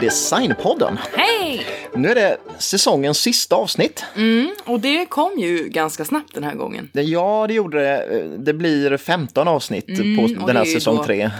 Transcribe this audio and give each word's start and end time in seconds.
Designpodden. 0.00 0.98
Hej! 1.12 1.66
Nu 1.94 2.10
är 2.10 2.14
det 2.14 2.36
säsongens 2.58 3.18
sista 3.18 3.56
avsnitt. 3.56 4.04
Mm, 4.16 4.50
och 4.64 4.80
det 4.80 5.06
kom 5.06 5.38
ju 5.38 5.68
ganska 5.68 6.04
snabbt 6.04 6.34
den 6.34 6.44
här 6.44 6.54
gången. 6.54 6.90
Ja, 6.92 7.44
det 7.48 7.54
gjorde 7.54 7.80
det. 7.82 8.24
Det 8.38 8.52
blir 8.52 8.96
15 8.96 9.48
avsnitt 9.48 9.88
Mm, 9.88 10.38
på 10.40 10.46
den 10.46 10.56
här 10.56 10.64
säsong 10.64 10.96
då- 10.96 11.04
3. 11.04 11.30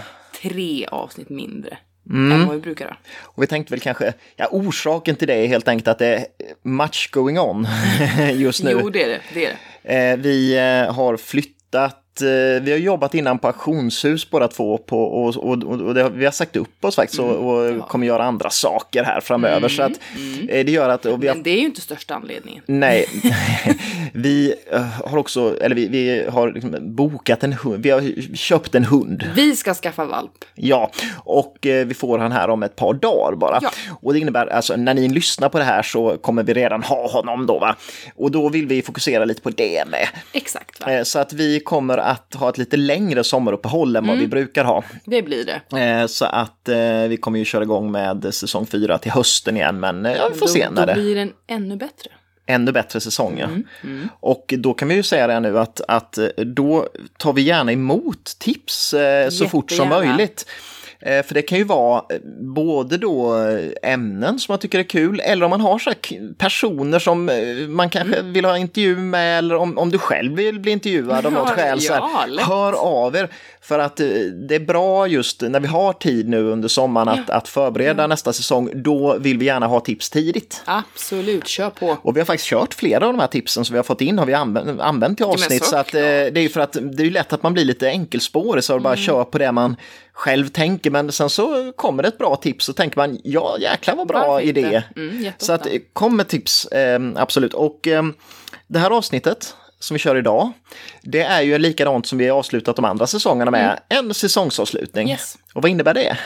Tre 0.41 0.85
avsnitt 0.91 1.29
mindre 1.29 1.77
Mm. 2.09 2.31
än 2.31 2.45
vad 2.47 2.55
vi 2.55 2.61
brukar 2.61 2.85
ha. 2.87 2.95
Och 3.21 3.43
vi 3.43 3.47
tänkte 3.47 3.73
väl 3.73 3.79
kanske, 3.79 4.13
ja 4.35 4.47
orsaken 4.51 5.15
till 5.15 5.27
det 5.27 5.33
är 5.35 5.47
helt 5.47 5.67
enkelt 5.67 5.87
att 5.87 5.99
det 5.99 6.07
är 6.15 6.25
much 6.63 7.09
going 7.11 7.39
on 7.39 7.67
just 8.33 8.63
nu. 8.63 8.71
Jo, 8.71 8.89
det 8.89 9.03
är 9.03 9.07
det. 9.09 9.19
det, 9.33 9.45
är 9.45 9.55
det. 9.83 10.11
Eh, 10.11 10.17
vi 10.17 10.57
eh, 10.57 10.93
har 10.95 11.17
flyttat, 11.17 12.00
vi 12.61 12.71
har 12.71 12.77
jobbat 12.77 13.15
innan 13.15 13.39
på 13.39 13.47
auktionshus 13.47 14.29
båda 14.29 14.47
två 14.47 14.77
på, 14.77 15.03
och, 15.03 15.37
och, 15.37 15.63
och, 15.63 15.81
och 15.81 15.93
det, 15.93 16.09
vi 16.09 16.25
har 16.25 16.31
sagt 16.31 16.55
upp 16.55 16.85
oss 16.85 16.95
faktiskt 16.95 17.19
och, 17.19 17.35
och 17.35 17.61
Mm, 17.61 17.77
ja. 17.77 17.85
kommer 17.85 18.07
göra 18.07 18.23
andra 18.23 18.49
saker 18.49 19.03
här 19.03 19.21
framöver. 19.21 19.69
Så 19.69 19.83
att 19.83 19.91
eh, 20.49 20.65
det 20.65 20.71
gör 20.71 20.89
att, 20.89 21.05
och 21.05 21.11
har 21.11 21.17
Men 21.17 21.43
det 21.43 21.49
är 21.49 21.59
ju 21.59 21.65
inte 21.65 21.81
största 21.81 22.15
anledningen. 22.15 22.63
Nej, 22.65 23.05
vi 24.13 24.53
eh, 24.71 24.81
har 25.05 25.17
också, 25.17 25.57
eller 25.61 25.75
vi, 25.75 25.87
vi 25.87 26.25
har 26.29 26.51
liksom 26.51 26.77
bokat 26.95 27.43
en 27.43 27.53
hund, 27.53 27.83
vi 27.83 27.89
har 27.89 28.35
köpt 28.35 28.75
en 28.75 28.85
hund. 28.85 29.29
Vi 29.35 29.55
ska 29.55 29.73
skaffa 29.73 30.05
valp. 30.05 30.31
Ja, 30.55 30.91
och 31.23 31.67
eh, 31.67 31.85
vi 31.85 31.93
får 31.93 32.19
han 32.19 32.31
här 32.31 32.49
om 32.49 32.63
ett 32.63 32.75
par 32.75 32.93
dagar 32.93 33.35
bara. 33.35 33.59
Ja. 33.61 33.71
Och 34.01 34.13
det 34.13 34.19
innebär, 34.19 34.47
alltså 34.47 34.75
när 34.75 34.93
ni 34.93 35.09
lyssnar 35.09 35.49
på 35.49 35.57
det 35.57 35.63
här 35.63 35.81
så 35.83 36.17
kommer 36.17 36.43
vi 36.43 36.53
redan 36.53 36.83
ha 36.83 37.07
honom 37.07 37.45
då 37.45 37.59
va. 37.59 37.75
Och 38.15 38.31
då 38.31 38.49
vill 38.49 38.67
vi 38.67 38.81
fokusera 38.81 39.25
lite 39.25 39.41
på 39.41 39.49
det 39.49 39.83
med. 39.87 40.07
Exakt, 40.33 40.79
va? 40.79 40.91
Eh, 40.93 41.03
Så 41.03 41.19
att 41.19 41.33
vi 41.33 41.59
kommer 41.59 41.97
att 42.01 42.33
ha 42.33 42.49
ett 42.49 42.57
lite 42.57 42.77
längre 42.77 43.23
sommaruppehåll 43.23 43.95
än 43.95 44.07
vad 44.07 44.17
vi 44.17 44.27
brukar 44.27 44.63
ha. 44.65 44.83
Det 45.05 45.21
blir 45.21 45.45
det. 45.45 45.79
Eh, 45.79 46.07
Så 46.07 46.25
att 46.25 46.69
eh, 46.69 46.77
vi 47.09 47.17
kommer 47.21 47.39
ju 47.39 47.45
köra 47.45 47.63
igång 47.63 47.91
med 47.91 48.33
säsong 48.33 48.65
4 48.65 48.97
till 48.97 49.11
hösten 49.11 49.57
igen, 49.57 49.79
men 49.79 50.05
eh, 50.05 50.11
ja, 50.17 50.29
vi 50.33 50.39
får 50.39 50.45
då, 50.45 50.51
se 50.51 50.69
när 50.69 50.87
då 50.87 50.93
det 50.93 51.01
blir 51.01 51.15
den 51.15 51.33
ännu 51.47 51.75
bättre. 51.75 52.09
ännu 52.45 52.71
bättre 52.71 52.99
säsonger. 52.99 53.63
Mm, 53.83 54.09
Och 54.19 54.53
då 54.57 54.73
kan 54.73 54.87
vi 54.87 54.95
ju 54.95 55.03
säga 55.03 55.27
det 55.27 55.39
nu 55.39 55.59
att, 55.59 55.81
att 55.87 56.17
då 56.37 56.87
tar 57.17 57.33
vi 57.33 57.41
gärna 57.41 57.71
emot 57.71 58.25
tips 58.39 58.93
eh, 58.93 59.29
så 59.29 59.47
fort 59.47 59.71
som 59.71 59.89
möjligt. 59.89 60.45
Eh, 61.01 61.23
För 61.25 61.33
det 61.33 61.41
kan 61.41 61.57
ju 61.57 61.63
vara 61.63 61.97
eh, 62.09 62.19
både 62.39 62.97
då 62.97 63.37
eh, 63.37 63.91
ämnen 63.93 64.39
som 64.39 64.51
man 64.51 64.59
tycker 64.59 64.79
är 64.79 64.83
kul 64.83 65.19
eller 65.19 65.45
om 65.45 65.49
man 65.49 65.61
har 65.61 65.79
så 65.79 65.91
personer 66.37 66.99
som 66.99 67.29
man 67.69 67.89
kanske 67.89 68.17
Mm. 68.19 68.33
vill 68.33 68.45
ha 68.45 68.57
intervju 68.57 68.95
med 68.97 69.37
eller 69.37 69.55
om, 69.55 69.77
om 69.77 69.89
du 69.91 69.97
själv 69.97 70.35
vill 70.35 70.59
bli 70.59 70.71
intervjuad 70.71 71.25
av 71.25 71.31
något 71.33 71.47
Ja, 71.49 71.55
skäl. 71.55 71.81
Så 71.81 71.93
här, 71.93 72.01
ja, 72.37 72.43
hör 72.43 72.73
av 72.73 73.15
er. 73.15 73.29
För 73.61 73.79
att 73.79 73.95
det 74.47 74.55
är 74.55 74.59
bra 74.59 75.07
just 75.07 75.41
när 75.41 75.59
vi 75.59 75.67
har 75.67 75.93
tid 75.93 76.29
nu 76.29 76.43
under 76.43 76.67
sommaren 76.67 77.07
att, 77.09 77.29
att 77.29 77.47
förbereda 77.47 78.07
nästa 78.07 78.33
säsong. 78.33 78.69
Då 78.75 79.17
vill 79.19 79.37
vi 79.37 79.45
gärna 79.45 79.67
ha 79.67 79.79
tips 79.79 80.09
tidigt. 80.09 80.61
Absolut, 80.65 81.47
kör 81.47 81.69
på. 81.69 81.97
Och 82.01 82.15
vi 82.15 82.19
har 82.19 82.25
faktiskt 82.25 82.49
kört 82.49 82.73
flera 82.73 83.05
av 83.07 83.13
de 83.13 83.19
här 83.19 83.27
tipsen 83.27 83.65
som 83.65 83.73
vi 83.73 83.77
har 83.77 83.83
fått 83.83 84.01
in 84.01 84.19
har 84.19 84.25
vi 84.25 84.33
använt, 84.33 84.81
använt 84.81 85.19
men 85.19 85.29
avsnitt. 85.29 85.63
så 85.65 85.75
att, 85.77 85.93
eh, 85.93 86.01
såklart. 86.01 86.33
det 86.33 86.39
är 86.39 86.41
ju 86.41 86.49
för 86.49 86.59
att 86.59 86.77
det 86.81 87.03
är 87.05 87.09
lätt 87.11 87.33
att 87.33 87.43
man 87.43 87.53
blir 87.53 87.65
lite 87.65 87.87
enkelspårig 87.87 88.63
så 88.63 88.79
bara 88.79 88.93
Mm. 88.93 89.05
kör 89.05 89.23
på 89.23 89.37
det 89.37 89.51
man 89.51 89.75
själv 90.13 90.47
tänker. 90.47 90.89
Men 90.89 91.11
sen 91.11 91.29
så 91.29 91.71
kommer 91.75 92.03
det 92.03 92.09
ett 92.09 92.17
bra 92.17 92.35
tips 92.35 92.69
och 92.69 92.75
tänker 92.75 92.97
man 92.97 93.19
ja 93.23 93.57
jäklar 93.59 93.95
vad 93.95 94.07
bra 94.07 94.27
Varför 94.27 94.47
idé. 94.47 94.83
Mm, 94.95 95.31
så 95.37 95.53
att 95.53 95.67
kom 95.93 96.17
med 96.17 96.27
tips, 96.27 96.65
eh, 96.65 96.99
absolut. 97.15 97.53
Och 97.53 97.87
eh, 97.87 98.03
det 98.67 98.79
här 98.79 98.91
avsnittet 98.91 99.55
som 99.79 99.95
vi 99.95 99.99
kör 99.99 100.15
idag, 100.15 100.51
det 101.01 101.21
är 101.21 101.41
ju 101.41 101.57
likadant 101.57 102.07
som 102.07 102.17
vi 102.17 102.27
har 102.27 102.37
avslutat 102.37 102.75
de 102.75 102.85
andra 102.85 103.07
säsongerna 103.07 103.51
med, 103.51 103.79
en 103.89 104.13
säsongsavslutning. 104.13 105.03
Mm. 105.03 105.11
Yes. 105.11 105.37
Och 105.53 105.61
vad 105.61 105.71
innebär 105.71 105.93
det? 105.93 106.17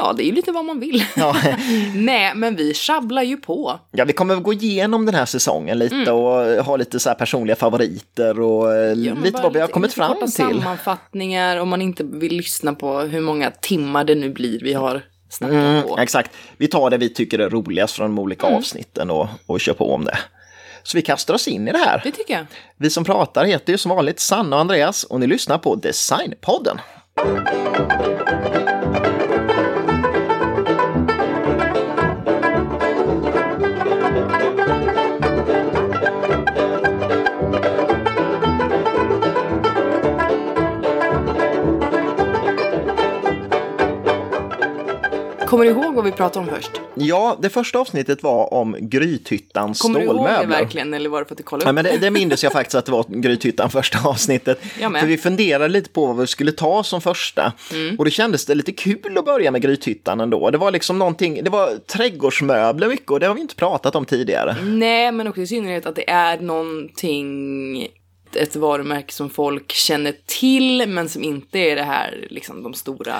Ja, 0.00 0.12
det 0.16 0.22
är 0.24 0.26
ju 0.26 0.32
lite 0.32 0.52
vad 0.52 0.64
man 0.64 0.80
vill. 0.80 1.04
Ja. 1.16 1.36
Nej, 1.94 2.32
men 2.34 2.56
vi 2.56 2.74
sjabblar 2.74 3.22
ju 3.22 3.36
på. 3.36 3.80
Ja, 3.90 4.04
vi 4.04 4.12
kommer 4.12 4.36
gå 4.36 4.52
igenom 4.52 5.06
den 5.06 5.14
här 5.14 5.24
säsongen 5.26 5.78
lite 5.78 6.10
och 6.12 6.64
ha 6.64 6.76
lite 6.76 7.00
så 7.00 7.14
personliga 7.14 7.56
favoriter 7.56 8.40
och 8.40 8.74
eh, 8.74 8.92
Mm. 8.92 9.04
Ja, 9.04 9.14
lite 9.24 9.42
vad 9.42 9.52
vi 9.52 9.60
har 9.60 9.68
kommit 9.68 9.88
lite 9.88 9.96
fram 9.96 10.16
till. 10.20 10.32
sammanfattningar 10.32 11.56
om 11.56 11.68
man 11.68 11.82
inte 11.82 12.04
vill 12.04 12.36
lyssna 12.36 12.74
på 12.74 12.98
hur 13.00 13.20
många 13.20 13.50
timmar 13.50 14.04
det 14.04 14.14
nu 14.14 14.30
blir 14.30 14.60
vi 14.62 14.72
har 14.72 15.02
snackat 15.30 15.54
Mm, 15.56 15.82
på. 15.82 15.98
exakt. 15.98 16.30
Vi 16.56 16.68
tar 16.68 16.90
det 16.90 16.96
vi 16.96 17.08
tycker 17.08 17.38
är 17.38 17.50
roligast 17.50 17.94
från 17.96 18.10
de 18.16 18.18
olika 18.22 18.46
Mm. 18.46 18.58
avsnitten 18.58 19.10
och, 19.10 19.28
och 19.46 19.60
kör 19.60 19.72
på 19.74 19.94
om 19.94 20.04
det. 20.04 20.18
Så 20.82 20.96
vi 20.98 21.02
kastar 21.02 21.34
oss 21.34 21.48
in 21.48 21.68
i 21.68 21.72
det 21.72 21.78
här. 21.78 22.00
Det 22.04 22.10
tycker 22.10 22.34
jag. 22.34 22.46
Vi 22.76 22.90
som 22.90 23.04
pratar 23.04 23.44
heter 23.44 23.72
ju 23.72 23.78
som 23.78 23.88
vanligt 23.90 24.20
Sanna 24.20 24.56
och 24.56 24.60
Andreas 24.60 25.04
och 25.04 25.20
ni 25.20 25.26
lyssnar 25.26 25.58
på 25.58 25.74
Designpodden. 25.74 26.78
Kommer 45.52 45.64
du 45.64 45.70
ihåg 45.70 45.94
vad 45.94 46.04
vi 46.04 46.12
pratade 46.12 46.46
om 46.48 46.54
först? 46.56 46.70
Ja, 46.94 47.36
det 47.42 47.50
första 47.50 47.78
avsnittet 47.78 48.22
var 48.22 48.54
om 48.54 48.76
Grythyttans 48.80 49.80
Kommer 49.80 50.00
du 50.00 50.04
ihåg 50.06 50.14
det 50.16 50.20
stålmöbler. 50.22 50.58
verkligen 50.58 50.94
eller 50.94 51.10
var 51.10 51.18
det 51.20 51.24
för 51.26 51.34
att 51.34 51.38
du 51.38 51.42
kollade 51.42 51.66
Ja, 51.66 51.70
upp? 51.70 51.74
men 51.74 51.84
det, 51.84 51.98
det 51.98 52.10
minns 52.10 52.42
jag 52.42 52.52
faktiskt 52.52 52.74
att 52.74 52.86
det 52.86 52.92
var 52.92 53.04
Grythyttan 53.08 53.70
första 53.70 53.98
avsnittet. 54.08 54.60
För 54.78 55.06
vi 55.06 55.18
funderade 55.18 55.68
lite 55.68 55.90
på 55.90 56.06
vad 56.06 56.16
vi 56.16 56.26
skulle 56.26 56.52
ta 56.52 56.82
som 56.84 57.00
första. 57.00 57.52
Mm. 57.72 57.96
Och 57.98 58.04
det 58.04 58.10
kändes 58.10 58.46
det 58.46 58.54
lite 58.54 58.72
kul 58.72 59.18
att 59.18 59.24
börja 59.24 59.50
med 59.50 59.62
Grythyttan 59.62 60.20
ändå. 60.20 60.50
Det 60.50 60.58
var 60.58 60.70
liksom 60.70 60.98
någonting, 60.98 61.44
det 61.44 61.50
var 61.50 61.76
trädgårdsmöbler 61.76 62.88
mycket 62.88 63.10
och 63.10 63.20
det 63.20 63.26
har 63.26 63.34
vi 63.34 63.40
inte 63.40 63.54
pratat 63.56 63.94
om 63.96 64.04
tidigare. 64.04 64.56
Nej, 64.62 65.12
men 65.12 65.28
också 65.28 65.40
i 65.40 65.46
synnerhet 65.46 65.86
att 65.86 65.96
det 65.96 66.10
är 66.10 66.38
någonting, 66.40 67.88
ett 68.34 68.56
varumärke 68.56 69.12
som 69.12 69.30
folk 69.30 69.72
känner 69.72 70.14
till, 70.26 70.84
men 70.88 71.08
som 71.08 71.22
inte 71.22 71.58
är 71.58 71.76
det 71.76 71.82
här, 71.82 72.26
liksom 72.30 72.62
de 72.62 72.74
stora 72.74 73.14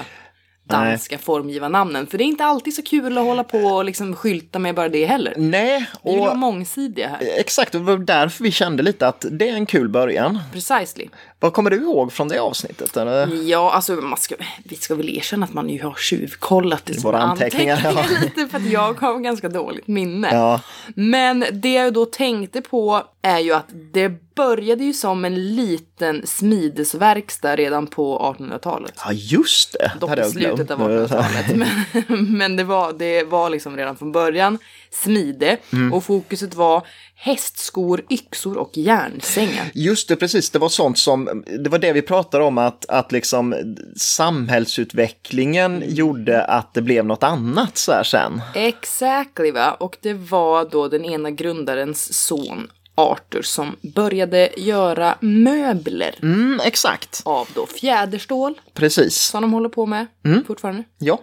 danska 0.64 1.18
formgivarnamnen. 1.18 2.06
För 2.06 2.18
det 2.18 2.24
är 2.24 2.26
inte 2.26 2.44
alltid 2.44 2.74
så 2.74 2.82
kul 2.82 3.18
att 3.18 3.24
hålla 3.24 3.44
på 3.44 3.58
och 3.58 3.84
liksom 3.84 4.16
skylta 4.16 4.58
med 4.58 4.74
bara 4.74 4.88
det 4.88 5.06
heller. 5.06 5.34
Nej, 5.36 5.86
Vi 6.04 6.10
vill 6.10 6.20
vara 6.20 6.30
och 6.30 6.38
mångsidiga 6.38 7.08
här. 7.08 7.18
exakt, 7.38 7.74
och 7.74 7.80
det 7.80 7.86
var 7.86 7.96
därför 7.98 8.44
vi 8.44 8.50
kände 8.52 8.82
lite 8.82 9.08
att 9.08 9.26
det 9.30 9.48
är 9.48 9.54
en 9.54 9.66
kul 9.66 9.88
början. 9.88 10.38
Precisely. 10.52 11.08
Vad 11.42 11.52
kommer 11.52 11.70
du 11.70 11.76
ihåg 11.76 12.12
från 12.12 12.28
det 12.28 12.38
avsnittet? 12.38 12.96
Eller? 12.96 13.48
Ja, 13.48 13.72
alltså 13.72 13.92
man 13.92 14.18
ska, 14.18 14.34
vi 14.64 14.76
ska 14.76 14.94
väl 14.94 15.08
erkänna 15.08 15.44
att 15.46 15.52
man 15.52 15.68
ju 15.68 15.82
har 15.82 15.94
tjuvkollat 15.94 16.90
i 16.90 16.98
våra 16.98 17.16
sina 17.16 17.30
anteckningar, 17.30 17.80
ja. 17.84 18.04
lite 18.22 18.48
för 18.48 18.58
att 18.58 18.70
jag 18.70 19.00
har 19.00 19.18
ganska 19.18 19.48
dåligt 19.48 19.86
minne. 19.86 20.28
Ja. 20.32 20.60
Men 20.94 21.44
det 21.52 21.72
jag 21.72 21.92
då 21.92 22.06
tänkte 22.06 22.60
på 22.60 23.02
är 23.22 23.38
ju 23.38 23.52
att 23.52 23.66
det 23.92 24.34
började 24.34 24.84
ju 24.84 24.92
som 24.92 25.24
en 25.24 25.54
liten 25.56 26.26
smidesverkstad 26.26 27.56
redan 27.56 27.86
på 27.86 28.34
1800-talet. 28.38 28.94
Ja, 29.04 29.12
just 29.12 29.72
det. 29.72 29.92
Dock 30.00 30.18
i 30.18 30.24
slutet 30.24 30.70
av 30.70 30.80
1800-talet. 30.80 31.56
Men, 32.08 32.38
men 32.38 32.56
det, 32.56 32.64
var, 32.64 32.92
det 32.92 33.24
var 33.24 33.50
liksom 33.50 33.76
redan 33.76 33.96
från 33.96 34.12
början 34.12 34.58
smide 34.92 35.56
Mm. 35.72 35.92
och 35.92 36.04
fokuset 36.04 36.54
var 36.54 36.86
hästskor, 37.14 38.04
yxor 38.10 38.56
och 38.58 38.76
järnsängar. 38.76 39.70
Just 39.74 40.08
det, 40.08 40.16
precis. 40.16 40.50
Det 40.50 40.58
var 40.58 40.68
sånt 40.68 40.98
som, 40.98 41.44
det 41.64 41.70
var 41.70 41.78
det 41.78 41.92
vi 41.92 42.02
pratade 42.02 42.44
om 42.44 42.58
att, 42.58 42.86
att 42.88 43.12
liksom 43.12 43.54
samhällsutvecklingen 43.96 45.76
Mm. 45.76 45.94
gjorde 45.94 46.44
att 46.44 46.74
det 46.74 46.82
blev 46.82 47.04
något 47.06 47.22
annat 47.22 47.78
så 47.78 47.92
här 47.92 48.02
sen. 48.04 48.40
Exactly 48.54 49.50
va, 49.50 49.72
och 49.80 49.96
det 50.02 50.14
var 50.14 50.64
då 50.70 50.88
den 50.88 51.04
ena 51.04 51.30
grundarens 51.30 52.26
son 52.26 52.70
Arthur 52.94 53.42
som 53.42 53.76
började 53.94 54.50
göra 54.56 55.14
möbler 55.20 56.14
Mm, 56.22 56.60
exakt, 56.64 57.22
av 57.24 57.48
då 57.54 57.66
fjäderstål 57.66 58.54
precis. 58.74 59.16
som 59.16 59.42
de 59.42 59.52
håller 59.52 59.68
på 59.68 59.86
med 59.86 60.06
Mm. 60.24 60.44
fortfarande. 60.44 60.84
Ja. 60.98 61.20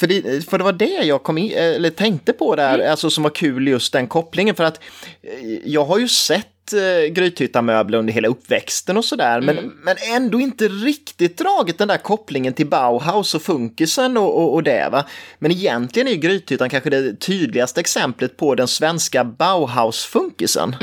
För 0.00 0.06
det, 0.06 0.44
för 0.50 0.58
det 0.58 0.64
var 0.64 0.72
det 0.72 0.84
jag 1.04 1.22
kom 1.22 1.38
in, 1.38 1.52
eller 1.52 1.90
tänkte 1.90 2.32
på 2.32 2.56
där, 2.56 2.74
Mm. 2.74 2.90
alltså 2.90 3.10
som 3.10 3.22
var 3.22 3.30
kul 3.30 3.68
just 3.68 3.92
den 3.92 4.06
kopplingen. 4.06 4.54
För 4.54 4.64
att 4.64 4.80
eh, 5.22 5.58
jag 5.64 5.84
har 5.84 5.98
ju 5.98 6.08
sett 6.08 6.46
eh, 6.72 7.12
Grythyttan-möbler 7.12 7.98
under 7.98 8.12
hela 8.12 8.28
uppväxten 8.28 8.96
och 8.96 9.04
sådär, 9.04 9.40
men, 9.40 9.58
Mm. 9.58 9.72
men 9.82 9.96
ändå 10.14 10.40
inte 10.40 10.68
riktigt 10.68 11.38
dragit 11.38 11.78
den 11.78 11.88
där 11.88 11.96
kopplingen 11.96 12.52
till 12.52 12.66
Bauhaus 12.66 13.34
och 13.34 13.42
funkisen 13.42 14.16
och, 14.16 14.38
och, 14.38 14.54
och 14.54 14.62
det. 14.62 14.88
Va? 14.92 15.04
Men 15.38 15.50
egentligen 15.50 16.08
är 16.08 16.12
ju 16.12 16.18
Grythyttan 16.18 16.70
kanske 16.70 16.90
det 16.90 17.20
tydligaste 17.20 17.80
exemplet 17.80 18.36
på 18.36 18.54
den 18.54 18.68
svenska 18.68 19.24
Bauhaus-funkisen. 19.24 20.76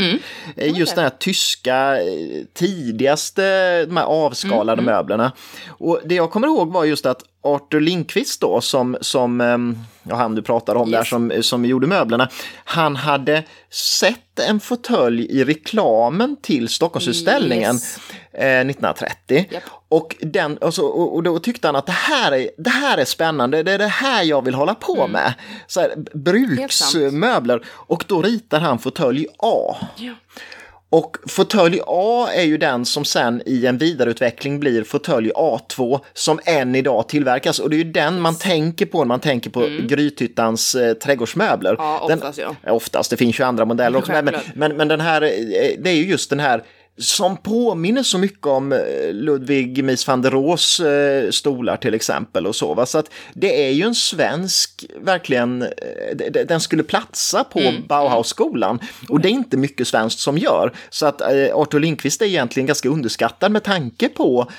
Eh, 0.56 0.78
Just 0.78 0.96
den 0.96 1.04
här 1.04 1.12
tyska, 1.20 1.98
eh, 2.02 2.46
tidigaste, 2.54 3.86
de 3.86 3.98
här 3.98 4.04
avskalade 4.06 4.82
möblerna. 4.82 5.32
Och 5.68 6.00
det 6.06 6.16
jag 6.16 6.32
kommer 6.32 6.48
ihåg 6.48 6.72
var 6.74 6.86
just 6.86 7.06
att 7.06 7.22
Arthur 7.42 7.80
Lindqvist 7.80 8.42
då, 8.42 8.62
som, 8.62 8.98
som 9.02 9.42
ehm, 9.42 9.78
ja, 10.10 10.16
han 10.16 10.36
du 10.36 10.42
pratade 10.42 10.80
om 10.80 10.92
där 10.92 11.00
Yes. 11.00 11.10
som, 11.10 11.34
som 11.42 11.66
gjorde 11.66 11.88
möblerna, 11.88 12.30
han 12.66 12.96
hade 12.96 13.44
sett 13.70 14.40
en 14.40 14.60
fåtölj 14.60 15.26
i 15.26 15.44
reklamen 15.44 16.36
till 16.42 16.70
Stockholmsutställningen 16.70 17.76
Yes. 17.76 17.98
eh, 18.32 18.60
1930. 18.60 19.46
Japp. 19.52 19.64
Och, 19.90 20.16
den, 20.22 20.58
och, 20.58 20.74
så, 20.74 20.86
och, 20.88 21.24
då 21.24 21.40
tyckte 21.40 21.68
han 21.68 21.76
att 21.76 21.86
det 21.86 21.92
här, 21.92 22.32
är, 22.32 22.50
det 22.58 22.70
här 22.70 22.98
är 22.98 23.06
spännande, 23.06 23.64
det 23.64 23.72
är 23.72 23.78
det 23.78 23.88
här 23.88 24.24
jag 24.24 24.46
vill 24.46 24.54
hålla 24.54 24.76
på 24.76 25.08
med. 25.08 25.34
Så 25.68 25.82
här, 25.82 25.94
bruksmöbler. 26.14 27.62
Och 27.70 28.04
då 28.08 28.22
ritar 28.22 28.60
han 28.60 28.80
fåtölj 28.80 29.28
A. 29.38 29.76
Ja. 29.96 30.14
Och 30.90 31.18
fåtölj 31.28 31.80
A 31.88 32.28
är 32.34 32.44
ju 32.44 32.58
den 32.58 32.86
som 32.86 33.06
sen 33.06 33.42
i 33.46 33.66
en 33.66 33.78
vidareutveckling 33.78 34.60
blir 34.60 34.84
fåtölj 34.84 35.32
A2 35.36 36.00
som 36.14 36.40
än 36.46 36.76
idag 36.76 37.10
tillverkas. 37.10 37.60
Och 37.60 37.70
det 37.70 37.76
är 37.76 37.78
ju 37.78 37.92
den 37.92 38.22
man 38.22 38.36
tänker 38.36 38.86
på 38.86 38.98
när 38.98 39.06
man 39.06 39.20
tänker 39.20 39.50
på 39.50 39.70
Grythyttans 39.82 40.76
eh, 40.76 40.94
trädgårdsmöbler. 40.94 41.70
Mm. 41.70 41.86
Ja, 41.86 42.06
den, 42.08 42.18
oftast, 42.18 42.40
ja. 42.40 42.72
Oftast, 42.72 43.10
det 43.10 43.18
finns 43.18 43.40
ju 43.40 43.44
andra 43.44 43.66
modeller 43.66 44.00
också. 44.00 44.12
Men, 44.12 44.36
men, 44.54 44.78
men 44.78 44.88
den 44.88 45.02
här, 45.02 45.22
eh, 45.22 45.30
det 45.80 45.90
är 45.90 45.96
ju 45.96 46.06
just 46.06 46.30
den 46.30 46.40
här 46.40 46.64
som 46.98 47.38
påminner 47.38 48.04
så 48.04 48.18
mycket 48.18 48.48
om 48.48 48.72
eh, 48.72 48.80
Ludwig 49.12 49.84
Mies 49.84 50.08
van 50.08 50.22
der 50.22 50.32
Rohes 50.32 50.80
eh, 50.80 51.30
stolar 51.30 51.78
till 51.78 51.94
exempel 51.94 52.48
och 52.48 52.56
så. 52.56 52.74
Va? 52.74 52.86
Så 52.86 52.98
att 52.98 53.12
det 53.34 53.68
är 53.68 53.72
ju 53.72 53.84
en 53.84 53.96
svensk, 53.96 54.86
verkligen, 55.02 55.62
eh, 55.62 55.68
den 56.48 56.60
skulle 56.60 56.84
platsa 56.84 57.44
på 57.44 57.60
Mm. 57.68 57.88
Bauhausskolan. 57.88 58.80
Och 59.10 59.22
det 59.22 59.28
är 59.28 59.32
inte 59.32 59.58
mycket 59.58 59.88
svenskt 59.88 60.20
som 60.20 60.38
gör. 60.38 60.74
Så 60.90 61.06
att 61.06 61.22
Arthur 61.22 61.80
Lindqvist 61.80 62.22
är 62.22 62.26
egentligen 62.26 62.68
ganska 62.68 62.90
underskattad 62.90 63.52
med 63.52 63.64
tanke 63.64 64.10
på 64.10 64.52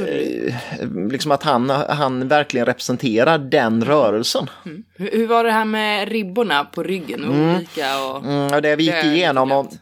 eh, 0.00 0.54
liksom 1.10 1.32
att 1.32 1.42
han, 1.42 1.70
han 1.70 2.28
verkligen 2.28 2.66
representerar 2.66 3.38
den 3.38 3.84
rörelsen. 3.84 4.50
Hur, 4.94 5.10
hur 5.12 5.26
var 5.26 5.44
det 5.44 5.50
här 5.50 5.64
med 5.64 6.08
ribborna 6.08 6.64
på 6.64 6.82
ryggen? 6.82 7.24
Olika 7.24 8.04
och... 8.04 8.24
Mm, 8.24 8.54
och 8.54 8.62
det 8.62 8.76
vi 8.76 8.84
gick 8.84 9.04
igenom 9.04 9.52
och 9.52 9.72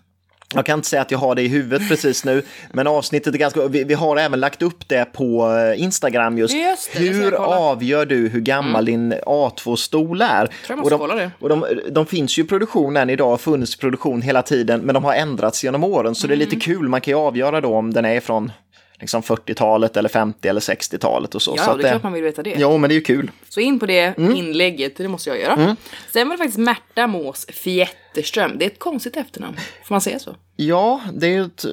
jag 0.54 0.66
kan 0.66 0.78
inte 0.78 0.88
säga 0.88 1.02
att 1.02 1.10
jag 1.10 1.18
har 1.18 1.34
det 1.34 1.42
i 1.42 1.48
huvudet 1.48 1.88
precis 1.88 2.24
nu, 2.24 2.42
men 2.72 2.86
avsnittet 2.86 3.34
är 3.34 3.38
ganska... 3.38 3.68
Vi, 3.68 3.84
vi 3.84 3.94
har 3.94 4.16
även 4.16 4.40
lagt 4.40 4.62
upp 4.62 4.88
det 4.88 5.04
på 5.04 5.52
eh, 5.52 5.82
Instagram 5.82 6.38
just. 6.38 6.54
Just 6.54 6.92
det, 6.92 6.98
hur 6.98 7.22
jag. 7.22 7.34
Mm. 7.34 7.40
avgör 7.58 8.06
du 8.06 8.28
hur 8.28 8.40
gammal 8.40 8.84
din 8.84 9.14
A2-stol 9.14 10.20
är? 10.22 10.48
jag 10.68 10.78
måste 10.78 10.94
och 10.94 11.00
de, 11.00 11.08
kolla 11.08 11.14
det. 11.14 11.30
Och 11.40 11.48
de, 11.48 11.64
de 11.90 12.06
finns 12.06 12.38
ju 12.38 12.42
i 12.42 12.46
produktion 12.46 12.96
än 12.96 13.10
idag, 13.10 13.40
funnits 13.40 13.74
i 13.74 13.78
produktion 13.78 14.22
hela 14.22 14.42
tiden, 14.42 14.80
men 14.80 14.94
de 14.94 15.04
har 15.04 15.14
ändrats 15.14 15.64
genom 15.64 15.84
åren, 15.84 16.14
så 16.14 16.26
det 16.26 16.32
är 16.32 16.36
Mm. 16.36 16.48
lite 16.50 16.60
kul. 16.64 16.88
Man 16.88 17.00
kan 17.00 17.12
ju 17.12 17.18
avgöra 17.18 17.60
då 17.60 17.74
om 17.74 17.92
den 17.92 18.04
är 18.04 18.20
från 18.20 18.52
liksom 19.00 19.22
40-talet 19.22 19.96
eller 19.96 20.08
50 20.08 20.48
eller 20.48 20.60
60-talet 20.60 21.34
och 21.34 21.42
så. 21.42 21.54
Ja, 21.56 21.64
så 21.64 21.76
det 21.76 21.86
är 21.88 21.90
klart 21.90 22.02
man 22.02 22.12
vill 22.12 22.22
veta 22.22 22.42
det. 22.42 22.54
Jo, 22.58 22.78
men 22.78 22.88
det 22.88 22.94
är 22.94 22.96
ju 22.96 23.02
kul. 23.02 23.30
Så 23.48 23.60
in 23.60 23.80
på 23.80 23.86
det 23.86 24.00
Mm. 24.18 24.36
inlägget, 24.36 24.96
det 24.96 25.08
måste 25.08 25.30
jag 25.30 25.40
göra. 25.40 25.76
Sen 26.12 26.28
var 26.28 26.34
det 26.36 26.38
faktiskt 26.38 26.58
Märta 26.58 27.06
Mås 27.06 27.46
Fjätterström. 27.46 28.58
Det 28.58 28.64
är 28.64 28.70
ett 28.70 28.78
konstigt 28.78 29.16
efternamn. 29.16 29.56
Får 29.84 29.94
man 29.94 30.00
säga 30.00 30.18
så? 30.18 30.36
Ja, 30.56 31.00
det 31.12 31.26
är 31.26 31.30
ju 31.30 31.44
ett, 31.44 31.64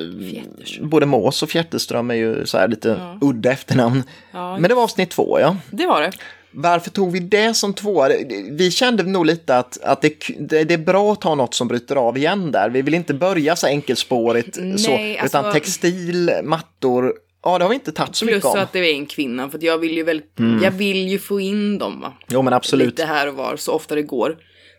både 0.81 1.05
Mås 1.05 1.43
och 1.43 1.49
Fjätterström 1.49 2.11
är 2.11 2.15
ju 2.15 2.45
så 2.45 2.57
här 2.57 2.67
lite 2.67 3.17
udda 3.21 3.51
efternamn. 3.51 4.03
Ja, 4.31 4.57
Men 4.57 4.69
det 4.69 4.75
var 4.75 4.83
avsnitt 4.83 5.09
två, 5.09 5.39
ja. 5.39 5.57
Det 5.71 5.85
var 5.85 6.01
det. 6.01 6.11
Varför 6.51 6.89
tog 6.89 7.11
vi 7.11 7.19
det 7.19 7.53
som 7.53 7.73
tvåa? 7.73 8.09
Vi 8.51 8.71
kände 8.71 9.03
nog 9.03 9.25
lite 9.25 9.57
att, 9.57 9.81
att 9.83 10.01
det, 10.01 10.13
det, 10.39 10.73
är 10.73 10.77
bra 10.77 11.13
att 11.13 11.23
ha 11.23 11.35
något 11.35 11.53
som 11.53 11.67
bryter 11.67 11.95
av 11.95 12.17
igen 12.17 12.51
där. 12.51 12.69
Vi 12.69 12.81
vill 12.81 12.93
inte 12.93 13.13
börja 13.13 13.55
så 13.55 13.67
enkelspårigt 13.67 14.55
så, 14.55 14.61
Nej, 14.61 15.17
alltså- 15.17 15.39
utan 15.39 15.53
textil, 15.53 16.31
mattor, 16.43 17.13
ja 17.43 17.57
det 17.57 17.63
har 17.63 17.69
vi 17.69 17.75
inte 17.75 17.91
tagit 17.91 18.15
så 18.15 18.25
Plus 18.25 18.35
mycket 18.35 18.49
om. 18.49 18.59
att 18.59 18.73
det 18.73 18.79
är 18.79 18.93
en 18.93 19.05
kvinna. 19.05 19.49
För 19.49 19.59
jag 19.63 19.77
vill 19.77 19.97
ju 19.97 20.03
väl, 20.03 20.21
jag 20.63 20.71
vill 20.71 21.07
ju 21.07 21.19
få 21.19 21.39
in 21.39 21.77
dem 21.77 22.01
va. 22.01 22.13
Jo 22.27 22.41
men 22.41 22.53
absolut. 22.53 22.87
Lite 22.87 23.05
här 23.05 23.27
och 23.27 23.35
var, 23.35 23.55
så 23.55 23.71
ofta 23.71 23.95
det 23.95 24.03
går. 24.03 24.37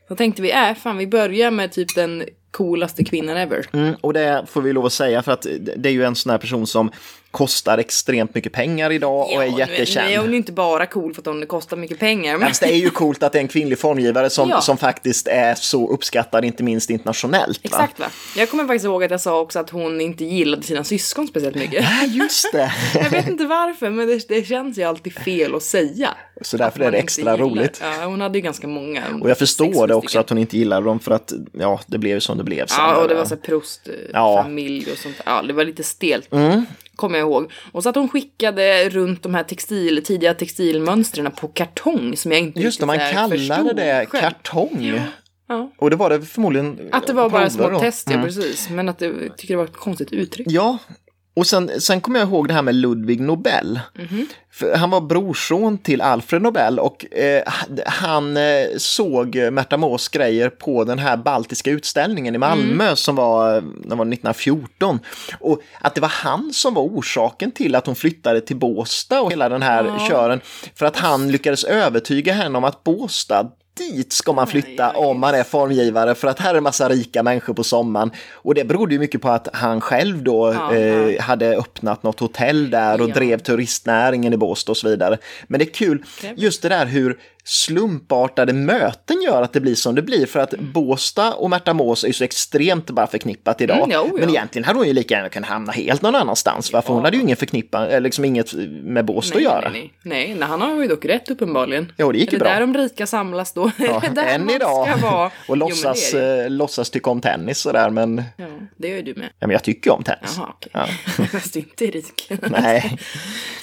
Så 0.08 0.16
tänkte 0.16 0.42
vi, 0.42 0.50
äh 0.50 0.74
fan 0.82 0.96
vi 0.96 1.06
börjar 1.06 1.50
med 1.50 1.72
typ 1.72 1.94
den 1.94 2.24
coolaste 2.50 3.04
kvinnan 3.04 3.36
ever. 3.36 3.66
Mm, 3.72 3.94
och 4.00 4.12
det 4.12 4.44
får 4.48 4.62
vi 4.62 4.72
lov 4.72 4.86
att 4.86 4.92
säga 4.92 5.22
för 5.22 5.32
att 5.32 5.46
det 5.76 5.88
är 5.88 5.92
ju 5.92 6.04
en 6.04 6.14
sån 6.14 6.30
här 6.30 6.38
person 6.38 6.66
som 6.66 6.90
kostar 7.32 7.79
extremt 7.79 8.34
mycket 8.34 8.52
pengar 8.52 8.93
idag 8.93 9.20
och 9.20 9.44
är 9.44 9.50
nu- 9.50 9.58
jättekänd. 9.58 10.17
Hon 10.17 10.26
är 10.26 10.31
ju 10.31 10.37
inte 10.37 10.52
bara 10.52 10.87
cool 10.87 11.14
för 11.14 11.20
att 11.23 11.26
hon 11.26 11.46
kostar 11.46 11.76
mycket 11.76 11.99
pengar. 11.99 12.38
Men... 12.38 12.49
Fast 12.49 12.61
det 12.61 12.73
är 12.73 12.76
ju 12.76 12.90
coolt 12.90 13.23
att 13.23 13.32
det 13.32 13.38
är 13.38 13.43
en 13.43 13.49
kvinnlig 13.49 13.79
formgivare 13.79 14.31
som, 14.31 14.49
Ja. 14.49 14.61
som 14.61 14.76
faktiskt 14.76 15.29
är 15.29 15.55
så 15.55 15.88
uppskattad, 15.88 16.44
inte 16.44 16.62
minst 16.62 16.90
internationellt. 16.90 17.61
Exakt 17.62 17.99
va. 17.99 18.06
Jag 18.37 18.50
kommer 18.50 18.64
faktiskt 18.64 18.84
ihåg 18.84 19.05
att 19.05 19.11
jag 19.11 19.20
sa 19.20 19.40
också 19.40 19.58
att 19.58 19.70
hon 19.70 20.00
inte 20.00 20.25
gillade 20.25 20.62
sina 20.62 20.84
syskon 20.84 21.26
speciellt 21.29 21.56
mycket. 21.56 21.84
Ja, 21.84 22.06
just 22.06 22.52
det. 22.52 22.73
Jag 22.94 23.11
vet 23.11 23.29
inte 23.29 23.44
varför, 23.46 23.90
men 23.90 24.06
det, 24.08 24.29
det 24.29 24.46
känns 24.46 24.79
ju 24.79 24.82
alltid 24.82 25.12
fel 25.12 25.55
att 25.55 25.62
säga. 25.62 26.11
Så 26.40 26.56
därför 26.56 26.81
är 26.81 26.90
det 26.90 26.99
extra 26.99 27.37
roligt. 27.37 27.79
Ja, 27.82 28.05
hon 28.05 28.20
hade 28.20 28.38
ju 28.38 28.43
ganska 28.43 28.67
många. 28.67 29.02
Och 29.23 29.31
jag 29.31 29.38
förstår 29.38 29.87
det 29.87 29.94
också 29.94 30.08
stycken. 30.08 30.20
att 30.20 30.29
hon 30.29 30.38
inte 30.38 30.58
gillade 30.58 30.87
dem 30.87 30.99
för 31.00 31.11
att 31.12 31.32
ja, 31.52 31.81
det 31.87 31.99
blev 31.99 32.14
ju 32.14 32.20
som 32.20 32.38
det 32.38 32.44
blev. 32.44 32.67
sen. 32.67 32.79
Ja, 32.84 32.96
och 32.96 33.08
det 33.08 33.14
var 33.14 33.25
så 33.25 33.37
här 33.46 33.55
eh, 33.55 33.93
Ja. 34.12 34.43
familj 34.43 34.93
och 34.93 34.99
sånt. 34.99 35.17
Ja, 35.26 35.43
det 35.43 35.52
var 35.52 35.64
lite 35.64 35.82
stelt. 35.82 36.32
Mm. 36.32 36.67
Kommer 36.96 37.18
jag 37.18 37.28
ihåg. 37.28 37.52
Och 37.72 37.82
så 37.82 37.88
att 37.88 37.94
hon 37.96 38.08
skickade 38.08 38.88
runt 38.88 39.22
de 39.22 39.34
här 39.34 39.42
textil, 39.44 40.04
tidiga 40.04 40.34
textilmönstren 40.34 41.30
på 41.30 41.48
kartong 41.48 42.16
som 42.16 42.32
jag 42.32 42.40
inte 42.40 42.60
Just 42.60 42.80
det, 42.80 42.86
man 42.86 42.98
kallade 42.98 43.72
det 43.72 44.06
själv. 44.10 44.22
kartong. 44.22 45.00
Ja. 45.48 45.70
Och 45.78 45.90
det 45.90 45.96
var 45.96 46.10
det 46.10 46.22
förmodligen 46.22 46.88
Att 46.92 47.06
det 47.06 47.12
var 47.12 47.30
bara 47.30 47.50
små 47.50 47.70
då. 47.70 47.78
test, 47.80 48.06
ja 48.10 48.14
Mm. 48.14 48.26
precis. 48.26 48.70
Men 48.70 48.88
att 48.88 48.98
det, 48.98 49.12
tycker 49.36 49.54
det 49.54 49.56
var 49.58 49.64
ett 49.64 49.72
konstigt 49.76 50.12
uttryck. 50.12 50.46
Ja, 50.50 50.78
och 51.34 51.46
sen, 51.46 51.81
sen 51.81 52.00
kommer 52.00 52.19
jag 52.20 52.29
ihåg 52.29 52.49
det 52.49 52.55
här 52.55 52.62
med 52.62 52.75
Ludvig 52.75 53.20
Nobel. 53.20 53.81
Mhm. 53.94 54.26
För 54.50 54.76
han 54.76 54.90
var 54.90 55.00
brorson 55.00 55.79
till 55.79 56.00
Alfred 56.00 56.43
Nobel 56.43 56.79
och 56.79 57.14
eh, 57.14 57.43
han 57.87 58.37
eh, 58.37 58.43
såg 58.76 59.37
Märta 59.52 59.76
Mås 59.76 60.08
grejer 60.08 60.49
på 60.50 60.84
den 60.84 60.99
här 60.99 61.17
baltiska 61.17 61.70
utställningen 61.70 62.34
i 62.34 62.38
Malmö 62.38 62.84
Mm. 62.84 62.96
som 62.96 63.17
var, 63.17 63.52
den 63.61 63.99
var 63.99 64.05
1914. 64.06 64.99
Och 65.40 65.61
att 65.81 65.94
det 65.94 66.00
var 66.00 66.08
han 66.08 66.52
som 66.52 66.75
var 66.75 66.82
orsaken 66.82 67.50
till 67.50 67.75
att 67.75 67.87
hon 67.87 67.94
flyttade 67.96 68.40
till 68.40 68.56
Båstad 68.56 69.20
och 69.20 69.31
hela 69.32 69.49
den 69.49 69.62
här 69.62 69.84
Ja. 69.84 70.06
kören. 70.08 70.40
För 70.75 70.87
att 70.87 70.96
han 70.96 71.32
lyckades 71.32 71.64
övertyga 71.64 72.32
henne 72.32 72.58
om 72.58 72.64
att 72.64 72.84
Båstad 72.84 73.46
Dit 73.78 74.12
ska 74.12 74.32
man 74.32 74.46
flytta 74.46 74.86
Aj, 74.86 74.92
aj. 74.96 75.04
om 75.06 75.20
man 75.20 75.34
är 75.34 75.42
formgivare 75.44 76.14
för 76.14 76.28
att 76.28 76.38
här 76.40 76.50
är 76.54 76.58
en 76.58 76.62
massa 76.62 76.88
rika 76.88 77.22
människor 77.22 77.54
på 77.54 77.64
sommaren. 77.64 78.10
Och 78.32 78.54
det 78.54 78.64
berodde 78.64 78.94
ju 78.94 78.98
mycket 79.00 79.20
på 79.22 79.28
att 79.28 79.48
han 79.52 79.80
själv 79.80 80.22
då 80.22 80.52
Ja, 80.54 80.74
eh, 80.74 81.20
hade 81.20 81.56
öppnat 81.56 82.02
något 82.02 82.20
hotell 82.20 82.70
där 82.70 83.00
och 83.00 83.08
Ja. 83.08 83.14
drev 83.14 83.38
turistnäringen 83.38 84.32
i 84.32 84.36
Båstad 84.36 84.72
och 84.72 84.76
så 84.76 84.88
vidare. 84.88 85.19
Men 85.46 85.58
det 85.58 85.64
är 85.64 85.74
kul, 85.74 86.05
just 86.36 86.62
det 86.62 86.69
där 86.69 86.86
hur 86.86 87.19
slumpartade 87.44 88.53
möten 88.53 89.22
gör 89.22 89.43
att 89.43 89.53
det 89.53 89.61
blir 89.61 89.75
som 89.75 89.94
det 89.94 90.03
blir. 90.03 90.27
För 90.27 90.41
att 90.41 90.55
Båstad 90.58 91.32
och 91.34 91.51
Märta 91.51 91.75
Mås 91.75 92.05
är 92.05 92.08
ju 92.08 92.13
så 92.13 92.25
extremt 92.25 92.91
bara 92.91 93.06
förknippat 93.06 93.61
idag. 93.61 93.77
Mm, 93.77 93.91
jo, 93.93 94.11
Men 94.19 94.22
ja. 94.22 94.29
egentligen 94.29 94.65
hade 94.65 94.79
hon 94.79 94.87
ju 94.89 94.93
lika 94.93 95.15
gärna 95.15 95.29
kunnat 95.29 95.49
hamna 95.51 95.72
helt 95.72 96.03
någon 96.03 96.15
annanstans. 96.15 96.72
Va? 96.72 96.82
För 96.82 96.94
hon 96.94 97.05
hade 97.05 97.17
ju 97.17 97.22
ingen 97.22 97.37
förknippa, 97.37 97.99
liksom 97.99 98.25
inget 98.25 98.53
med 98.82 99.05
Båstad 99.05 99.37
att 99.37 99.43
göra. 99.44 99.69
Nej, 99.70 99.93
nej, 100.03 100.27
nej. 100.29 100.34
nej, 100.39 100.49
han 100.49 100.61
har 100.61 100.82
ju 100.82 100.89
dock 100.89 101.05
rätt 101.05 101.31
uppenbarligen. 101.31 101.93
Jo, 101.99 102.13
det 102.13 102.19
gick 102.19 102.29
är 102.29 102.32
ju 102.32 102.39
det 102.39 102.44
bra. 102.44 102.53
där 102.55 102.61
de 102.61 102.75
rika 102.77 103.06
samlas 103.06 103.53
då? 103.53 103.70
Ja, 103.79 103.84
är 103.96 104.01
det 104.15 104.15
där 104.22 104.34
än 104.34 104.51
idag. 104.51 104.89
ska 104.99 105.11
vara? 105.11 105.27
Och 105.27 105.32
Jo, 105.49 105.49
men 105.49 105.58
låtsas, 105.58 106.11
det 106.13 106.19
är 106.20 106.37
det. 106.37 106.44
eh, 106.44 106.51
låtsas 106.51 106.91
tycka 106.91 107.11
om 107.11 107.20
tennis 107.20 107.58
sådär, 107.58 107.91
men, 107.91 108.22
Ja, 108.37 108.46
det 108.77 108.89
gör 108.89 108.96
ju 108.96 109.03
du 109.03 109.15
med. 109.15 109.29
ja, 109.39 109.46
men 109.46 109.51
jag 109.51 109.63
tycker 109.65 109.91
om 109.93 110.03
tennis. 110.05 110.34
Jaha, 110.37 110.53
okej. 110.55 110.70
Ja. 110.75 110.87
Fast 111.32 111.53
du 111.55 111.58
inte 111.61 111.84
är 111.87 111.91
rik. 111.93 112.31
Nej. 112.51 112.99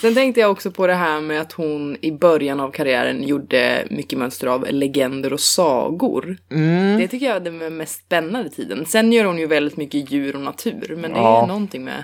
Sen 0.01 0.15
tänkte 0.15 0.41
jag 0.41 0.51
också 0.51 0.71
på 0.71 0.87
det 0.87 0.93
här 0.93 1.21
med 1.21 1.41
att 1.41 1.51
hon 1.51 1.97
i 2.01 2.11
början 2.11 2.59
av 2.59 2.71
karriären 2.71 3.23
gjorde 3.23 3.68
mycket 3.89 4.19
mönster 4.19 4.47
av 4.47 4.65
legender 4.69 5.33
och 5.33 5.39
sagor. 5.39 6.37
Mm. 6.51 6.99
Det 6.99 7.07
tycker 7.07 7.25
jag 7.25 7.35
är 7.35 7.39
den 7.39 7.77
mest 7.77 7.99
spännande 8.05 8.49
tiden. 8.49 8.85
Sen 8.85 9.11
gör 9.11 9.25
hon 9.25 9.37
ju 9.37 9.47
väldigt 9.47 9.77
mycket 9.77 10.11
djur 10.11 10.35
och 10.35 10.41
natur, 10.41 10.95
men 11.01 11.11
det 11.13 11.19
Ja. 11.19 11.43
är 11.43 11.47
någonting 11.47 11.83
med... 11.83 12.03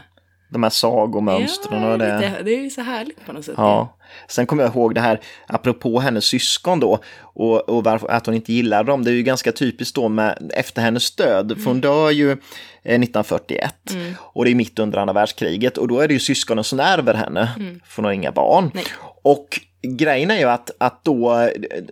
De 0.50 0.64
här 0.64 0.70
sagomönstren 0.70 1.84
och 1.84 2.00
det. 2.00 2.16
lite, 2.20 2.44
det 2.44 2.52
är 2.56 2.60
ju 2.62 2.70
så 2.70 2.82
härligt 2.82 3.26
på 3.26 3.34
något 3.34 3.46
sätt. 3.46 3.54
Ja. 3.58 3.98
Sen 4.28 4.46
kommer 4.46 4.64
jag 4.64 4.72
ihåg 4.76 4.96
det 4.96 5.02
här, 5.02 5.20
apropå 5.48 6.00
hennes 6.00 6.26
syskon 6.26 6.80
då, 6.80 7.00
och, 7.22 7.70
och 7.70 7.84
varför, 7.84 8.08
att 8.08 8.26
hon 8.26 8.36
inte 8.36 8.54
gillar 8.54 8.84
dem. 8.84 9.04
Det 9.04 9.12
är 9.12 9.16
ju 9.16 9.24
ganska 9.24 9.52
typiskt 9.52 9.96
då 9.96 10.10
med 10.10 10.52
efter 10.56 10.82
hennes 10.82 11.16
död, 11.16 11.58
för 11.58 11.66
hon 11.66 11.82
dör 11.82 12.12
ju 12.12 12.32
eh, 12.32 12.36
1941 12.84 13.76
och 14.18 14.46
det 14.46 14.52
är 14.52 14.56
mitt 14.56 14.80
under 14.80 14.98
andra 14.98 15.14
världskriget 15.14 15.78
och 15.78 15.88
då 15.88 16.00
är 16.00 16.08
det 16.08 16.14
ju 16.14 16.20
syskonen 16.20 16.64
som 16.64 16.80
ärver 16.80 17.14
henne, 17.14 17.50
för 17.86 17.96
hon 17.96 18.06
har 18.06 18.12
inga 18.12 18.32
barn. 18.32 18.72
Nej. 18.74 18.86
Och 19.26 19.60
grejen 19.82 20.32
är 20.32 20.38
ju 20.38 20.44
att, 20.50 20.72
att 20.78 21.04
då, 21.04 21.50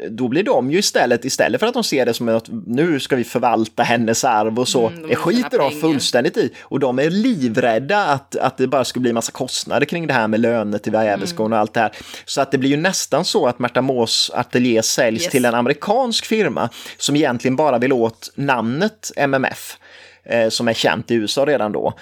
då 0.10 0.28
blir 0.28 0.44
de 0.44 0.72
ju 0.72 0.80
istället, 0.80 1.26
istället 1.26 1.60
för 1.60 1.68
att 1.68 1.74
de 1.74 1.84
ser 1.84 2.06
det 2.06 2.14
som 2.14 2.30
att 2.30 2.46
nu 2.68 3.00
ska 3.00 3.16
vi 3.16 3.24
förvalta 3.24 3.84
hennes 3.84 4.24
arv 4.24 4.60
och 4.60 4.68
så, 4.68 4.88
Mm, 4.88 5.02
de 5.02 5.08
det 5.08 5.16
skiter 5.16 5.58
de 5.58 5.72
fullständigt 5.72 6.38
i. 6.38 6.54
Och 6.62 6.80
de 6.80 7.00
är 7.00 7.10
livrädda 7.10 8.06
att, 8.06 8.36
att 8.36 8.58
det 8.58 8.68
bara 8.68 8.86
skulle 8.86 9.02
bli 9.02 9.14
massa 9.14 9.32
kostnader 9.32 9.86
kring 9.86 10.08
det 10.08 10.14
här 10.14 10.28
med 10.28 10.40
löner 10.40 10.78
till 10.78 10.92
väverskon 10.92 11.46
Mm. 11.46 11.54
och 11.54 11.60
allt 11.60 11.74
det 11.74 11.80
här. 11.80 11.92
Så 12.26 12.42
att 12.42 12.52
det 12.52 12.58
blir 12.58 12.70
ju 12.70 12.78
nästan 12.78 13.26
så 13.26 13.46
att 13.48 13.60
Märta 13.60 13.82
Mås 13.82 14.32
ateljé 14.34 14.84
säljs 14.84 15.24
Yes. 15.24 15.32
till 15.32 15.46
en 15.46 15.56
amerikansk 15.56 16.26
firma 16.26 16.70
som 16.98 17.16
egentligen 17.16 17.56
bara 17.56 17.78
vill 17.78 17.94
åt 17.94 18.32
namnet 18.36 19.12
MMF, 19.16 19.78
eh, 20.26 20.50
som 20.50 20.68
är 20.68 20.74
känt 20.74 21.12
i 21.12 21.16
USA 21.16 21.46
redan 21.46 21.72
då. 21.72 21.94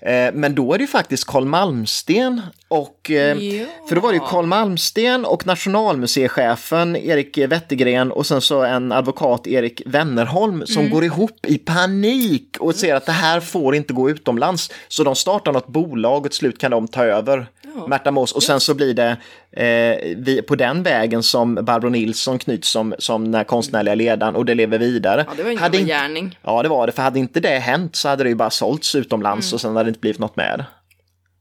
Eh, 0.00 0.32
men 0.34 0.54
då 0.54 0.72
är 0.74 0.78
det 0.78 0.82
ju 0.82 0.88
faktiskt 0.88 1.26
Carl 1.26 1.44
Malmsten 1.44 2.40
och 2.68 3.10
eh, 3.10 3.16
Ja. 3.38 3.66
för 3.88 3.94
då 3.94 4.00
var 4.00 4.08
det 4.12 4.14
ju 4.18 4.24
Carl 4.26 4.46
Malmsten 4.46 5.24
och 5.24 5.46
Nationalmuseichefen 5.46 6.96
Erik 6.96 7.38
Wettergren 7.38 8.12
och 8.12 8.26
sen 8.26 8.40
så 8.40 8.62
en 8.62 8.92
advokat 8.92 9.46
Erik 9.46 9.82
Wennerholm 9.86 10.66
som 10.66 10.80
Mm. 10.80 10.92
går 10.92 11.04
ihop 11.04 11.46
i 11.46 11.58
panik 11.58 12.56
och 12.60 12.74
ser 12.74 12.94
att 12.94 13.06
det 13.06 13.12
här 13.12 13.40
får 13.40 13.74
inte 13.74 13.92
gå 13.92 14.10
utomlands. 14.10 14.70
Så 14.88 15.04
de 15.04 15.14
startar 15.14 15.52
något 15.52 15.66
bolag 15.68 16.24
och 16.24 16.30
till 16.30 16.38
slut 16.38 16.58
kan 16.58 16.70
de 16.70 16.88
ta 16.88 17.04
över 17.04 17.46
Ja. 17.76 17.86
Märta 17.86 18.10
Mås 18.10 18.32
och 18.32 18.42
sen 18.42 18.60
så 18.60 18.74
blir 18.74 18.94
det 18.94 19.16
eh, 19.52 20.16
vi, 20.16 20.42
på 20.48 20.54
den 20.54 20.82
vägen 20.82 21.22
som 21.22 21.54
Barbro 21.54 21.88
Nilsson 21.88 22.38
knyts 22.38 22.68
som, 22.68 22.94
som 22.98 23.24
den 23.24 23.34
här 23.34 23.44
konstnärliga 23.44 23.94
ledaren 23.94 24.36
och 24.36 24.44
det 24.44 24.54
lever 24.54 24.78
vidare. 24.78 25.26
Ja, 25.28 25.34
det 25.36 25.42
var 25.42 25.50
en 25.50 25.86
gärning. 25.86 26.38
Ja, 26.42 26.62
det 26.62 26.68
var 26.68 26.86
det. 26.86 26.92
För 26.92 27.02
hade 27.02 27.18
inte 27.18 27.40
det 27.40 27.58
hänt 27.58 27.96
så 27.96 28.08
hade 28.08 28.24
det 28.24 28.28
ju 28.28 28.34
bara 28.34 28.50
sålts 28.50 28.94
utomlands 28.94 29.52
och 29.52 29.60
sen 29.60 29.76
hade 29.76 29.84
det 29.84 29.88
inte 29.88 30.00
blivit 30.00 30.18
något 30.18 30.36
med. 30.36 30.64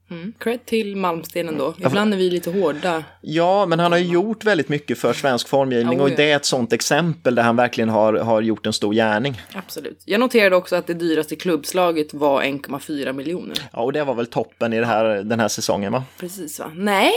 Mm. 0.10 0.34
Cred 0.40 0.66
till 0.66 0.96
Malmstenen 0.96 1.58
då. 1.58 1.74
Ibland 1.78 2.14
är 2.14 2.18
vi 2.18 2.30
lite 2.30 2.50
hårda. 2.52 3.04
Ja, 3.22 3.66
men 3.66 3.80
han 3.80 3.92
har 3.92 4.00
ju 4.00 4.06
gjort 4.14 4.44
väldigt 4.46 4.70
mycket 4.70 4.98
för 4.98 5.14
svensk 5.14 5.48
formgivning 5.48 6.02
och 6.02 6.10
det 6.10 6.32
är 6.32 6.36
ett 6.36 6.46
sånt 6.46 6.74
exempel 6.74 7.36
där 7.36 7.44
han 7.44 7.56
verkligen 7.56 7.90
har, 7.90 8.14
har 8.14 8.42
gjort 8.42 8.66
en 8.66 8.74
stor 8.74 8.94
gärning. 8.94 9.42
Absolut. 9.54 10.02
Jag 10.06 10.20
noterade 10.20 10.56
också 10.56 10.76
att 10.76 10.88
det 10.88 10.94
dyraste 10.94 11.36
klubbslaget 11.36 12.14
var 12.14 12.42
1,4 12.44 13.14
miljoner. 13.14 13.58
Ja, 13.74 13.80
och 13.82 13.94
det 13.94 14.04
var 14.04 14.14
väl 14.14 14.26
toppen 14.28 14.74
i 14.74 14.80
det 14.80 14.86
här, 14.86 15.06
den 15.24 15.40
här 15.40 15.48
säsongen, 15.48 15.92
va? 15.92 16.04
Precis 16.20 16.60
va? 16.60 16.72
Nej, 16.76 17.12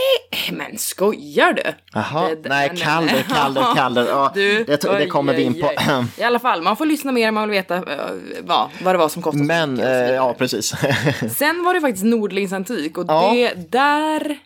men 0.52 0.78
skojar 0.78 1.52
du? 1.52 1.62
Jaha, 1.94 2.28
Det- 2.28 2.48
nej, 2.48 2.70
nej. 2.74 2.82
Calder, 3.28 3.74
Calder. 3.74 4.06
Ja, 4.10 4.32
Du, 4.34 4.64
det, 4.64 4.82
det 4.82 4.88
oj, 4.88 5.08
kommer 5.08 5.34
vi 5.34 5.42
in 5.42 5.60
på. 5.60 5.70
I 6.18 6.22
alla 6.22 6.38
fall, 6.38 6.62
man 6.62 6.76
får 6.76 6.86
lyssna 6.86 7.12
mer 7.12 7.28
om 7.28 7.34
man 7.34 7.48
vill 7.48 7.58
veta 7.58 7.76
eh, 7.76 7.82
vad, 8.42 8.68
vad 8.82 8.94
det 8.94 8.98
var 8.98 9.08
som 9.08 9.22
kostade 9.22 9.44
Men, 9.44 9.80
eh, 9.80 9.86
ja, 10.10 10.34
precis. 10.38 10.74
Sen 11.36 11.64
var 11.64 11.74
det 11.74 11.80
faktiskt 11.80 12.04
Nordlings 12.04 12.52
antik 12.52 12.79
och 12.98 13.04
Ja. 13.08 13.32
det, 13.34 13.70
där 13.70 14.38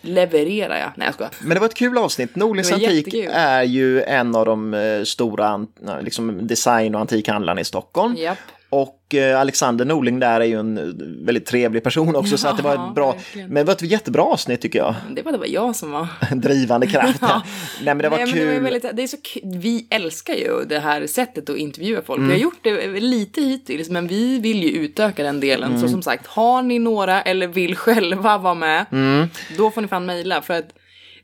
levererar 0.00 0.78
jag. 0.78 0.90
Nej 0.96 1.06
jag 1.06 1.14
skojar. 1.14 1.32
Men 1.40 1.54
det 1.54 1.60
var 1.60 1.66
ett 1.66 1.74
kul 1.74 1.98
avsnitt. 1.98 2.30
Var 2.34 2.86
Antik 2.86 3.06
jättekul. 3.14 3.30
är 3.34 3.62
ju 3.62 4.02
en 4.02 4.34
av 4.36 4.46
de 4.46 4.74
eh, 4.74 5.02
stora 5.02 5.66
liksom, 6.02 6.46
design 6.46 6.94
och 6.94 7.00
antikhandlarna 7.00 7.60
i 7.60 7.64
Stockholm. 7.64 8.16
Japp. 8.16 8.38
Och 8.70 9.14
eh, 9.14 9.40
Alexander 9.40 9.84
Norling 9.84 10.20
där 10.20 10.40
är 10.40 10.44
ju 10.44 10.58
en 10.60 10.78
eh, 10.78 10.84
väldigt 11.26 11.46
trevlig 11.46 11.82
person 11.84 12.16
också, 12.16 12.38
så 12.38 12.48
att 12.48 12.56
det 12.56 12.62
var 12.62 12.74
Ja, 12.74 12.88
ett 12.88 12.94
bra, 12.94 13.12
verkligen. 13.12 13.48
men 13.48 13.54
det 13.56 13.64
var 13.64 13.72
ett 13.72 13.82
jättebra 13.82 14.22
avsnitt 14.22 14.60
tycker 14.60 14.78
jag. 14.78 14.94
Det 15.16 15.22
var 15.22 15.32
det 15.32 15.38
var 15.38 15.46
jag 15.46 15.76
som 15.76 15.90
var 15.90 16.06
drivande 16.34 16.86
kraft. 16.86 17.18
Ja. 17.20 17.42
Nej 17.78 17.84
men 17.94 17.98
det 17.98 18.08
var 18.08 18.18
Nej, 18.18 18.32
kul. 18.32 18.46
det, 18.46 18.54
var 18.54 18.60
väldigt, 18.60 18.96
det 18.96 19.02
är 19.02 19.06
så. 19.06 19.16
Vi 19.44 19.86
älskar 19.90 20.34
ju 20.34 20.64
det 20.68 20.78
här 20.78 21.06
sättet 21.06 21.50
att 21.50 21.56
intervjua 21.56 22.02
folk. 22.02 22.18
Mm. 22.18 22.28
Vi 22.28 22.34
har 22.34 22.40
gjort 22.42 22.58
det 22.62 23.00
lite 23.00 23.40
hittills, 23.40 23.90
men 23.90 24.06
vi 24.08 24.38
vill 24.38 24.62
ju 24.62 24.70
utöka 24.70 25.22
den 25.22 25.40
delen. 25.40 25.68
Mm. 25.70 25.80
Så 25.82 25.88
som 25.88 26.02
sagt, 26.02 26.26
har 26.26 26.62
ni 26.62 26.78
några 26.78 27.22
eller 27.22 27.46
vill 27.46 27.76
själva 27.76 28.38
vara 28.38 28.54
med, 28.54 28.86
Mm. 28.92 29.28
då 29.56 29.70
får 29.70 29.82
ni 29.82 29.88
fan 29.88 30.06
mejla. 30.06 30.42
För 30.42 30.54
att 30.54 30.68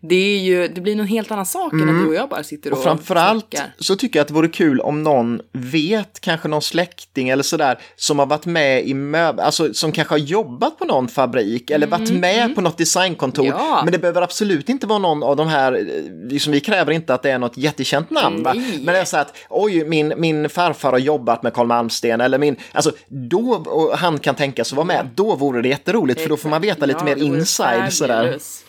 det, 0.02 0.14
är 0.14 0.38
ju, 0.38 0.68
det 0.68 0.80
blir 0.80 0.96
någon 0.96 1.06
helt 1.06 1.30
annan 1.30 1.46
sak 1.46 1.72
än 1.72 1.80
att 1.88 2.02
du 2.02 2.06
och 2.08 2.14
jag 2.14 2.28
bara 2.28 2.42
sitter 2.42 2.70
och, 2.72 2.78
Mm. 2.78 2.78
Och 2.78 2.84
framförallt 2.98 3.46
snackar. 3.54 3.74
så 3.78 3.96
tycker 3.96 4.18
jag 4.18 4.22
att 4.22 4.28
det 4.28 4.34
vore 4.34 4.48
kul 4.48 4.80
om 4.80 5.02
någon 5.02 5.40
vet, 5.52 6.20
kanske 6.20 6.48
någon 6.48 6.62
släkting 6.62 7.28
eller 7.28 7.42
sådär, 7.42 7.78
som 7.96 8.18
har 8.18 8.26
varit 8.26 8.46
med 8.46 8.86
i 8.86 8.94
möbel, 8.94 9.40
alltså 9.44 9.74
som 9.74 9.92
kanske 9.92 10.12
har 10.14 10.18
jobbat 10.18 10.78
på 10.78 10.84
någon 10.84 11.08
fabrik 11.08 11.70
eller 11.70 11.86
varit 11.86 12.10
med 12.12 12.54
på 12.54 12.60
något 12.60 12.78
designkontor. 12.78 13.44
Mm, 13.46 13.58
Ja. 13.58 13.80
Men 13.84 13.92
det 13.92 13.98
behöver 13.98 14.22
absolut 14.22 14.68
inte 14.68 14.86
vara 14.86 14.98
någon 14.98 15.22
av 15.22 15.36
de 15.36 15.48
här, 15.48 15.86
liksom 16.30 16.52
vi 16.52 16.60
kräver 16.60 16.92
inte 16.92 17.14
att 17.14 17.22
det 17.22 17.30
är 17.30 17.38
något 17.38 17.56
jättekänt 17.56 18.10
namn. 18.10 18.42
Men 18.42 18.86
det 18.86 18.98
är 18.98 19.04
så 19.04 19.16
att, 19.16 19.36
oj, 19.50 19.84
min, 19.84 20.12
min 20.16 20.48
farfar 20.48 20.90
har 20.92 20.98
jobbat 20.98 21.42
med 21.42 21.52
Carl 21.54 21.66
Malmsten 21.66 22.20
eller 22.20 22.38
min, 22.38 22.56
alltså 22.72 22.92
då, 23.08 23.52
och 23.66 23.98
han 23.98 24.18
kan 24.18 24.34
tänka 24.34 24.64
sig 24.64 24.76
vara 24.76 24.86
med, 24.86 25.08
då 25.14 25.34
vore 25.36 25.62
det 25.62 25.68
jätteroligt 25.68 26.20
för 26.20 26.28
då 26.28 26.36
får 26.36 26.48
man 26.48 26.60
veta 26.62 26.86
lite 26.86 26.98
Ja, 26.98 27.04
mer 27.04 27.16
inside 27.16 27.92
sådär. 27.92 28.16
fabulous. 28.22 28.64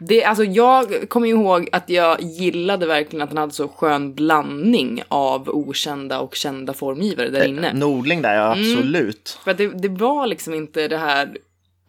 Det, 0.00 0.24
alltså 0.24 0.44
jag 0.44 1.08
kommer 1.08 1.28
ihåg 1.28 1.68
att 1.72 1.88
jag 1.88 2.20
gillade 2.22 2.86
verkligen 2.86 3.22
att 3.22 3.28
han 3.28 3.38
hade 3.38 3.52
så 3.52 3.68
skön 3.68 4.14
blandning 4.14 5.02
av 5.08 5.48
okända 5.48 6.20
och 6.20 6.34
kända 6.34 6.72
formgivare 6.74 7.28
där 7.28 7.44
inne. 7.46 7.72
Nordling 7.72 8.22
där, 8.22 8.34
ja 8.34 8.52
Mm. 8.54 8.72
absolut. 8.72 9.38
För 9.44 9.50
att 9.50 9.58
det, 9.58 9.66
det 9.66 9.88
var 9.88 10.26
liksom 10.26 10.54
inte 10.54 10.88
det 10.88 10.96
här 10.98 11.36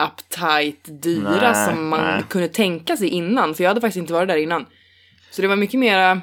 uptight, 0.03 0.79
dyra 1.03 1.51
Nej, 1.51 1.65
som 1.67 1.87
man 1.89 2.03
nej. 2.03 2.23
kunde 2.29 2.47
tänka 2.47 2.97
sig 2.97 3.07
innan. 3.07 3.55
För 3.55 3.63
jag 3.63 3.69
hade 3.69 3.81
faktiskt 3.81 3.97
inte 4.01 4.13
varit 4.13 4.27
där 4.27 4.37
innan. 4.37 4.65
Så 5.31 5.41
det 5.41 5.47
var 5.47 5.55
mycket 5.55 5.79
mera, 5.79 6.13
nej 6.13 6.21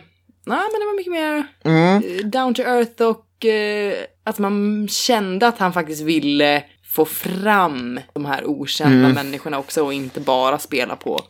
men 0.72 0.80
det 0.80 0.86
var 0.86 0.96
mycket 0.96 1.12
mer 1.12 1.46
Mm. 1.64 2.02
eh, 2.18 2.26
down 2.26 2.54
to 2.54 2.62
earth 2.62 3.02
och 3.02 3.44
eh, 3.44 3.94
att 4.24 4.38
man 4.38 4.88
kände 4.90 5.46
att 5.48 5.58
han 5.58 5.72
faktiskt 5.72 6.02
ville 6.02 6.64
få 6.84 7.04
fram 7.04 8.00
de 8.12 8.24
här 8.24 8.44
okända 8.44 9.08
människorna 9.08 9.58
också 9.58 9.82
och 9.84 9.92
inte 9.92 10.20
bara 10.20 10.58
spela 10.58 10.96
på 10.96 11.20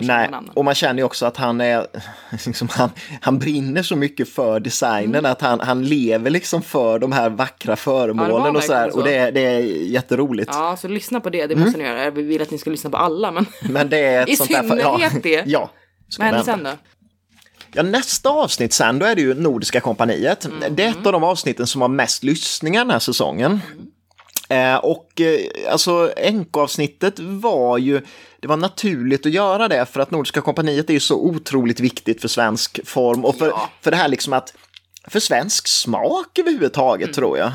Nej, 0.00 0.30
och 0.54 0.64
man 0.64 0.74
känner 0.74 0.98
ju 0.98 1.04
också 1.04 1.26
att 1.26 1.36
han 1.36 1.60
är, 1.60 1.86
liksom, 2.46 2.68
han, 2.70 2.90
han 3.20 3.38
brinner 3.38 3.82
så 3.82 3.96
mycket 3.96 4.28
för 4.28 4.60
designen 4.60 5.14
Mm. 5.14 5.32
att 5.32 5.40
han, 5.40 5.60
han 5.60 5.84
lever 5.84 6.30
liksom 6.30 6.62
för 6.62 6.98
de 6.98 7.12
här 7.12 7.30
vackra 7.30 7.76
föremålen 7.76 8.56
och 8.56 8.62
så 8.62 8.72
här. 8.74 8.90
så. 8.90 8.96
Och 8.98 9.04
det, 9.04 9.14
är- 9.14 9.32
det 9.32 9.40
är 9.40 9.58
jätteroligt. 9.90 10.50
Ja, 10.52 10.76
så 10.76 10.88
lyssna 10.88 11.20
på 11.20 11.30
det, 11.30 11.46
det 11.46 11.56
måste 11.56 11.78
ni 11.78 11.84
göra. 11.84 12.04
Jag 12.04 12.12
vill 12.12 12.42
att 12.42 12.50
ni 12.50 12.58
ska 12.58 12.70
lyssna 12.70 12.90
på 12.90 12.96
alla, 12.96 13.30
men 13.30 13.46
Men 13.62 13.88
det 13.88 13.98
är 13.98 14.22
ett 14.22 14.28
I 14.28 14.36
synnerhet 14.36 15.22
det. 15.22 15.42
Ja. 15.46 15.70
vad 16.18 16.26
händer 16.26 16.42
sen 16.44 16.62
då? 16.64 16.70
Ja, 17.76 17.82
nästa 17.82 18.28
avsnitt 18.30 18.72
sen, 18.72 18.98
då 18.98 19.06
är 19.06 19.14
det 19.14 19.20
ju 19.22 19.34
Nordiska 19.34 19.80
kompaniet. 19.80 20.44
Mm. 20.44 20.58
Det 20.76 20.84
är 20.84 20.88
ett 20.90 21.06
av 21.06 21.12
de 21.12 21.24
avsnitten 21.24 21.66
som 21.66 21.80
har 21.80 21.88
mest 21.88 22.22
lyssningar 22.24 22.80
den 22.84 22.90
här 22.90 22.98
säsongen. 22.98 23.60
Eh, 24.54 24.76
och 24.76 25.20
eh, 25.20 25.72
alltså 25.72 26.12
NK-avsnittet 26.32 27.18
var 27.18 27.78
ju, 27.78 28.00
det 28.40 28.48
var 28.48 28.56
naturligt 28.56 29.26
att 29.26 29.32
göra 29.32 29.68
det 29.68 29.86
för 29.86 30.00
att 30.00 30.10
Nordiska 30.10 30.40
kompaniet 30.40 30.90
är 30.90 30.94
ju 30.94 31.00
så 31.00 31.16
otroligt 31.16 31.80
viktigt 31.80 32.20
för 32.20 32.28
svensk 32.28 32.80
form 32.86 33.24
och 33.24 33.36
för, 33.38 33.46
Ja. 33.48 33.70
för 33.80 33.90
det 33.90 33.96
här 33.96 34.08
liksom 34.08 34.32
att, 34.32 34.54
för 35.08 35.20
svensk 35.20 35.68
smak 35.68 36.38
överhuvudtaget 36.38 37.04
Mm. 37.06 37.14
tror 37.14 37.38
jag. 37.38 37.52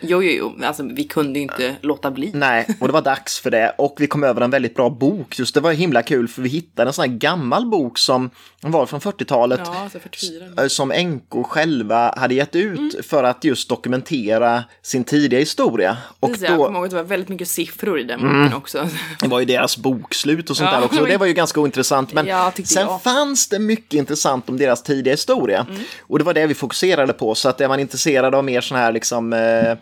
Jo, 0.00 0.22
jo, 0.22 0.30
jo, 0.58 0.66
alltså 0.66 0.82
vi 0.82 1.04
kunde 1.04 1.38
ju 1.38 1.42
inte 1.42 1.76
låta 1.80 2.10
bli. 2.10 2.30
Nej, 2.34 2.66
och 2.80 2.86
det 2.86 2.92
var 2.92 3.02
dags 3.02 3.38
för 3.40 3.50
det. 3.50 3.74
Och 3.78 3.94
vi 3.98 4.06
kom 4.06 4.24
över 4.24 4.40
en 4.40 4.50
väldigt 4.50 4.74
bra 4.74 4.90
bok. 4.90 5.38
Just 5.38 5.54
det 5.54 5.60
var 5.60 5.72
himla 5.72 6.02
kul 6.02 6.28
för 6.28 6.42
vi 6.42 6.48
hittade 6.48 6.88
en 6.88 6.92
sån 6.92 7.10
här 7.10 7.16
gammal 7.18 7.66
bok 7.66 7.98
som 7.98 8.30
var 8.60 8.86
från 8.86 9.00
40-talet. 9.00 9.60
Ja, 9.64 9.78
alltså 9.82 9.98
44. 9.98 10.62
eh, 10.62 10.68
som 10.68 10.88
NK 10.88 11.44
själva 11.46 12.14
hade 12.16 12.34
gett 12.34 12.56
ut 12.56 12.78
Mm. 12.78 12.90
för 13.02 13.24
att 13.24 13.44
just 13.44 13.68
dokumentera 13.68 14.64
sin 14.82 15.04
tidiga 15.04 15.40
historia. 15.40 15.96
Och 16.20 16.28
Precis, 16.28 16.42
jag 16.42 16.48
kommer 16.50 16.58
då, 16.58 16.64
Mm. 16.68 16.76
ihåg 16.76 16.84
att 16.84 16.90
det 16.90 16.96
var 16.96 17.02
väldigt 17.04 17.28
mycket 17.28 17.48
siffror 17.48 18.00
i 18.00 18.02
den 18.04 18.20
boken 18.20 18.54
också. 18.54 18.88
det 19.20 19.28
var 19.28 19.40
ju 19.40 19.44
deras 19.46 19.76
bokslut 19.76 20.50
och 20.50 20.56
sånt 20.56 20.70
Ja, 20.72 20.78
där 20.78 20.86
också. 20.86 21.00
Och 21.00 21.08
det 21.08 21.16
var 21.16 21.26
ju 21.26 21.32
ganska 21.32 21.60
ointressant. 21.60 22.12
Men 22.12 22.26
Ja, 22.26 22.52
sen 22.64 22.86
jag. 22.86 23.02
fanns 23.02 23.48
det 23.48 23.58
mycket 23.58 23.94
intressant 23.94 24.48
om 24.48 24.56
deras 24.56 24.82
tidiga 24.82 25.12
historia. 25.14 25.66
Mm. 25.70 25.82
Och 26.00 26.18
det 26.18 26.24
var 26.24 26.34
det 26.34 26.46
vi 26.46 26.54
fokuserade 26.54 27.12
på. 27.12 27.34
Så 27.34 27.48
att 27.48 27.60
är 27.60 27.68
man 27.68 27.80
intresserad 27.80 28.34
av 28.34 28.44
mer 28.44 28.60
sån 28.60 28.76
här 28.78 28.92
liksom 28.92 29.32
eh, 29.32 29.74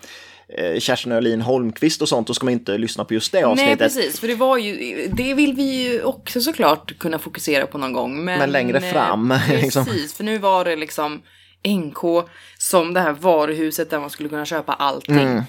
Kerstin 0.78 1.12
Öhlin 1.12 1.40
Holmqvist 1.40 2.02
och 2.02 2.08
sånt, 2.08 2.26
då 2.26 2.34
ska 2.34 2.44
man 2.44 2.52
inte 2.52 2.78
lyssna 2.78 3.04
på 3.04 3.14
just 3.14 3.32
det 3.32 3.42
avsnittet. 3.44 3.78
Nej, 3.78 3.88
precis, 3.88 4.20
för 4.20 4.28
det 4.28 4.34
var 4.34 4.56
ju, 4.58 5.06
det 5.12 5.34
vill 5.34 5.54
vi 5.54 5.82
ju 5.82 6.02
också 6.02 6.40
såklart 6.40 6.98
kunna 6.98 7.18
fokusera 7.18 7.66
på 7.66 7.78
någon 7.78 7.92
gång. 7.92 8.24
Men, 8.24 8.38
Men 8.38 8.50
längre 8.50 8.78
eh, 8.78 8.92
fram, 8.92 9.34
liksom. 9.50 9.84
Precis, 9.84 10.14
för 10.14 10.24
nu 10.24 10.38
var 10.38 10.64
det 10.64 10.76
liksom 10.76 11.22
NK 11.68 12.28
som 12.58 12.94
det 12.94 13.00
här 13.00 13.12
varuhuset 13.12 13.90
där 13.90 14.00
man 14.00 14.10
skulle 14.10 14.28
kunna 14.28 14.44
köpa 14.44 14.72
allting. 14.72 15.42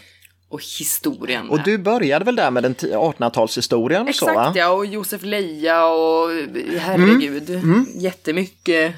Och 0.49 0.61
historien. 0.79 1.39
Mm. 1.41 1.51
Och 1.51 1.63
du 1.63 1.77
började 1.77 2.25
väl 2.25 2.35
där 2.35 2.51
med 2.51 2.63
den 2.63 2.75
ti- 2.75 2.93
1800-talshistorien 3.17 4.07
och 4.09 4.15
så 4.15 4.25
va? 4.25 4.31
Exakt 4.31 4.55
ja, 4.57 4.69
och 4.69 4.85
Josef 4.85 5.21
Leja 5.23 5.85
och 5.85 6.29
herregud, 6.79 7.49
Mm. 7.49 7.85
jättemycket. 7.95 8.95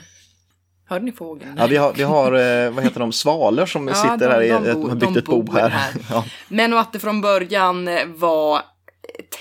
Hörde 0.89 1.05
ni 1.05 1.12
fågeln? 1.12 1.55
Ja, 1.58 1.67
vi 1.67 1.77
har, 1.77 1.93
vi 1.93 2.03
har 2.03 2.34
eh, 2.65 2.72
vad 2.72 2.84
heter 2.84 3.00
de, 3.00 3.12
svalor 3.12 3.65
som 3.65 3.88
Ja, 3.88 3.93
sitter 3.93 4.17
de- 4.17 4.25
här 4.27 4.41
i, 4.41 4.50
de 4.50 4.65
ett- 4.65 4.75
bor- 4.77 4.89
har 4.89 4.96
byggt 4.96 5.13
de 5.13 5.19
ett 5.19 5.25
bo 5.25 5.51
här. 5.53 5.69
här. 5.69 5.91
Ja. 6.10 6.25
Men 6.48 6.74
och 6.74 6.79
att 6.79 6.93
det 6.93 7.00
från 7.00 7.22
början 7.22 7.89
var 8.15 8.62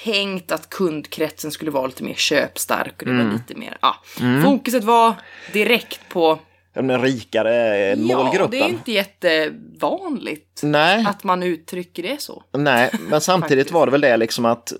tänkt 0.04 0.52
att 0.52 0.70
kundkretsen 0.70 1.50
skulle 1.50 1.70
vara 1.70 1.86
lite 1.86 2.02
mer 2.04 2.14
köpstark 2.14 2.94
och 2.98 3.04
det 3.06 3.10
Mm. 3.12 3.26
var 3.26 3.32
lite 3.32 3.54
mer, 3.54 3.76
ja. 3.80 3.96
Fokuset 4.44 4.84
var 4.84 5.14
direkt 5.52 6.00
på, 6.08 6.38
Den 6.86 7.02
rikare 7.02 7.76
eh, 7.76 7.88
ja, 8.00 8.16
målgruppen. 8.16 8.50
det 8.50 8.60
är 8.60 8.68
inte 8.68 8.92
jättevanligt 8.92 10.60
Nej, 10.62 11.04
att 11.08 11.24
man 11.24 11.42
uttrycker 11.42 12.02
det 12.02 12.20
så. 12.22 12.42
nej, 12.52 12.90
men 13.08 13.20
samtidigt 13.20 13.70
var 13.72 13.86
det 13.86 13.92
väl 13.92 14.00
det 14.00 14.16
liksom 14.16 14.44
att, 14.44 14.72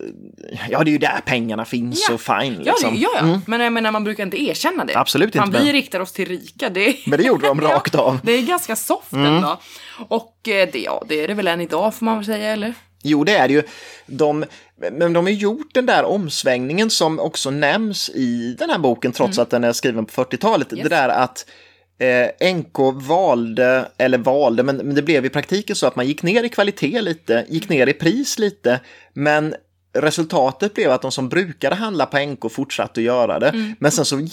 ja 0.70 0.84
det 0.84 0.90
är 0.90 0.92
ju 0.92 0.98
där 0.98 1.20
pengarna 1.26 1.64
finns 1.64 2.06
Ja. 2.08 2.14
och 2.14 2.20
fine 2.20 2.62
Ja, 2.64 2.72
liksom. 2.72 2.96
ja, 2.96 3.08
ja. 3.18 3.40
men 3.46 3.60
jag 3.60 3.72
menar 3.72 3.92
man 3.92 4.04
brukar 4.04 4.22
inte 4.22 4.42
erkänna 4.42 4.84
det. 4.84 4.94
Absolut 4.98 5.34
inte, 5.34 5.58
Vi 5.58 5.64
men- 5.64 5.72
riktar 5.72 6.00
oss 6.00 6.12
till 6.12 6.28
rika, 6.28 6.68
det 6.68 6.96
Men 7.06 7.18
det 7.18 7.24
gjorde 7.26 7.46
de 7.46 7.60
rakt 7.60 7.94
av. 7.94 8.08
Mm. 8.08 8.20
Det 8.22 8.32
är 8.32 8.42
ganska 8.42 8.76
soft 8.76 9.12
ändå. 9.12 9.60
Och 10.08 10.48
eh, 10.48 10.68
det, 10.72 10.78
ja, 10.78 11.04
det 11.08 11.24
är 11.24 11.28
det 11.28 11.34
väl 11.34 11.46
än 11.48 11.60
idag 11.60 11.94
får 11.94 12.04
man 12.04 12.16
väl 12.16 12.24
säga, 12.26 12.52
eller? 12.52 12.74
Jo, 13.02 13.24
det 13.24 13.32
är 13.36 13.48
det 13.48 13.54
ju. 13.54 13.62
De, 14.06 14.44
men 14.92 15.12
de 15.12 15.24
har 15.26 15.30
gjort 15.32 15.74
den 15.74 15.86
där 15.86 16.04
omsvängningen 16.04 16.90
som 16.90 17.20
också 17.20 17.50
nämns 17.50 18.08
i 18.10 18.56
den 18.58 18.70
här 18.70 18.78
boken, 18.78 19.12
trots 19.12 19.38
att 19.38 19.50
den 19.50 19.64
är 19.64 19.72
skriven 19.72 20.06
på 20.06 20.24
40-talet. 20.24 20.72
Yes. 20.72 20.82
Det 20.82 20.88
där 20.88 21.08
att 21.08 21.46
Eh, 21.98 22.54
NK 22.54 22.78
valde, 22.94 23.88
eller 23.98 24.18
valde, 24.18 24.62
men, 24.62 24.76
men 24.76 24.94
det 24.94 25.02
blev 25.02 25.24
i 25.24 25.28
praktiken 25.28 25.76
så 25.76 25.86
att 25.86 25.96
man 25.96 26.06
gick 26.06 26.22
ner 26.22 26.44
i 26.44 26.48
kvalitet 26.48 27.00
lite, 27.00 27.46
gick 27.48 27.68
ner 27.68 27.86
i 27.86 27.92
pris 27.92 28.38
lite, 28.38 28.80
men 29.12 29.54
resultatet 29.92 30.74
blev 30.74 30.90
att 30.90 31.02
de 31.02 31.12
som 31.12 31.28
brukade 31.28 31.76
handla 31.76 32.06
på 32.06 32.18
NK 32.18 32.52
fortsatte 32.52 33.00
att 33.00 33.04
göra 33.04 33.38
det. 33.38 33.48
Mm. 33.48 33.74
Men 33.78 33.90
sen 33.90 34.04
så 34.04 34.26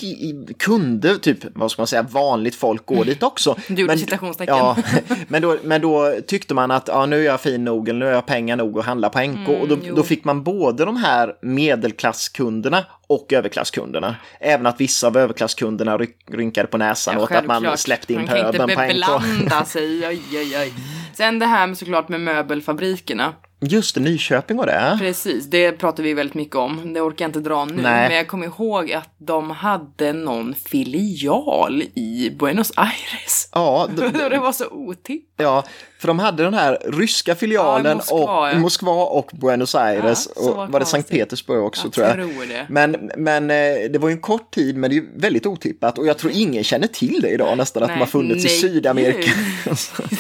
kunde 0.58 1.18
typ, 1.18 1.38
vad 1.56 1.72
ska 1.72 1.82
man 1.82 1.88
säga, 1.88 2.02
vanligt 2.02 2.56
folk 2.56 2.86
gå 2.86 3.04
dit 3.04 3.24
också. 3.24 3.56
Du 3.68 3.74
gjorde 3.82 3.92
men, 3.92 4.00
citationstecken. 4.00 4.56
Ja, 4.56 4.78
men, 5.28 5.42
då, 5.42 5.58
men 5.64 5.82
då 5.82 6.16
tyckte 6.28 6.54
man 6.54 6.72
att 6.72 6.88
ja, 6.88 7.06
nu 7.06 7.20
är 7.20 7.26
jag 7.26 7.42
fin 7.42 7.64
nog, 7.64 7.90
eller 7.90 8.00
nu 8.00 8.06
har 8.06 8.14
jag 8.14 8.26
pengar 8.26 8.56
nog 8.56 8.80
att 8.80 8.86
handla 8.86 9.10
på 9.10 9.20
NK. 9.20 9.50
Mm, 9.50 9.62
och 9.62 9.68
då, 9.68 9.78
då, 9.96 10.04
fick 10.04 10.24
man 10.24 10.44
både 10.44 10.86
de 10.86 10.98
här 10.98 11.36
medelklasskunderna 11.42 12.86
och 13.08 13.34
överklasskunderna. 13.34 14.16
Även 14.40 14.66
att 14.66 14.82
vissa 14.82 15.08
av 15.08 15.18
överklasskunderna 15.18 16.00
rynkade 16.32 16.68
på 16.68 16.78
näsan 16.78 17.16
ja, 17.18 17.24
åt 17.24 17.32
att 17.32 17.46
man 17.46 17.78
släppte 17.78 18.14
in 18.14 18.28
pöbeln 18.28 18.54
på 18.58 18.66
NK. 18.66 18.78
Man 18.78 18.88
kan 18.88 18.90
inte 18.90 19.04
beblanda 19.04 19.66
sig, 19.66 20.08
oj, 20.08 20.22
oj, 20.32 20.58
oj. 20.58 20.74
Sen 21.14 21.40
det 21.40 21.46
här 21.46 21.68
med 21.68 21.78
såklart 21.78 22.10
med 22.10 22.22
möbelfabrikerna. 22.22 23.34
Just 23.68 23.96
det, 23.96 24.02
Nyköping 24.02 24.60
och 24.60 24.66
det. 24.66 24.98
Precis, 25.00 25.46
det 25.46 25.72
pratar 25.72 26.04
vi 26.04 26.14
väldigt 26.14 26.34
mycket 26.34 26.56
om. 26.56 26.94
Det 26.94 27.02
orkar 27.02 27.26
jag 27.26 27.30
inte 27.30 27.40
dra 27.40 27.66
nu. 27.66 27.82
Nej. 27.82 28.08
Men 28.08 28.18
jag 28.18 28.28
kommer 28.28 28.46
ihåg 28.46 28.92
att 28.92 29.10
de 29.18 29.52
hade 29.52 30.14
någon 30.14 30.56
filial 30.56 31.84
i 31.96 32.32
Buenos 32.40 32.72
Aires. 32.76 33.50
Ja. 33.52 33.90
Det, 33.96 34.30
det 34.30 34.40
var 34.40 34.52
så 34.52 34.66
otippat. 34.72 35.34
Ja, 35.38 35.64
för 36.06 36.08
de 36.08 36.20
hade 36.20 36.44
den 36.44 36.54
här 36.54 36.78
ryska 36.86 37.36
filialen 37.36 37.86
ja, 37.86 37.92
i 37.92 37.96
Moskva, 37.96 38.42
och, 38.42 38.50
ja. 38.50 38.60
Moskva 38.60 38.92
och 38.92 39.32
Buenos 39.34 39.76
Aires. 39.76 40.30
Ja, 40.36 40.42
och 40.42 40.72
var 40.72 40.80
det 40.80 40.86
Sankt 40.86 41.10
Petersburg 41.10 41.64
också 41.64 41.86
jag 41.86 41.94
tror 41.94 42.08
jag. 42.08 42.16
Tror 42.16 42.46
det. 42.48 42.66
Men, 42.70 43.12
men 43.18 43.52
eh, 43.52 43.92
det 43.92 43.98
var 44.00 44.10
ju 44.10 44.14
en 44.14 44.22
kort 44.22 44.54
tid 44.54 44.76
men 44.76 44.90
det 44.90 44.98
är 44.98 45.04
väldigt 45.16 45.46
otippat 45.46 45.98
och 45.98 46.08
jag 46.08 46.18
tror 46.18 46.32
ingen 46.36 46.64
känner 46.64 46.88
till 46.88 47.22
det 47.22 47.30
idag 47.30 47.58
nästan 47.58 47.84
att 47.84 47.90
de 47.90 48.00
har 48.00 48.06
funnits 48.06 48.44
nej, 48.44 48.56
i 48.56 48.60
Sydamerika. 48.60 49.32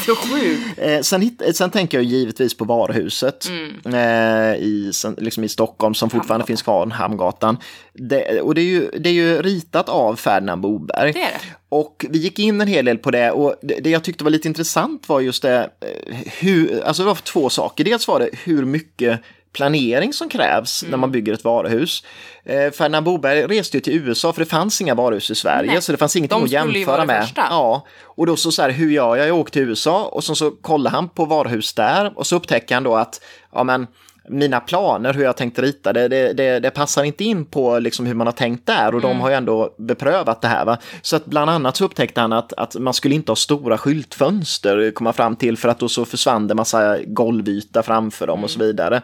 så 0.05 0.15
sjukt. 0.15 0.61
Eh, 0.77 1.01
sen, 1.01 1.37
sen 1.53 1.69
tänker 1.69 1.97
jag 1.97 2.05
givetvis 2.05 2.57
på 2.57 2.65
varuhuset 2.65 3.47
mm. 3.49 3.93
eh, 3.93 4.55
i, 4.55 4.91
liksom 5.17 5.43
i 5.43 5.49
Stockholm 5.49 5.93
som 5.93 6.09
fortfarande 6.09 6.31
Hamngatan. 6.33 6.47
finns 6.47 6.61
kvar, 6.61 6.87
Hamngatan. 6.87 7.57
Det, 7.93 8.41
och 8.41 8.55
det 8.55 8.61
är, 8.61 8.65
ju, 8.65 8.89
det 8.99 9.09
är 9.09 9.13
ju 9.13 9.41
ritat 9.41 9.89
av 9.89 10.15
Ferdinand 10.15 10.61
Boberg. 10.61 11.11
Det 11.13 11.21
är 11.21 11.31
det. 11.31 11.55
Och 11.69 12.05
vi 12.09 12.19
gick 12.19 12.39
in 12.39 12.61
en 12.61 12.67
hel 12.67 12.85
del 12.85 12.97
på 12.97 13.11
det 13.11 13.31
och 13.31 13.55
det, 13.61 13.79
det 13.79 13.89
jag 13.89 14.03
tyckte 14.03 14.23
var 14.23 14.31
lite 14.31 14.47
intressant 14.47 15.09
var 15.09 15.19
just 15.19 15.41
det, 15.41 15.55
eh, 15.55 15.65
hur, 16.39 16.83
alltså 16.83 17.03
det 17.03 17.07
var 17.07 17.15
två 17.15 17.49
saker. 17.49 17.83
Dels 17.83 18.07
var 18.07 18.19
det 18.19 18.29
hur 18.33 18.65
mycket 18.65 19.21
planering 19.55 20.13
som 20.13 20.29
krävs 20.29 20.83
mm. 20.83 20.91
när 20.91 20.97
man 20.97 21.11
bygger 21.11 21.33
ett 21.33 21.43
varuhus. 21.43 22.03
Eh, 22.45 22.71
Ferdinand 22.71 23.05
Boberg 23.05 23.47
reste 23.47 23.77
ju 23.77 23.81
till 23.81 23.93
USA 23.93 24.33
för 24.33 24.41
det 24.41 24.45
fanns 24.45 24.81
inga 24.81 24.95
varuhus 24.95 25.31
i 25.31 25.35
Sverige 25.35 25.71
Nej. 25.71 25.81
så 25.81 25.91
det 25.91 25.97
fanns 25.97 26.15
ingenting 26.15 26.39
De 26.39 26.45
att 26.45 26.51
jämföra 26.51 27.05
med. 27.05 27.23
Första. 27.23 27.47
Ja, 27.49 27.85
och 28.03 28.25
då 28.25 28.35
så, 28.35 28.51
så 28.51 28.61
här, 28.61 28.69
hur 28.69 28.91
gör 28.91 29.15
jag? 29.15 29.27
Jag 29.27 29.37
åker 29.37 29.51
till 29.51 29.61
USA 29.61 30.03
och 30.03 30.23
så, 30.23 30.35
så 30.35 30.51
kollar 30.51 30.91
han 30.91 31.09
på 31.09 31.25
varuhus 31.25 31.73
där 31.73 32.13
och 32.15 32.27
så 32.27 32.35
upptäcker 32.35 32.75
han 32.75 32.83
då 32.83 32.95
att 32.95 33.21
ja 33.53 33.63
men 33.63 33.87
mina 34.29 34.59
planer, 34.59 35.13
hur 35.13 35.23
jag 35.23 35.37
tänkte 35.37 35.61
rita 35.61 35.93
det, 35.93 36.07
det, 36.07 36.33
det, 36.33 36.59
det 36.59 36.69
passar 36.69 37.03
inte 37.03 37.23
in 37.23 37.45
på 37.45 37.79
liksom 37.79 38.05
hur 38.05 38.13
man 38.13 38.27
har 38.27 38.31
tänkt 38.31 38.65
där 38.65 38.87
och 38.87 38.99
mm. 38.99 39.01
de 39.01 39.19
har 39.19 39.29
ju 39.29 39.35
ändå 39.35 39.73
beprövat 39.77 40.41
det 40.41 40.47
här. 40.47 40.65
Va? 40.65 40.77
Så 41.01 41.15
att 41.15 41.25
bland 41.25 41.49
annat 41.49 41.77
så 41.77 41.85
upptäckte 41.85 42.21
han 42.21 42.33
att, 42.33 42.53
att 42.53 42.75
man 42.75 42.93
skulle 42.93 43.15
inte 43.15 43.31
ha 43.31 43.35
stora 43.35 43.77
skyltfönster 43.77 44.91
komma 44.91 45.13
fram 45.13 45.35
till 45.35 45.57
för 45.57 45.69
att 45.69 45.79
då 45.79 45.89
så 45.89 46.05
försvann 46.05 46.47
det 46.47 46.55
massa 46.55 46.97
golvyta 47.05 47.83
framför 47.83 48.27
dem 48.27 48.43
och 48.43 48.49
så 48.49 48.59
mm. 48.59 48.67
vidare. 48.67 49.01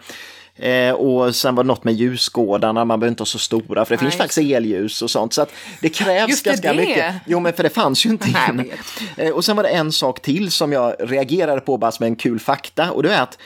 Eh, 0.55 0.93
och 0.93 1.35
sen 1.35 1.55
var 1.55 1.63
det 1.63 1.67
något 1.67 1.83
med 1.83 1.93
ljusgårdarna, 1.93 2.85
man 2.85 2.99
behöver 2.99 3.11
inte 3.11 3.21
ha 3.21 3.25
så 3.25 3.39
stora 3.39 3.85
för 3.85 3.95
det 3.95 4.01
Nej. 4.01 4.11
finns 4.11 4.17
faktiskt 4.17 4.51
elljus 4.51 5.01
och 5.01 5.09
sånt. 5.09 5.33
Så 5.33 5.41
att 5.41 5.51
det 5.81 5.89
krävs 5.89 6.29
Just 6.29 6.45
ganska 6.45 6.73
det. 6.73 6.79
mycket. 6.79 7.15
Jo 7.25 7.39
men 7.39 7.53
för 7.53 7.63
det 7.63 7.69
fanns 7.69 8.05
ju 8.05 8.09
inte 8.09 8.27
in. 8.49 8.71
Eh, 9.17 9.29
och 9.29 9.45
sen 9.45 9.55
var 9.55 9.63
det 9.63 9.69
en 9.69 9.91
sak 9.91 10.21
till 10.21 10.51
som 10.51 10.71
jag 10.71 10.95
reagerade 10.99 11.61
på 11.61 11.77
bara 11.77 11.91
som 11.91 12.05
en 12.05 12.15
kul 12.15 12.39
fakta 12.39 12.91
och 12.91 13.03
det 13.03 13.13
är 13.13 13.21
att 13.21 13.37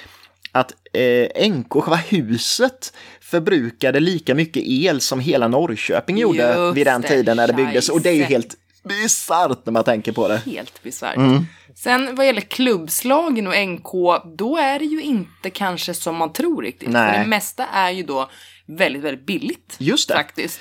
att 0.51 0.73
eh, 0.95 1.99
huset, 2.09 2.93
förbrukade 3.21 3.99
lika 3.99 4.35
mycket 4.35 4.63
el 4.65 5.01
som 5.01 5.19
hela 5.19 5.47
Norrköping 5.47 6.17
gjorde 6.17 6.55
Just 6.57 6.77
vid 6.77 6.87
den 6.87 7.03
tiden 7.03 7.37
när 7.37 7.47
det 7.47 7.53
byggdes. 7.53 7.89
Och 7.89 8.01
det 8.01 8.09
är 8.09 8.13
ju 8.13 8.23
helt 8.23 8.55
bisarrt 8.83 9.65
när 9.65 9.73
man 9.73 9.83
tänker 9.83 10.11
på 10.11 10.27
det. 10.27 10.41
Helt 10.45 10.83
bisarrt. 10.83 11.15
Mm. 11.15 11.45
Sen 11.75 12.15
vad 12.15 12.25
gäller 12.25 12.41
klubbslagen 12.41 13.47
och 13.47 13.67
NK, 13.67 13.91
då 14.37 14.57
är 14.57 14.79
det 14.79 14.85
ju 14.85 15.01
inte 15.01 15.49
kanske 15.49 15.93
som 15.93 16.15
man 16.15 16.33
tror 16.33 16.61
riktigt. 16.61 16.89
Nej. 16.89 17.13
För 17.13 17.19
det 17.19 17.27
mesta 17.27 17.65
är 17.65 17.91
ju 17.91 18.03
då 18.03 18.29
väldigt, 18.65 19.03
väldigt 19.03 19.25
billigt. 19.25 19.75
Just 19.77 20.07
det. 20.09 20.15
Faktiskt. 20.15 20.59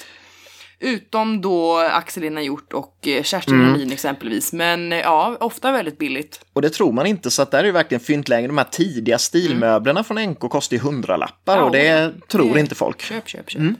Utom 0.84 1.40
då 1.40 1.76
Axelina 1.78 2.42
Hjort 2.42 2.72
och 2.72 3.08
eh, 3.08 3.22
Kerstin 3.22 3.54
mm. 3.54 3.72
Melin 3.72 3.92
exempelvis. 3.92 4.52
Men 4.52 4.92
eh, 4.92 4.98
ja, 4.98 5.36
ofta 5.40 5.72
väldigt 5.72 5.98
billigt. 5.98 6.40
Och 6.52 6.62
det 6.62 6.70
tror 6.70 6.92
man 6.92 7.06
inte, 7.06 7.30
så 7.30 7.42
att 7.42 7.50
där 7.50 7.58
är 7.58 7.64
ju 7.64 7.72
verkligen 7.72 8.00
fyndlägen. 8.00 8.48
De 8.48 8.58
här 8.58 8.66
tidiga 8.70 9.18
stilmöblerna 9.18 10.00
mm. 10.00 10.04
från 10.04 10.30
NK 10.30 10.38
kostar 10.38 10.76
ju 10.76 10.82
hundralappar 10.82 11.56
ja, 11.56 11.64
och 11.64 11.72
det 11.72 12.12
tror 12.28 12.54
det... 12.54 12.60
inte 12.60 12.74
folk. 12.74 13.02
Köp, 13.02 13.28
köp, 13.28 13.50
köp. 13.50 13.60
Mm. 13.60 13.76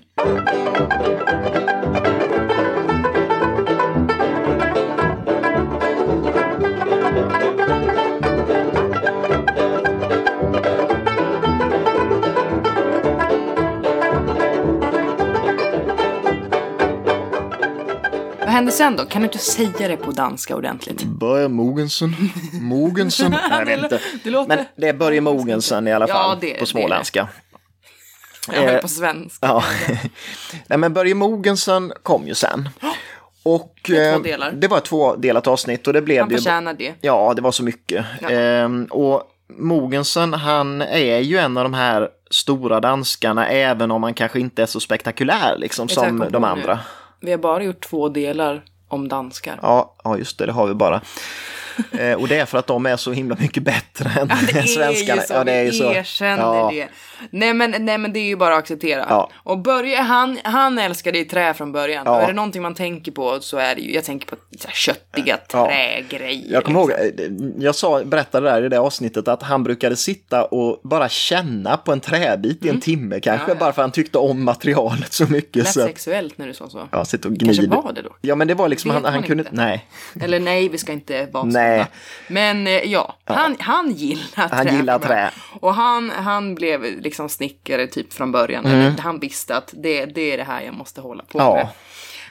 Hände 18.54 18.72
sen 18.72 18.96
då? 18.96 19.04
Kan 19.04 19.22
du 19.22 19.26
inte 19.26 19.38
säga 19.38 19.88
det 19.88 19.96
på 19.96 20.10
danska 20.10 20.56
ordentligt? 20.56 21.04
Börje 21.04 21.48
Mogensen. 21.48 22.14
Mogensen. 22.52 23.36
Jag 23.50 23.64
vet 23.64 23.82
inte. 23.82 24.00
Det 24.24 24.30
låter... 24.30 24.56
Men 24.56 24.64
det 24.76 24.88
är 24.88 24.92
Börje 24.92 25.20
Mogensen 25.20 25.88
i 25.88 25.92
alla 25.92 26.06
fall 26.06 26.38
ja, 26.42 26.48
det, 26.48 26.60
på 26.60 26.66
småländska. 26.66 27.28
Jag 28.52 28.62
höll 28.62 28.80
på 28.80 28.88
svenska. 28.88 29.46
Ja. 29.46 29.64
Nej, 30.66 30.78
men 30.78 30.92
Börje 30.92 31.14
Mogensen 31.14 31.92
kom 32.02 32.26
ju 32.26 32.34
sen. 32.34 32.68
Och 33.42 33.80
det, 33.88 34.12
två 34.12 34.22
delar. 34.22 34.52
det 34.52 34.68
var 34.68 34.78
ett 34.78 34.84
tvådelat 34.84 35.46
avsnitt 35.46 35.86
och 35.86 35.92
det 35.92 36.02
blev 36.02 36.20
Han 36.20 36.30
förtjänar 36.30 36.74
det. 36.74 36.94
Ja, 37.00 37.32
det 37.36 37.42
var 37.42 37.52
så 37.52 37.62
mycket. 37.62 38.04
Ja. 38.20 38.30
Ehm, 38.30 38.84
och 38.84 39.22
Mogensen, 39.58 40.34
han 40.34 40.82
är 40.82 41.18
ju 41.18 41.38
en 41.38 41.56
av 41.56 41.62
de 41.64 41.74
här 41.74 42.08
stora 42.30 42.80
danskarna, 42.80 43.48
även 43.48 43.90
om 43.90 44.02
han 44.02 44.14
kanske 44.14 44.40
inte 44.40 44.62
är 44.62 44.66
så 44.66 44.80
spektakulär 44.80 45.56
liksom, 45.58 45.88
som 45.88 46.26
de 46.30 46.44
andra. 46.44 46.74
Nu. 46.74 46.80
Vi 47.24 47.30
har 47.30 47.38
bara 47.38 47.62
gjort 47.62 47.84
två 47.84 48.08
delar 48.08 48.64
om 48.88 49.08
danskar. 49.08 49.58
Ja, 49.62 49.96
ja 50.04 50.18
just 50.18 50.38
det, 50.38 50.46
det 50.46 50.52
har 50.52 50.66
vi 50.66 50.74
bara 50.74 51.00
eh, 51.98 52.12
och 52.12 52.28
det 52.28 52.36
är 52.36 52.46
för 52.46 52.58
att 52.58 52.66
de 52.66 52.86
är 52.86 52.96
så 52.96 53.12
himla 53.12 53.36
mycket 53.40 53.62
bättre 53.62 54.20
än 54.20 54.30
ja, 54.54 54.62
svenskarna. 54.66 55.22
Så, 55.22 55.34
ja, 55.34 55.44
det 55.44 55.52
är 55.52 55.64
ju 55.64 55.72
så. 55.72 55.92
erkänner 55.92 56.42
ja. 56.42 56.70
det. 56.72 56.88
Nej 57.30 57.54
men, 57.54 57.74
nej 57.78 57.98
men 57.98 58.12
det 58.12 58.18
är 58.18 58.24
ju 58.24 58.36
bara 58.36 58.54
att 58.54 58.58
acceptera. 58.58 59.06
Ja. 59.08 59.30
Och 59.34 59.58
Börje, 59.58 60.00
han, 60.00 60.38
han 60.44 60.78
älskade 60.78 61.18
ju 61.18 61.24
trä 61.24 61.54
från 61.54 61.72
början. 61.72 62.02
Ja. 62.06 62.16
Och 62.16 62.22
är 62.22 62.26
det 62.26 62.32
någonting 62.32 62.62
man 62.62 62.74
tänker 62.74 63.12
på 63.12 63.40
så 63.40 63.56
är 63.56 63.74
det 63.74 63.80
ju, 63.80 63.94
jag 63.94 64.04
tänker 64.04 64.26
på 64.26 64.36
så 64.58 64.68
här, 64.68 64.74
köttiga 64.74 65.36
trägrejer. 65.36 66.52
Jag 66.52 66.64
kommer 66.64 66.86
liksom. 66.86 67.36
ihåg, 67.36 67.62
jag 67.62 67.74
sa, 67.74 68.04
berättade 68.04 68.50
där 68.50 68.62
i 68.62 68.68
det 68.68 68.80
avsnittet 68.80 69.28
att 69.28 69.42
han 69.42 69.64
brukade 69.64 69.96
sitta 69.96 70.44
och 70.44 70.80
bara 70.84 71.08
känna 71.08 71.76
på 71.76 71.92
en 71.92 72.00
träbit 72.00 72.62
mm. 72.62 72.66
i 72.66 72.68
en 72.68 72.70
mm. 72.70 72.80
timme 72.80 73.20
kanske. 73.20 73.54
Bara 73.54 73.58
för 73.58 73.66
att 73.68 73.76
han 73.76 73.92
tyckte 73.92 74.18
om 74.18 74.44
materialet 74.44 75.12
så 75.12 75.26
mycket. 75.26 75.56
Lät 75.56 75.72
så. 75.72 75.80
sexuellt 75.80 76.38
när 76.38 76.46
du 76.46 76.54
sa 76.54 76.68
så. 76.68 76.88
Ja, 76.90 77.04
sitta 77.04 77.28
och 77.28 77.34
gnida. 77.34 77.54
Kanske 77.54 77.86
var 77.86 77.92
det 77.92 78.02
då. 78.02 78.16
Ja 78.20 78.34
men 78.34 78.48
det 78.48 78.54
var 78.54 78.68
liksom, 78.68 78.90
han, 78.90 79.04
han 79.04 79.22
kunde, 79.22 79.42
inte. 79.42 79.54
nej. 79.54 79.88
Eller 80.20 80.40
nej, 80.40 80.68
vi 80.68 80.78
ska 80.78 80.92
inte 80.92 81.26
vara 81.26 81.44
Nej. 81.68 81.86
Men 82.28 82.66
eh, 82.66 82.72
ja, 82.72 83.16
han, 83.24 83.56
han 83.58 83.92
gillar 83.92 84.48
trä. 84.48 84.56
Han 84.56 84.76
gillar 84.76 84.98
trä. 84.98 85.30
Och 85.60 85.74
han, 85.74 86.10
han 86.10 86.54
blev 86.54 86.82
liksom 86.82 87.28
snickare 87.28 87.86
typ 87.86 88.12
från 88.12 88.32
början. 88.32 88.66
Mm. 88.66 88.96
Han 88.98 89.18
visste 89.18 89.56
att 89.56 89.70
det, 89.72 90.06
det 90.06 90.32
är 90.32 90.36
det 90.36 90.44
här 90.44 90.62
jag 90.62 90.74
måste 90.74 91.00
hålla 91.00 91.22
på 91.22 91.38
ja. 91.38 91.54
med. 91.54 91.68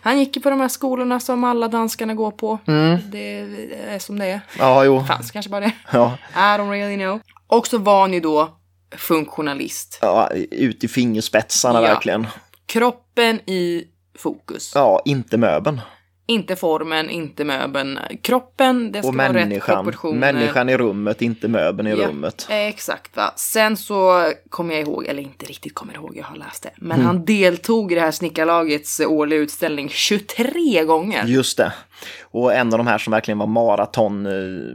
Han 0.02 0.20
gick 0.20 0.36
ju 0.36 0.42
på 0.42 0.50
de 0.50 0.60
här 0.60 0.68
skolorna 0.68 1.20
som 1.20 1.44
alla 1.44 1.68
danskarna 1.68 2.14
går 2.14 2.32
på. 2.32 2.60
Mm. 2.68 3.00
Det 3.06 3.40
är 3.88 4.00
som 4.00 4.20
det 4.20 4.26
är. 4.26 4.42
Ja, 4.60 4.86
jo. 4.86 5.04
Fanns 5.04 5.32
kanske 5.32 5.50
bara 5.50 5.62
det. 5.62 5.72
Ja. 5.92 6.18
I 6.34 6.36
don't 6.36 6.70
really 6.70 6.98
know. 6.98 7.20
Och 7.48 7.68
så 7.68 7.78
var 7.78 8.08
ju 8.08 8.20
då 8.20 8.58
funktionalist. 8.98 10.00
Ja, 10.02 10.30
ut 10.52 10.84
i 10.84 10.88
fingerspetsarna 10.88 11.82
ja. 11.82 11.88
verkligen. 11.88 12.28
Kroppen 12.66 13.40
i 13.50 13.84
fokus. 14.18 14.72
Ja, 14.76 15.02
inte 15.06 15.38
möbeln. 15.38 15.82
Inte 16.26 16.56
formen, 16.56 17.10
inte 17.10 17.44
möbeln. 17.44 18.00
Kroppen, 18.22 18.92
det 18.92 19.00
ska 19.00 19.08
och 19.08 19.16
vara 19.16 19.34
rätt 19.34 19.66
proportioner. 19.66 20.34
Människan 20.34 20.70
i 20.70 20.78
rummet, 20.78 21.22
inte 21.22 21.48
möbeln 21.48 21.88
i 21.88 21.92
ja, 21.92 22.08
rummet. 22.08 22.48
Exakt. 22.50 23.18
Va? 23.18 23.34
Sen 23.36 23.78
så 23.78 24.32
kommer 24.50 24.74
jag 24.74 24.82
ihåg, 24.82 25.06
eller 25.06 25.24
inte 25.24 25.46
riktigt 25.46 25.74
kommer 25.76 25.94
ihåg, 25.94 26.18
jag 26.18 26.24
har 26.24 26.36
läst 26.36 26.64
det. 26.64 26.70
Men 26.76 26.92
mm. 26.92 27.06
han 27.06 27.26
deltog 27.26 27.92
i 27.92 27.96
det 27.96 28.02
här 28.02 28.12
snickarlagets 28.12 29.00
årliga 29.00 29.40
utställning 29.40 29.90
23 29.90 30.84
gånger. 30.84 31.26
Just 31.26 31.58
det. 31.58 31.74
Och 32.22 32.54
en 32.54 32.74
av 32.74 32.78
de 32.78 32.88
här 32.88 32.98
som 32.98 33.12
verkligen 33.12 33.38
var 33.38 33.48
maraton 33.48 34.26
eh, 34.26 34.32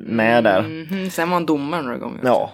med 0.06 0.44
där. 0.44 0.58
Mm, 0.58 1.11
sen 1.11 1.28
var 1.28 1.34
han 1.34 1.46
domare 1.46 1.82
några 1.82 1.98
gånger. 1.98 2.20
Ja. 2.24 2.52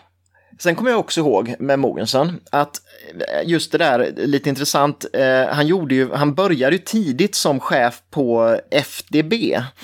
Sen 0.59 0.75
kommer 0.75 0.91
jag 0.91 1.01
också 1.01 1.21
ihåg 1.21 1.55
med 1.59 1.79
Mogensen 1.79 2.41
att 2.51 2.81
eh, 3.19 3.49
just 3.51 3.73
det 3.73 3.79
där, 3.79 4.13
lite 4.17 4.49
intressant, 4.49 5.05
eh, 5.13 5.47
han, 5.55 5.67
gjorde 5.67 5.95
ju, 5.95 6.11
han 6.13 6.35
började 6.35 6.77
ju 6.77 6.83
tidigt 6.83 7.35
som 7.35 7.61
chef 7.61 8.03
på 8.11 8.57
FDB. 8.71 9.33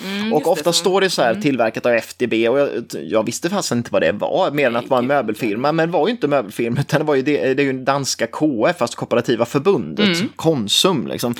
Mm, 0.05 0.33
och 0.33 0.39
det, 0.43 0.49
ofta 0.49 0.63
som- 0.63 0.73
står 0.73 1.01
det 1.01 1.09
så 1.09 1.21
här 1.21 1.35
tillverkat 1.35 1.85
av 1.85 1.91
FDB 1.91 2.33
och 2.49 2.59
jag, 2.59 2.69
jag 2.91 3.25
visste 3.25 3.49
fast 3.49 3.71
inte 3.71 3.89
vad 3.91 4.01
det 4.01 4.11
var, 4.11 4.51
mer 4.51 4.67
än 4.67 4.75
att 4.75 4.83
det 4.83 4.89
var 4.89 4.97
en 4.99 5.07
möbelfirma. 5.07 5.71
Men 5.71 5.89
det 5.91 5.93
var 5.97 6.07
ju 6.07 6.11
inte 6.11 6.25
en 6.25 6.29
möbelfirma 6.29 6.79
utan 6.81 6.99
det 6.99 7.05
var 7.05 7.15
ju 7.15 7.21
det, 7.21 7.53
det 7.53 7.63
är 7.63 7.65
ju 7.65 7.73
danska 7.83 8.27
KF, 8.27 8.77
fast 8.77 8.95
Kooperativa 8.95 9.45
förbundet, 9.45 10.01
Mm. 10.17 10.29
Konsum 10.35 11.07
liksom. 11.07 11.35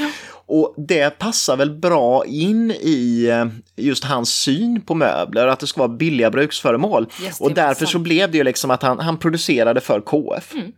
Och 0.45 0.73
det 0.77 1.19
passar 1.19 1.57
väl 1.57 1.71
bra 1.71 2.25
in 2.25 2.71
i 2.71 3.27
eh, 3.31 3.45
just 3.85 4.03
hans 4.03 4.29
syn 4.29 4.81
på 4.81 4.95
möbler, 4.95 5.47
att 5.47 5.59
det 5.59 5.67
ska 5.67 5.79
vara 5.79 5.89
billiga 5.97 6.29
bruksföremål. 6.29 7.07
Yes, 7.23 7.37
det 7.37 7.43
och 7.43 7.51
är 7.51 7.55
därför 7.55 7.85
så 7.85 7.99
blev 7.99 8.31
det 8.31 8.37
ju 8.37 8.43
liksom 8.43 8.71
att 8.71 8.83
han, 8.83 8.99
han 8.99 9.17
producerade 9.21 9.81
för 9.81 10.01
KF. 10.01 10.53
Mm. 10.53 10.71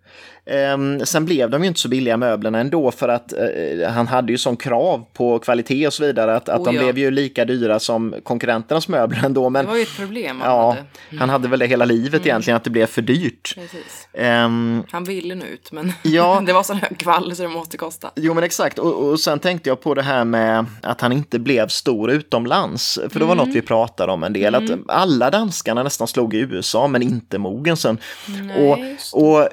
Ehm, 0.45 1.05
sen 1.05 1.25
blev 1.25 1.49
de 1.49 1.61
ju 1.63 1.67
inte 1.67 1.79
så 1.79 1.89
billiga 1.89 2.17
möblerna 2.17 2.59
ändå 2.59 2.91
för 2.91 3.09
att 3.09 3.33
eh, 3.33 3.89
han 3.91 4.07
hade 4.07 4.31
ju 4.31 4.37
sån 4.37 4.57
krav 4.57 5.05
på 5.13 5.39
kvalitet 5.39 5.87
och 5.87 5.93
så 5.93 6.03
vidare 6.05 6.35
att, 6.35 6.49
att 6.49 6.59
Oh, 6.59 6.65
de 6.65 6.75
ja. 6.75 6.81
blev 6.83 6.97
ju 6.97 7.11
lika 7.11 7.45
dyra 7.45 7.79
som 7.79 8.15
konkurrenternas 8.23 8.87
möbler 8.87 9.25
ändå. 9.25 9.49
Men 9.49 9.65
Det 9.65 9.69
var 9.71 9.77
ju 9.77 9.83
ett 9.83 9.97
problem 9.97 10.41
han 10.41 10.49
ja, 10.51 10.69
hade. 10.69 11.19
han 11.19 11.29
hade 11.29 11.47
väl 11.47 11.59
det 11.59 11.67
hela 11.67 11.85
livet 11.85 12.13
Mm. 12.13 12.27
egentligen 12.27 12.57
att 12.57 12.63
det 12.63 12.69
blev 12.69 12.85
för 12.85 13.01
dyrt. 13.01 13.55
Ehm, 14.13 14.83
Han 14.91 15.03
ville 15.03 15.35
nu 15.35 15.45
ut 15.45 15.71
men 15.71 15.93
Ja. 16.03 16.43
det 16.45 16.53
var 16.53 16.63
så 16.63 16.73
hög 16.73 16.97
kvall 16.97 17.35
så 17.35 17.41
det 17.43 17.49
måste 17.49 17.77
kosta. 17.77 18.11
Jo 18.15 18.33
men 18.33 18.43
exakt, 18.43 18.79
och, 18.79 19.09
och 19.09 19.19
sen 19.19 19.39
tänkte 19.39 19.69
jag 19.69 19.81
på 19.81 19.93
det 19.93 20.01
här 20.01 20.23
med 20.25 20.65
att 20.81 21.01
han 21.01 21.11
inte 21.11 21.39
blev 21.39 21.67
stor 21.67 22.11
utomlands. 22.11 22.99
För 23.09 23.19
det 23.19 23.25
var 23.25 23.33
Mm. 23.33 23.45
något 23.47 23.55
vi 23.55 23.61
pratade 23.61 24.11
om 24.11 24.23
en 24.23 24.33
del, 24.33 24.55
att 24.55 24.63
alla 24.87 25.29
danskarna 25.29 25.83
nästan 25.83 26.07
slog 26.07 26.33
i 26.33 26.37
USA 26.39 26.87
men 26.87 27.01
inte 27.01 27.37
Mogensen. 27.37 27.97
Nej, 28.27 28.67
Och, 29.13 29.23
och 29.23 29.41
eh, 29.41 29.47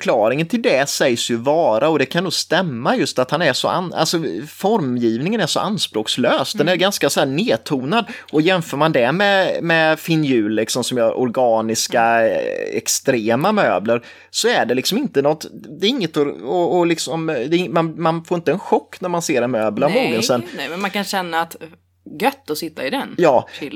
förklaringen 0.00 0.46
till 0.46 0.62
det 0.62 0.88
sägs 0.88 1.30
ju 1.30 1.36
vara, 1.36 1.88
och 1.88 1.98
det 1.98 2.06
kan 2.06 2.24
nog 2.24 2.32
stämma 2.32 2.96
just 2.96 3.18
att 3.18 3.30
han 3.30 3.42
är 3.42 3.52
så, 3.52 3.68
an, 3.68 3.92
alltså 3.94 4.18
formgivningen 4.48 5.40
är 5.40 5.46
så 5.46 5.60
anspråkslös, 5.60 6.52
den 6.52 6.68
är 6.68 6.72
Mm. 6.72 6.78
ganska 6.80 7.10
så 7.10 7.20
här 7.20 7.26
nedtonad. 7.26 8.04
Och 8.32 8.42
jämför 8.42 8.76
man 8.76 8.92
det 8.92 9.12
med, 9.12 9.62
med 9.62 9.98
Finn 9.98 10.24
Hjul 10.24 10.54
liksom 10.54 10.84
som 10.84 10.98
gör 10.98 11.18
organiska, 11.18 12.28
eh, 12.28 12.76
extrema 12.76 13.52
möbler, 13.52 14.02
så 14.30 14.48
är 14.48 14.66
det 14.66 14.74
liksom 14.74 14.98
inte 14.98 15.22
något, 15.22 15.46
det 15.80 15.86
är 15.86 15.90
inget 15.90 16.16
och, 16.16 16.78
och 16.78 16.86
liksom, 16.86 17.28
är, 17.28 17.68
man, 17.68 18.02
man 18.02 18.24
får 18.24 18.36
inte 18.36 18.52
en 18.52 18.58
chock 18.58 19.00
när 19.00 19.08
man 19.08 19.22
ser 19.22 19.42
en 19.42 19.50
möbel 19.50 19.84
av 19.84 19.90
Mogensen. 19.90 20.42
nej, 20.56 20.68
men 20.68 20.80
man 20.80 20.90
kan 20.90 21.04
känna 21.04 21.40
att 21.40 21.56
gött 22.20 22.50
att 22.50 22.58
sitta 22.58 22.86
i 22.86 22.90
den. 22.90 23.14
Ja, 23.18 23.48
eh, 23.60 23.66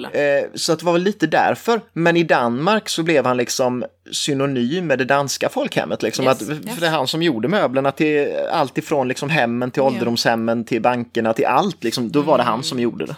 så 0.54 0.72
att 0.72 0.78
det 0.78 0.84
var 0.84 0.92
väl 0.92 1.02
lite 1.02 1.26
därför. 1.26 1.80
Men 1.92 2.16
i 2.16 2.24
Danmark 2.24 2.88
så 2.88 3.02
blev 3.02 3.26
han 3.26 3.36
liksom 3.36 3.84
synonym 4.12 4.86
med 4.86 4.98
det 4.98 5.04
danska 5.04 5.48
folkhemmet. 5.48 6.02
Liksom. 6.02 6.24
Yes, 6.24 6.42
att, 6.42 6.48
yes. 6.48 6.74
För 6.74 6.80
det 6.80 6.86
är 6.86 6.90
han 6.90 7.08
som 7.08 7.22
gjorde 7.22 7.48
möblerna 7.48 7.92
till 7.92 8.36
allt 8.52 8.78
ifrån 8.78 9.08
liksom 9.08 9.30
hemmen 9.30 9.70
till 9.70 9.82
ålderdomshemmen 9.82 10.64
till 10.64 10.82
bankerna 10.82 11.32
till 11.32 11.46
allt. 11.46 11.84
Liksom. 11.84 12.10
Då 12.10 12.22
var 12.22 12.38
det 12.38 12.44
han 12.44 12.62
som 12.62 12.80
gjorde 12.80 13.06
det. 13.06 13.16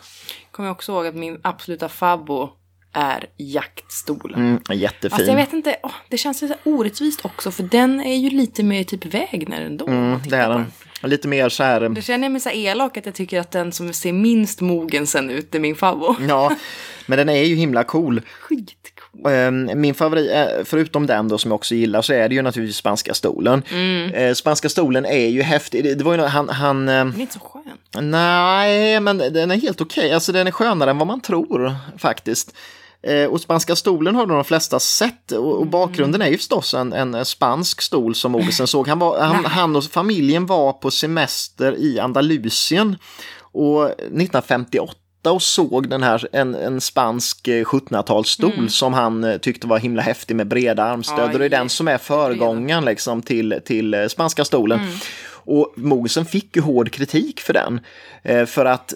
Kommer 0.50 0.68
jag 0.68 0.74
också 0.74 0.92
ihåg 0.92 1.06
att 1.06 1.14
min 1.14 1.40
absoluta 1.42 1.88
favvo 1.88 2.50
är 2.92 3.26
jaktstolen. 3.36 4.40
Mm, 4.40 4.80
jättefin. 4.80 5.10
Fast 5.10 5.28
jag 5.28 5.36
vet 5.36 5.52
inte, 5.52 5.76
åh, 5.82 5.92
det 6.08 6.18
känns 6.18 6.42
lite 6.42 6.58
orättvist 6.64 7.24
också 7.24 7.50
för 7.50 7.62
den 7.62 8.00
är 8.00 8.16
ju 8.16 8.30
lite 8.30 8.62
mer 8.62 8.84
typ 8.84 9.04
Wägner 9.04 9.60
ändå. 9.60 9.86
Mm, 9.86 10.20
det 10.28 10.36
är 10.36 10.48
den. 10.48 10.66
Lite 11.06 11.28
mer 11.28 11.48
så 11.48 11.62
här... 11.62 11.88
Det 11.88 12.02
känner 12.02 12.24
jag 12.24 12.32
mig 12.32 12.40
så 12.40 12.50
elak 12.50 12.96
att 12.96 13.06
jag 13.06 13.14
tycker 13.14 13.40
att 13.40 13.50
den 13.50 13.72
som 13.72 13.92
ser 13.92 14.12
minst 14.12 14.60
mogen 14.60 15.06
sen 15.06 15.30
ut 15.30 15.54
är 15.54 15.58
min 15.60 15.76
favvo. 15.76 16.16
Ja, 16.28 16.52
men 17.06 17.18
den 17.18 17.28
är 17.28 17.42
ju 17.42 17.54
himla 17.54 17.84
cool. 17.84 18.20
Skitcool. 18.40 19.32
Eh, 19.32 19.50
Min 19.76 19.94
favorit, 19.94 20.30
eh, 20.30 20.46
förutom 20.64 21.06
den 21.06 21.28
då 21.28 21.38
som 21.38 21.50
jag 21.50 21.54
också 21.56 21.74
gillar, 21.74 22.02
så 22.02 22.12
är 22.12 22.28
det 22.28 22.34
ju 22.34 22.42
naturligtvis 22.42 22.76
spanska 22.76 23.14
stolen. 23.14 23.62
Mm. 23.70 24.10
Eh, 24.14 24.34
Spanska 24.34 24.68
stolen 24.68 25.06
är 25.06 25.26
ju 25.28 25.42
häftig. 25.42 25.84
Det- 25.84 26.04
var 26.04 26.12
ju 26.12 26.18
nå- 26.18 26.26
han, 26.26 26.48
han 26.48 26.88
eh, 26.88 26.94
Den 26.94 27.14
är 27.16 27.20
inte 27.20 27.32
så 27.32 27.40
skön. 27.40 28.10
Nej, 28.10 29.00
men 29.00 29.18
den 29.18 29.50
är 29.50 29.56
helt 29.56 29.80
okej. 29.80 30.12
Alltså 30.12 30.32
den 30.32 30.46
är 30.46 30.50
skönare 30.50 30.90
än 30.90 30.98
vad 30.98 31.06
man 31.06 31.20
tror 31.20 31.74
faktiskt. 31.98 32.54
Eh, 33.02 33.24
och 33.24 33.40
spanska 33.40 33.76
stolen 33.76 34.14
har 34.14 34.26
de 34.26 34.44
flesta 34.44 34.80
sett 34.80 35.32
och, 35.32 35.58
och 35.58 35.66
bakgrunden 35.66 36.22
är 36.22 36.28
ju 36.28 36.36
förstås 36.36 36.74
en, 36.74 36.92
en 36.92 37.24
spansk 37.24 37.82
stol 37.82 38.14
som 38.14 38.32
Mogensen 38.32 38.66
såg. 38.66 38.88
Han, 38.88 38.98
var, 38.98 39.20
han, 39.20 39.44
han 39.44 39.76
och 39.76 39.84
familjen 39.84 40.46
var 40.46 40.72
på 40.72 40.90
semester 40.90 41.76
i 41.76 41.98
Andalusien 42.00 42.96
och 43.40 43.84
1958 43.84 44.96
och 45.30 45.42
såg 45.42 45.88
den 45.88 46.02
här, 46.02 46.28
en, 46.32 46.54
en 46.54 46.80
spansk 46.80 47.48
eh, 47.48 47.64
1700-talsstol 47.64 48.68
som 48.68 48.94
han 48.94 49.24
eh, 49.24 49.38
tyckte 49.38 49.66
var 49.66 49.78
himla 49.78 50.02
häftig 50.02 50.36
med 50.36 50.46
breda 50.46 50.84
armstöd. 50.84 51.32
och 51.32 51.38
det 51.38 51.44
är 51.44 51.48
den 51.48 51.68
som 51.68 51.88
är 51.88 51.98
föregångaren 51.98 52.84
liksom, 52.84 53.22
till, 53.22 53.60
till 53.64 53.94
eh, 53.94 54.06
spanska 54.06 54.44
stolen. 54.44 54.80
Och 55.28 55.72
Mogensen 55.76 56.26
fick 56.26 56.56
ju 56.56 56.62
hård 56.62 56.90
kritik 56.90 57.40
för 57.40 57.52
den. 57.52 57.80
Eh, 58.22 58.46
för 58.46 58.64
att 58.64 58.94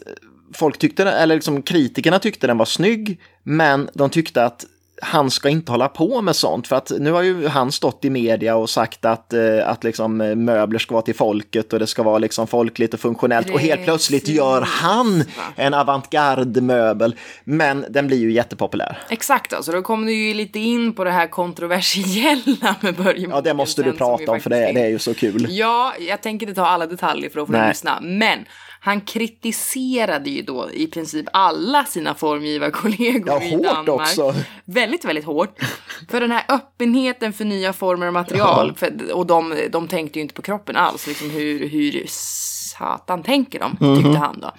folk 0.54 0.78
tyckte, 0.78 1.10
eller 1.10 1.34
liksom 1.34 1.62
kritikerna 1.62 2.18
tyckte 2.18 2.46
den 2.46 2.58
var 2.58 2.64
snygg, 2.64 3.20
men 3.42 3.90
de 3.94 4.10
tyckte 4.10 4.44
att 4.44 4.64
han 5.02 5.30
ska 5.30 5.48
inte 5.48 5.72
hålla 5.72 5.88
på 5.88 6.22
med 6.22 6.36
sånt 6.36 6.66
för 6.66 6.76
att 6.76 6.92
nu 6.98 7.12
har 7.12 7.22
ju 7.22 7.46
han 7.46 7.72
stått 7.72 8.04
i 8.04 8.10
media 8.10 8.56
och 8.56 8.70
sagt 8.70 9.04
att, 9.04 9.32
eh, 9.32 9.68
att 9.68 9.84
liksom 9.84 10.20
eh, 10.20 10.34
möbler 10.34 10.78
ska 10.78 10.94
vara 10.94 11.02
till 11.02 11.14
folket 11.14 11.72
och 11.72 11.78
det 11.78 11.86
ska 11.86 12.02
vara 12.02 12.18
liksom 12.18 12.46
folkligt 12.46 12.94
och 12.94 13.00
funktionellt 13.00 13.50
och 13.50 13.60
helt 13.60 13.84
plötsligt 13.84 14.22
Precis, 14.22 14.36
gör 14.36 14.62
han 14.62 15.24
en 15.56 15.74
avantgarde-möbel. 15.74 17.16
Men 17.44 17.86
den 17.90 18.06
blir 18.06 18.18
ju 18.18 18.32
jättepopulär. 18.32 18.98
Exakt, 19.08 19.52
alltså 19.52 19.72
då 19.72 19.82
kom 19.82 20.06
du 20.06 20.12
ju 20.12 20.34
lite 20.34 20.58
in 20.58 20.92
på 20.92 21.04
det 21.04 21.10
här 21.10 21.26
kontroversiella 21.26 22.76
med 22.80 22.94
Börje 22.94 23.28
Ja, 23.30 23.40
det 23.40 23.54
måste 23.54 23.82
du 23.82 23.92
prata 23.92 24.32
om 24.32 24.40
för 24.40 24.50
det, 24.50 24.72
det 24.72 24.80
är 24.80 24.88
ju 24.88 24.98
så 24.98 25.14
kul. 25.14 25.46
Ja, 25.50 25.94
jag 25.98 26.22
tänker 26.22 26.48
inte 26.48 26.60
ta 26.60 26.66
alla 26.66 26.86
detaljer 26.86 27.30
för 27.30 27.40
att 27.40 27.46
få 27.46 27.68
lyssna. 27.68 27.98
Men 28.02 28.44
han 28.82 29.00
kritiserade 29.00 30.30
ju 30.30 30.42
då 30.42 30.70
i 30.72 30.86
princip 30.86 31.26
alla 31.32 31.84
sina 31.84 32.14
formgivarkollegor 32.14 33.28
Ja, 33.28 33.42
i 33.42 33.50
hårt 33.50 33.62
Danmark. 33.64 33.88
också. 33.88 34.34
Väldigt, 34.64 35.04
väldigt 35.04 35.24
hårt. 35.24 35.58
För 36.10 36.20
den 36.20 36.30
här 36.30 36.44
öppenheten 36.48 37.32
för 37.32 37.44
nya 37.44 37.72
former 37.72 38.06
och 38.06 38.12
material. 38.12 38.74
För, 38.76 39.12
och 39.12 39.26
de, 39.26 39.54
de 39.72 39.88
tänkte 39.88 40.18
ju 40.18 40.22
inte 40.22 40.34
på 40.34 40.42
kroppen 40.42 40.76
alls. 40.76 41.06
Liksom 41.06 41.30
hur, 41.30 41.68
hur 41.68 42.04
satan 42.08 43.22
tänker 43.22 43.58
de, 43.58 43.70
tyckte 43.70 44.08
Mhm. 44.08 44.16
han 44.16 44.40
då. 44.40 44.50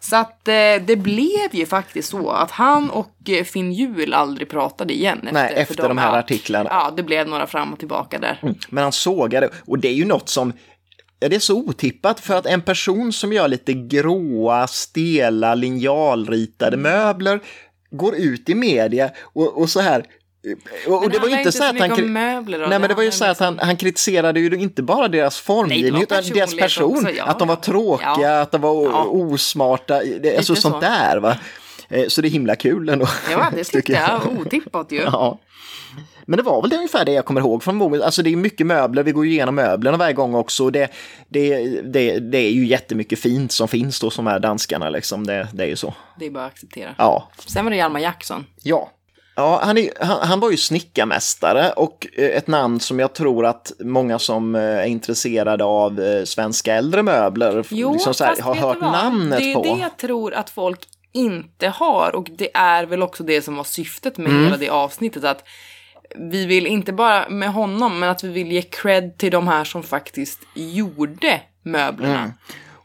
Så 0.00 0.16
att 0.16 0.48
eh, 0.48 0.54
det 0.84 0.96
blev 1.02 1.48
ju 1.54 1.66
faktiskt 1.66 2.08
så 2.10 2.30
att 2.30 2.50
han 2.50 2.90
och 2.90 3.10
eh, 3.28 3.44
Finn 3.44 3.72
Hjul 3.72 4.14
aldrig 4.14 4.48
pratade 4.48 4.92
igen. 4.94 5.18
Efter, 5.18 5.32
Nej, 5.32 5.54
efter 5.56 5.88
de 5.88 5.98
här 5.98 6.12
ja, 6.12 6.18
artiklarna. 6.18 6.68
Ja, 6.72 6.92
det 6.96 7.02
blev 7.02 7.28
några 7.28 7.46
fram 7.46 7.72
och 7.72 7.78
tillbaka 7.78 8.18
där. 8.18 8.40
Men 8.68 8.82
han 8.82 8.92
sågade, 8.92 9.48
och 9.66 9.78
det 9.78 9.88
är 9.88 9.92
ju 9.94 10.04
något 10.04 10.28
som 10.28 10.52
Ja, 10.52 10.73
det 11.18 11.34
är 11.36 11.40
så 11.40 11.56
otippat 11.56 12.20
för 12.20 12.34
att 12.36 12.46
en 12.46 12.60
person 12.62 13.12
som 13.12 13.32
gör 13.32 13.48
lite 13.48 13.72
gråa, 13.72 14.66
stela, 14.66 15.54
linjalritade 15.54 16.76
möbler 16.76 17.40
går 17.90 18.14
ut 18.14 18.48
i 18.48 18.54
media 18.54 19.10
och, 19.22 19.58
och 19.60 19.70
så 19.70 19.80
här. 19.80 20.04
Och, 20.88 21.00
Men 21.02 21.10
det 21.10 21.18
var 21.18 21.28
inte 21.38 21.52
så 21.52 21.64
att 21.64 21.80
han... 21.80 22.12
möbler. 22.12 22.58
Nej, 22.58 22.78
men 22.78 22.88
det 22.88 22.94
var 22.94 23.02
ju 23.02 23.10
så 23.10 23.24
att 23.24 23.38
han, 23.38 23.58
han 23.58 23.76
kritiserade 23.76 24.40
ju 24.40 24.56
inte 24.56 24.82
bara 24.82 25.08
deras 25.08 25.38
formgivning 25.38 26.02
utan 26.02 26.24
deras 26.24 26.56
person. 26.56 26.96
också, 26.96 27.10
ja, 27.10 27.24
att 27.24 27.38
de 27.38 27.48
var 27.48 27.56
tråkiga, 27.56 28.14
Ja. 28.20 28.40
att 28.40 28.52
de 28.52 28.60
var 28.60 28.84
Ja. 28.84 29.04
osmarta, 29.04 30.00
det, 30.20 30.36
alltså 30.36 30.54
sånt 30.54 30.74
så. 30.74 30.80
där 30.80 31.16
va. 31.16 31.36
Eh, 31.88 32.06
Så 32.08 32.20
det 32.22 32.28
är 32.28 32.30
himla 32.30 32.56
kul 32.56 32.88
ändå. 32.88 33.06
Ja, 33.30 33.50
det 33.56 33.64
tyckte 33.72 33.92
jag. 33.92 34.20
Otippat 34.40 34.92
ju. 34.92 35.00
Ja. 35.04 35.38
Men 36.26 36.36
det 36.36 36.42
var 36.42 36.60
väl 36.62 36.70
det 36.70 36.76
ungefär 36.76 37.04
det 37.04 37.12
jag 37.12 37.24
kommer 37.24 37.40
ihåg 37.40 37.62
från 37.62 37.76
Mogen. 37.76 38.02
Alltså 38.02 38.22
det 38.22 38.32
är 38.32 38.36
mycket 38.36 38.66
möbler, 38.66 39.02
vi 39.02 39.12
går 39.12 39.26
ju 39.26 39.32
igenom 39.32 39.54
möblerna 39.54 39.96
varje 39.96 40.12
gång 40.12 40.34
också. 40.34 40.70
Det, 40.70 40.90
det, 41.28 41.56
det, 41.80 42.18
det 42.18 42.38
är 42.38 42.50
ju 42.50 42.66
jättemycket 42.66 43.18
fint 43.18 43.52
som 43.52 43.68
finns 43.68 44.00
då 44.00 44.10
som 44.10 44.26
är 44.26 44.38
danskarna 44.38 44.90
liksom. 44.90 45.26
Det, 45.26 45.48
det 45.52 45.64
är 45.64 45.68
ju 45.68 45.76
så. 45.76 45.94
Det 46.18 46.26
är 46.26 46.30
bara 46.30 46.44
att 46.46 46.52
acceptera. 46.52 46.94
Ja. 46.98 47.28
Sen 47.46 47.64
var 47.64 47.70
det 47.70 47.76
Hjalmar 47.76 48.00
Jackson. 48.00 48.46
Ja. 48.62 48.90
Ja, 49.36 49.60
han, 49.64 49.78
är, 49.78 49.88
han, 50.00 50.28
han 50.28 50.40
var 50.40 50.50
ju 50.50 50.56
snickarmästare 50.56 51.70
och 51.72 52.06
eh, 52.18 52.24
ett 52.24 52.46
namn 52.46 52.80
som 52.80 52.98
jag 52.98 53.12
tror 53.14 53.46
att 53.46 53.72
många 53.80 54.18
som 54.18 54.54
eh, 54.54 54.60
är 54.62 54.84
intresserade 54.86 55.64
av 55.64 56.00
eh, 56.00 56.24
svenska 56.24 56.74
äldre 56.74 57.02
möbler 57.02 57.66
Jo, 57.70 57.92
liksom 57.92 58.14
så 58.14 58.24
här, 58.24 58.40
har 58.42 58.54
hört 58.54 58.76
vad? 58.80 58.92
namnet 58.92 59.38
Det 59.38 59.50
är 59.50 59.54
på. 59.54 59.62
det 59.62 59.80
jag 59.80 59.96
tror 59.96 60.34
att 60.34 60.50
folk 60.50 60.80
inte 61.12 61.68
har 61.68 62.14
och 62.16 62.28
det 62.38 62.56
är 62.56 62.84
väl 62.86 63.02
också 63.02 63.22
det 63.22 63.42
som 63.42 63.56
var 63.56 63.64
syftet 63.64 64.16
med 64.18 64.30
Mm. 64.30 64.44
hela 64.44 64.56
det 64.56 64.68
avsnittet. 64.68 65.24
Att 65.24 65.44
vi 66.18 66.46
vill 66.46 66.66
inte 66.66 66.92
bara 66.92 67.28
med 67.28 67.52
honom, 67.52 68.00
men 68.00 68.10
att 68.10 68.24
vi 68.24 68.28
vill 68.28 68.52
ge 68.52 68.62
cred 68.62 69.18
till 69.18 69.30
de 69.30 69.48
här 69.48 69.64
som 69.64 69.82
faktiskt 69.82 70.40
gjorde 70.54 71.40
möblerna. 71.62 72.32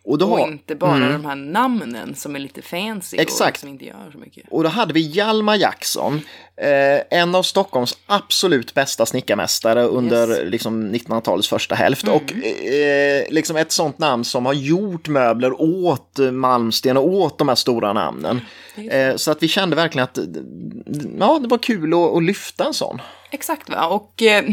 Och, 0.03 0.17
då, 0.17 0.31
Och 0.31 0.39
inte 0.39 0.75
bara 0.75 0.99
de 0.99 1.25
här 1.25 1.35
namnen 1.35 2.15
som 2.15 2.35
är 2.35 2.39
lite 2.39 2.61
fancy 2.61 3.17
Exakt. 3.17 3.55
och 3.57 3.59
som 3.59 3.69
inte 3.69 3.85
gör 3.85 4.09
så 4.11 4.17
mycket. 4.17 4.45
Och 4.49 4.63
då 4.63 4.69
hade 4.69 4.93
vi 4.93 4.99
Hjalmar 4.99 5.55
Jackson, 5.55 6.21
eh, 6.61 7.19
en 7.19 7.35
av 7.35 7.43
Stockholms 7.43 7.97
absolut 8.05 8.73
bästa 8.73 9.05
snickarmästare 9.05 9.83
under 9.83 10.29
Yes. 10.29 10.51
liksom, 10.51 10.95
1900-talets 10.95 11.47
första 11.47 11.75
hälft. 11.75 12.07
Och 12.07 12.33
eh, 12.33 13.23
liksom 13.29 13.55
ett 13.55 13.71
sånt 13.71 13.99
namn 13.99 14.23
som 14.23 14.45
har 14.45 14.53
gjort 14.53 15.07
möbler 15.07 15.61
åt 15.61 16.19
Malmsten 16.31 16.97
och 16.97 17.07
åt 17.07 17.37
de 17.37 17.47
här 17.47 17.55
stora 17.55 17.93
namnen. 17.93 18.41
Är 18.75 19.09
Eh, 19.09 19.15
så 19.15 19.31
att 19.31 19.43
vi 19.43 19.47
kände 19.47 19.75
verkligen 19.75 20.03
att 20.03 20.19
ja, 21.19 21.39
det 21.39 21.47
var 21.47 21.57
kul 21.57 21.93
att, 21.93 22.15
att 22.15 22.23
lyfta 22.23 22.65
en 22.65 22.73
sån. 22.73 23.01
Exakt 23.31 23.69
va. 23.69 23.87
Och 23.87 24.21
eh, 24.21 24.45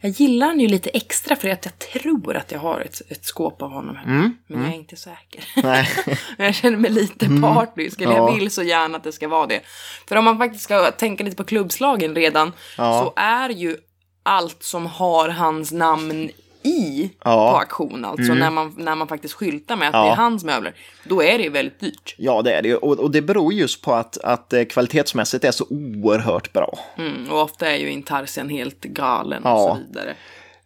jag 0.00 0.10
gillar 0.10 0.46
den 0.48 0.60
ju 0.60 0.68
lite 0.68 0.90
extra 0.90 1.36
för 1.36 1.48
att 1.48 1.64
jag 1.64 1.78
tror 1.78 2.36
att 2.36 2.52
jag 2.52 2.58
har 2.58 2.80
ett, 2.80 3.00
ett 3.10 3.24
skåp 3.24 3.62
av 3.62 3.70
honom. 3.70 3.96
Mm, 4.06 4.36
Men 4.46 4.62
jag 4.62 4.70
är 4.70 4.74
inte 4.76 4.96
säker. 4.96 5.44
Men 6.36 6.46
jag 6.46 6.54
känner 6.54 6.78
mig 6.78 6.90
lite 6.90 7.28
partisk. 7.42 8.00
Eller 8.00 8.12
Ja. 8.12 8.28
jag 8.28 8.34
vill 8.36 8.50
så 8.50 8.62
gärna 8.62 8.96
att 8.96 9.04
det 9.04 9.12
ska 9.12 9.28
vara 9.28 9.46
det. 9.46 9.60
För 10.08 10.16
om 10.16 10.24
man 10.24 10.38
faktiskt 10.38 10.64
ska 10.64 10.90
tänka 10.90 11.24
lite 11.24 11.36
på 11.36 11.44
klubbslagen 11.44 12.14
redan. 12.14 12.52
Ja. 12.78 13.02
Så 13.02 13.20
är 13.20 13.48
ju 13.50 13.76
allt 14.22 14.62
som 14.62 14.86
har 14.86 15.28
hans 15.28 15.72
namn 15.72 16.30
i 16.62 17.10
Ja. 17.24 17.32
Mm. 17.40 17.52
på 17.52 17.58
auktion. 17.58 18.04
Alltså 18.04 18.34
när, 18.34 18.50
man, 18.50 18.74
när 18.78 18.94
man 18.94 19.08
faktiskt 19.08 19.34
skyltar 19.34 19.76
med 19.76 19.88
att 19.88 19.94
Ja. 19.94 20.04
det 20.04 20.10
är 20.10 20.14
hans 20.16 20.44
möbler. 20.44 20.74
Då 21.04 21.22
är 21.22 21.38
det 21.38 21.48
väldigt 21.48 21.80
dyrt. 21.80 22.14
Ja, 22.18 22.42
det 22.42 22.52
är 22.52 22.62
det 22.62 22.68
ju. 22.68 22.76
Och, 22.76 22.98
och 22.98 23.10
det 23.10 23.22
beror 23.22 23.52
just 23.52 23.82
på 23.82 23.94
att, 23.94 24.18
att 24.18 24.52
eh, 24.52 24.64
kvalitetsmässigt 24.64 25.44
är 25.44 25.50
så 25.50 25.66
oerhört 25.70 26.52
bra. 26.52 26.78
Mm, 26.98 27.30
och 27.30 27.40
ofta 27.42 27.70
är 27.70 27.76
ju 27.76 27.90
intarsian 27.90 28.48
helt 28.48 28.80
galen 28.80 29.42
Ja. 29.44 29.54
och 29.70 29.76
så 29.76 29.82
vidare. 29.88 30.14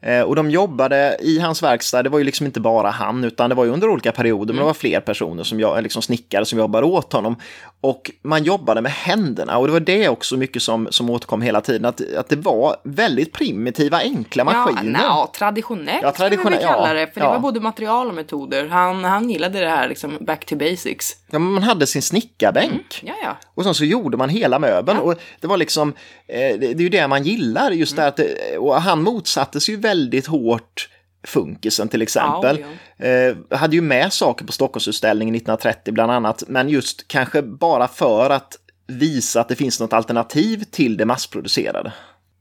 Eh, 0.02 0.20
och 0.20 0.36
de 0.36 0.50
jobbade 0.50 1.16
i 1.20 1.38
hans 1.38 1.62
verkstad, 1.62 2.02
det 2.02 2.08
var 2.08 2.18
ju 2.18 2.24
liksom 2.24 2.46
inte 2.46 2.60
bara 2.60 2.90
han, 2.90 3.24
utan 3.24 3.48
det 3.48 3.54
var 3.54 3.64
ju 3.64 3.70
under 3.70 3.88
olika 3.88 4.12
perioder, 4.12 4.54
men 4.54 4.60
det 4.60 4.66
var 4.66 4.74
fler 4.74 5.00
personer 5.00 5.44
som 5.44 5.60
jag, 5.60 5.82
liksom 5.82 6.02
snickare 6.02 6.44
som 6.44 6.58
jobbade 6.58 6.86
åt 6.86 7.12
honom. 7.12 7.36
Och 7.80 8.10
man 8.22 8.44
jobbade 8.44 8.80
med 8.80 8.92
händerna, 8.92 9.58
och 9.58 9.66
det 9.66 9.72
var 9.72 9.80
det 9.80 10.08
också 10.08 10.36
mycket 10.36 10.62
som, 10.62 10.88
som 10.90 11.10
återkom 11.10 11.42
hela 11.42 11.60
tiden, 11.60 11.84
att, 11.84 12.14
att 12.16 12.28
det 12.28 12.36
var 12.36 12.76
väldigt 12.84 13.32
primitiva, 13.32 13.98
enkla 13.98 14.44
maskiner. 14.44 15.00
Ja, 15.02 15.32
traditionellt 15.38 16.02
Ja, 16.02 16.12
vi 16.18 16.24
traditionell- 16.24 16.50
väl 16.50 16.62
kalla 16.62 16.88
ja, 16.88 16.94
det. 16.94 17.14
För 17.14 17.20
ja. 17.20 17.26
det 17.26 17.32
var 17.32 17.38
både 17.38 17.60
material 17.60 18.08
och 18.08 18.14
metoder. 18.14 18.68
Han, 18.68 19.04
han 19.04 19.30
gillade 19.30 19.60
det 19.60 19.68
här 19.68 19.88
liksom 19.88 20.18
back 20.20 20.46
to 20.46 20.56
basics. 20.56 21.16
Ja, 21.30 21.38
man 21.38 21.62
hade 21.62 21.86
sin 21.86 22.02
snickarbänk. 22.02 23.02
Ja, 23.02 23.14
ja. 23.22 23.36
Och 23.54 23.64
sen 23.64 23.74
så 23.74 23.84
gjorde 23.84 24.16
man 24.16 24.28
hela 24.28 24.58
möbeln. 24.58 24.98
Och 24.98 25.14
det 25.40 25.46
var 25.46 25.56
liksom, 25.56 25.88
eh, 26.28 26.58
det, 26.58 26.66
är 26.66 26.80
ju 26.80 26.88
det 26.88 27.08
man 27.08 27.22
gillar, 27.22 27.70
just 27.70 27.96
det 27.96 28.06
att, 28.06 28.20
och 28.58 28.82
han 28.82 29.02
motsatte 29.02 29.60
sig 29.60 29.74
ju 29.74 29.80
väldigt 29.80 29.91
hårt 30.28 30.88
funkisen 31.26 31.88
till 31.88 32.02
exempel. 32.02 32.58
Ja, 32.60 32.66
Eh, 33.06 33.36
hade 33.50 33.76
ju 33.76 33.82
med 33.82 34.12
saker 34.12 34.44
på 34.44 34.52
Stockholmsutställningen 34.52 35.34
1930 35.34 35.92
bland 35.94 36.12
annat, 36.12 36.42
men 36.48 36.68
just 36.68 37.08
kanske 37.08 37.42
bara 37.42 37.88
för 37.88 38.30
att 38.30 38.56
visa 38.86 39.40
att 39.40 39.48
det 39.48 39.56
finns 39.56 39.80
något 39.80 39.92
alternativ 39.92 40.64
till 40.70 40.96
det 40.96 41.04
massproducerade. 41.04 41.92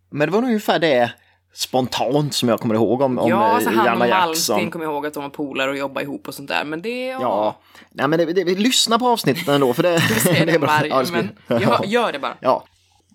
Men 0.10 0.28
det 0.28 0.34
var 0.34 0.42
nog 0.42 0.48
ungefär 0.50 0.80
det 0.80 1.12
spontant 1.54 2.34
som 2.34 2.50
jag 2.50 2.60
kommer 2.60 2.76
ihåg 2.76 3.02
om, 3.02 3.20
om 3.20 3.30
ja, 3.30 3.36
alltså 3.44 3.70
eh, 3.70 3.76
han 3.76 3.86
Janne 3.86 4.00
och 4.00 4.08
Jackson. 4.08 4.26
Malmsten 4.28 4.72
kommer 4.72 4.86
ihåg 4.86 5.06
att 5.06 5.14
de 5.14 5.24
var 5.24 5.30
polare 5.30 5.70
och 5.72 5.78
jobbade 5.78 6.04
ihop 6.06 6.28
och 6.28 6.34
sånt 6.34 6.50
där. 6.50 6.64
Men 6.64 6.82
det, 6.82 7.06
ja. 7.08 7.20
Ja, 7.22 7.60
nej 7.92 8.08
men 8.08 8.20
det, 8.20 8.26
det, 8.34 8.44
vi 8.44 8.56
lyssnar 8.56 8.98
på 9.00 9.08
avsnittet 9.08 9.48
ändå 9.48 9.74
för 9.74 9.84
det, 9.84 9.90
Det 10.24 10.38
är 10.40 10.46
det 10.46 10.60
bra. 10.60 10.68
varje, 10.68 10.90
Ja, 10.90 11.00
det 11.00 11.06
ska- 11.06 11.16
men 11.48 11.62
gör, 11.62 11.86
gör 11.86 12.12
det 12.12 12.20
bara. 12.20 12.38
Ja. 12.40 12.64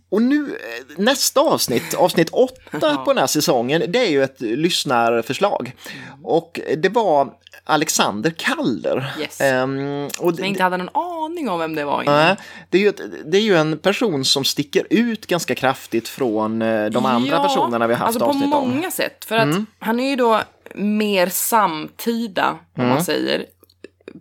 Och 0.08 0.22
nu, 0.22 0.56
eh, 0.56 0.98
nästa 1.02 1.40
avsnitt, 1.40 1.94
avsnitt 1.94 2.30
åtta 2.30 2.96
på 2.96 3.12
den 3.12 3.18
här 3.18 3.26
säsongen, 3.26 3.82
det 3.88 3.98
är 3.98 4.10
ju 4.10 4.22
ett 4.22 4.40
lyssnarförslag. 4.40 5.72
Och 6.22 6.60
det 6.76 6.88
var 6.88 7.32
Alexander 7.64 8.30
Kaller. 8.30 9.14
Yes. 9.20 9.40
Och 10.20 10.26
Men 10.26 10.38
jag 10.38 10.46
inte 10.46 10.62
hade 10.62 10.76
någon 10.76 10.96
aning 11.24 11.48
om 11.48 11.58
vem 11.58 11.74
det 11.74 11.84
var 11.84 12.02
innan. 12.02 12.14
Nej, 12.14 12.36
det, 12.70 12.78
är 12.78 12.82
ju 12.82 12.88
ett, 12.88 13.00
det 13.24 13.38
är 13.38 13.42
ju 13.42 13.56
en 13.56 13.78
person 13.78 14.24
som 14.24 14.44
sticker 14.44 14.86
ut 14.90 15.26
ganska 15.26 15.54
kraftigt 15.54 16.08
från 16.08 16.62
eh, 16.62 16.86
de 16.86 17.06
andra 17.06 17.36
Ja, 17.36 17.42
personerna 17.42 17.86
vi 17.86 17.94
har 17.94 17.98
haft 17.98 18.08
alltså 18.08 18.24
avsnitt 18.24 18.50
på 18.52 18.58
om. 18.58 18.68
många 18.70 18.90
sätt. 18.90 19.24
För 19.24 19.36
att 19.36 19.56
han 19.78 20.00
är 20.00 20.10
ju 20.10 20.16
då 20.16 20.40
mer 20.74 21.26
samtida, 21.26 22.58
om 22.76 22.88
man 22.88 23.04
säger. 23.04 23.46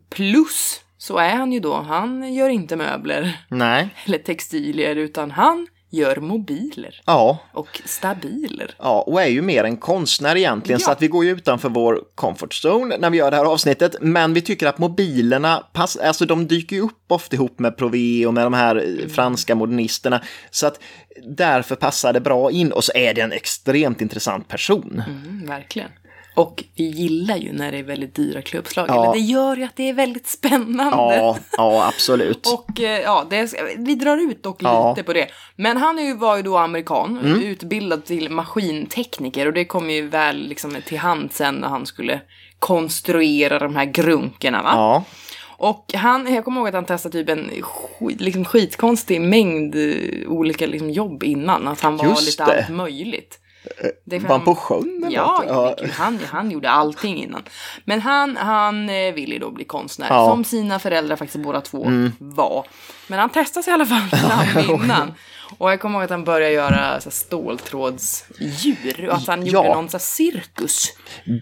Plus 0.10 0.82
så 0.98 1.17
är 1.17 1.30
han 1.36 1.52
ju 1.52 1.60
då, 1.60 1.74
han 1.74 2.34
gör 2.34 2.50
inte 2.50 2.76
möbler 2.76 3.45
Nej, 3.50 3.89
eller 4.06 4.17
textilier 4.17 4.95
utan 4.95 5.32
han 5.32 5.67
gör 5.95 6.15
mobiler 6.15 7.01
ja. 7.05 7.38
och 7.51 7.81
stabiler. 7.86 8.75
Ja, 8.79 9.01
och 9.08 9.21
är 9.21 9.27
ju 9.27 9.41
mer 9.41 9.63
en 9.63 9.77
konstnär 9.77 10.36
egentligen, 10.38 10.79
så 10.79 10.89
Ja. 10.89 10.91
att 10.91 11.01
vi 11.01 11.08
går 11.08 11.25
ju 11.25 11.31
utanför 11.31 11.69
vår 11.69 12.01
comfort 12.15 12.53
zone 12.65 12.97
när 12.97 13.10
vi 13.10 13.17
gör 13.17 13.31
det 13.31 13.38
här 13.38 13.45
avsnittet. 13.45 13.95
Men 14.01 14.34
vi 14.34 14.41
tycker 14.41 14.67
att 14.67 14.77
mobilerna, 14.77 15.63
pass, 15.73 15.97
alltså 15.97 16.25
de 16.25 16.47
dyker 16.47 16.75
ju 16.75 16.81
upp 16.81 17.03
ofta 17.08 17.36
ihop 17.36 17.60
med 17.60 17.77
Prové 17.77 18.25
och 18.25 18.34
med 18.34 18.45
de 18.45 18.53
här 18.53 18.75
eh, 18.75 19.08
franska 19.08 19.55
modernisterna. 19.55 20.21
Så 20.51 20.67
att 20.67 20.79
därför 21.23 21.75
passar 21.75 22.13
det 22.13 22.19
bra 22.21 22.51
in 22.51 22.71
och 22.71 22.84
så 22.84 22.91
är 22.95 23.13
det 23.13 23.21
en 23.21 23.31
extremt 23.31 24.01
intressant 24.01 24.47
person. 24.47 25.03
Mm, 25.08 25.45
verkligen. 25.47 25.89
Och 26.36 26.63
vi 26.76 26.84
gillar 26.84 27.38
ju 27.38 27.54
när 27.54 27.71
det 27.71 27.78
är 27.78 27.84
väldigt 27.84 28.15
dyra 28.15 28.41
klubbslag. 28.41 28.86
Ja. 28.89 29.12
Det 29.13 29.19
gör 29.19 29.58
ju 29.58 29.63
att 29.63 29.76
det 29.76 29.89
är 29.89 29.93
väldigt 29.93 30.28
spännande. 30.28 31.15
Ja, 31.15 31.38
ja 31.58 31.88
absolut. 31.88 32.48
Och 32.54 32.82
eh, 32.82 33.00
ja, 33.02 33.28
det, 33.30 33.54
vi 33.78 33.95
drar 33.95 34.17
ut 34.32 34.43
dock 34.43 34.63
Ja. 34.63 34.82
Mm. 34.82 34.89
lite 34.95 35.04
på 35.04 35.13
det. 35.13 35.28
Men 35.56 35.78
han 35.78 36.00
är 36.00 36.04
ju, 36.04 36.15
var 36.17 36.38
ju 36.38 36.43
då 36.43 36.58
amerikan, 36.58 37.19
utbildad 37.43 38.06
till 38.06 38.30
maskintekniker 38.30 39.48
och 39.48 39.54
det 39.54 39.65
kom 39.65 39.89
ju 39.89 40.08
väl 40.08 40.48
liksom 40.48 40.76
till 40.86 40.98
hand 41.00 41.34
sen 41.34 41.56
när 41.56 41.67
han 41.67 41.86
skulle 41.86 42.21
konstruera 42.60 43.60
de 43.60 43.76
här 43.76 43.86
grunkorna 43.86 44.63
va? 44.63 44.69
Ja, 44.74 45.04
Och 45.58 45.86
han, 45.93 46.34
jag 46.34 46.45
kommer 46.45 46.60
ihåg 46.62 46.67
att 46.67 46.74
han 46.74 46.86
testade 46.86 47.12
typ 47.13 47.30
en 47.30 47.52
skit, 47.62 48.21
liksom 48.21 48.45
skitkonstig 48.45 49.21
mängd 49.21 49.76
eh, 49.76 50.28
olika 50.32 50.67
liksom 50.67 50.89
jobb 50.89 51.24
innan. 51.24 51.67
Att 51.67 51.82
han 51.82 51.98
var 51.98 52.06
Just 52.06 52.26
lite 52.26 52.45
det. 52.45 52.58
allt 52.65 52.69
möjligt. 52.76 53.39
Det 54.06 54.19
var 54.19 54.30
han 54.30 54.45
på 54.45 54.56
sjön 54.56 55.04
eller 55.06 55.15
Ja, 55.15 55.43
ja. 55.47 55.75
Han, 55.93 56.19
han 56.32 56.51
gjorde 56.51 56.69
allting 56.69 57.17
innan. 57.23 57.43
Men 57.86 58.01
han, 58.01 58.38
han 58.38 58.89
eh, 58.89 59.13
ville 59.13 59.34
ju 59.34 59.39
då 59.39 59.51
bli 59.51 59.65
konstnär, 59.65 60.08
Ja. 60.10 60.23
Mm. 60.25 60.36
som 60.36 60.43
sina 60.43 60.80
föräldrar 60.80 61.15
faktiskt 61.15 61.43
båda 61.43 61.62
två 61.62 61.88
var. 62.19 62.65
Men 63.08 63.19
han 63.19 63.30
testade 63.30 63.63
sig 63.63 63.71
i 63.71 63.73
alla 63.73 63.86
fall 63.86 64.01
fram 64.19 64.75
innan. 64.84 65.13
Och 65.58 65.71
jag 65.71 65.80
kommer 65.82 65.95
ihåg 65.95 66.04
att 66.04 66.10
han 66.10 66.23
började 66.23 66.54
göra 66.54 66.99
så 67.01 67.10
här, 67.10 67.12
ståltrådsdjur 67.99 69.08
och 69.10 69.15
att 69.15 69.28
han 69.28 69.45
Ja. 69.45 69.51
gjorde 69.51 69.69
någon 69.75 69.89
så 69.89 69.97
här, 69.97 69.99
cirkus. 70.01 70.93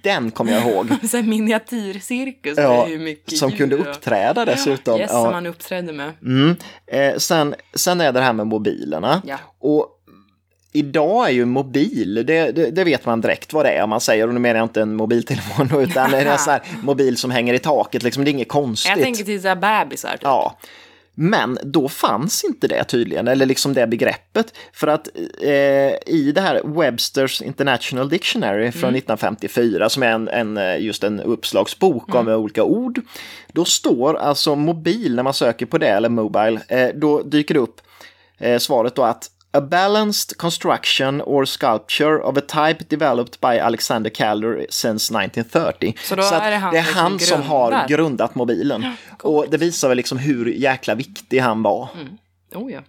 Den 0.04 0.32
kommer 0.32 0.52
jag 0.52 0.62
ihåg. 0.68 0.88
Så 1.10 1.18
här, 1.18 1.24
miniatyrcirkus 1.24 2.58
Ja, 2.58 2.86
hur 2.86 3.00
mycket 3.00 3.38
som 3.38 3.50
djur 3.50 3.58
kunde 3.58 3.76
uppträda 3.76 4.46
dessutom. 4.46 5.00
Yes, 5.00 5.12
ja. 5.14 5.24
som 5.24 5.34
han 5.34 5.46
uppträdde 5.46 5.94
med. 5.94 6.12
Mm. 6.22 6.56
Eh, 6.88 7.18
sen, 7.18 7.56
sen 7.74 8.02
är 8.02 8.06
det 8.06 8.20
det 8.20 8.26
här 8.26 8.34
med 8.34 8.48
mobilerna. 8.48 9.22
Ja. 9.26 9.38
Och 9.60 9.93
idag 10.74 11.28
är 11.28 11.32
ju 11.32 11.46
mobil, 11.46 12.14
det, 12.14 12.52
det, 12.52 12.72
det 12.72 12.84
vet 12.84 13.06
man 13.06 13.22
direkt 13.22 13.54
vad 13.54 13.66
det 13.66 13.72
är 13.72 13.84
om 13.84 13.90
man 13.90 14.02
säger, 14.02 14.28
och 14.28 14.34
nu 14.34 14.40
menar 14.40 14.60
jag 14.60 14.66
inte 14.66 14.82
en 14.82 14.96
mobiltelefon 14.96 15.82
utan 15.82 16.12
det 16.12 16.18
är 16.18 16.26
en 16.26 16.38
sån 16.38 16.54
här 16.54 16.62
mobil 16.84 17.18
som 17.18 17.32
hänger 17.32 17.54
i 17.54 17.60
taket, 17.60 18.04
liksom, 18.04 18.24
det 18.24 18.30
är 18.30 18.32
inget 18.32 18.48
konstigt. 18.48 18.90
Jag 18.90 19.04
tänker 19.04 19.24
till 19.24 19.42
så 19.42 19.48
här 19.48 19.56
bebisar. 19.56 20.12
Typ. 20.12 20.22
Ja. 20.22 20.58
Men 21.16 21.60
då 21.64 21.90
fanns 21.90 22.44
inte 22.44 22.68
det 22.68 22.84
tydligen, 22.84 23.28
eller 23.28 23.46
liksom 23.46 23.74
det 23.74 23.88
begreppet. 23.88 24.54
För 24.74 24.88
att 24.88 25.10
eh, 25.42 26.14
i 26.16 26.32
det 26.36 26.42
här 26.42 26.62
Websters 26.64 27.42
International 27.42 28.10
Dictionary 28.10 28.72
från 28.72 28.96
1954, 28.96 29.90
som 29.90 30.04
är 30.04 30.12
en, 30.12 30.28
en, 30.28 30.58
eh, 30.58 30.82
just 30.82 31.04
en 31.04 31.20
uppslagsbok 31.20 32.16
om 32.16 32.28
olika 32.28 32.64
ord, 32.64 33.02
då 33.52 33.66
står 33.66 34.18
alltså 34.18 34.56
mobil, 34.56 35.16
när 35.16 35.24
man 35.24 35.34
söker 35.34 35.66
på 35.66 35.78
det, 35.78 35.90
eller 35.90 36.10
mobile, 36.10 36.60
eh, 36.68 36.90
då 36.96 37.22
dyker 37.22 37.54
det 37.54 37.60
upp 37.60 37.82
eh, 38.38 38.60
svaret 38.60 38.96
då 38.96 39.04
att 39.04 39.30
A 39.56 39.62
balanced 39.62 40.38
construction 40.38 41.22
or 41.22 41.46
sculpture 41.46 42.24
of 42.24 42.38
a 42.38 42.42
type 42.42 42.90
developed 42.90 43.40
by 43.40 43.60
Alexander 43.60 44.10
Calder 44.10 44.66
since 44.70 45.24
1930. 45.24 45.94
Så 46.04 46.14
att 46.14 46.44
är 46.44 46.52
det 46.52 46.58
han 46.58 46.74
det 46.74 46.80
är 46.80 46.94
han 46.94 47.20
som 47.20 47.42
har 47.42 47.88
grundat 47.88 48.36
mobilen. 48.36 48.86
och 49.22 49.46
det 49.50 49.58
visar 49.58 49.88
väl 49.88 49.98
liksom 49.98 50.18
hur 50.18 50.46
jäkla 50.46 50.96
viktig 50.96 51.40
han 51.40 51.64
var. 51.64 51.90
Oh, 52.54 52.72
ja. 52.72 52.82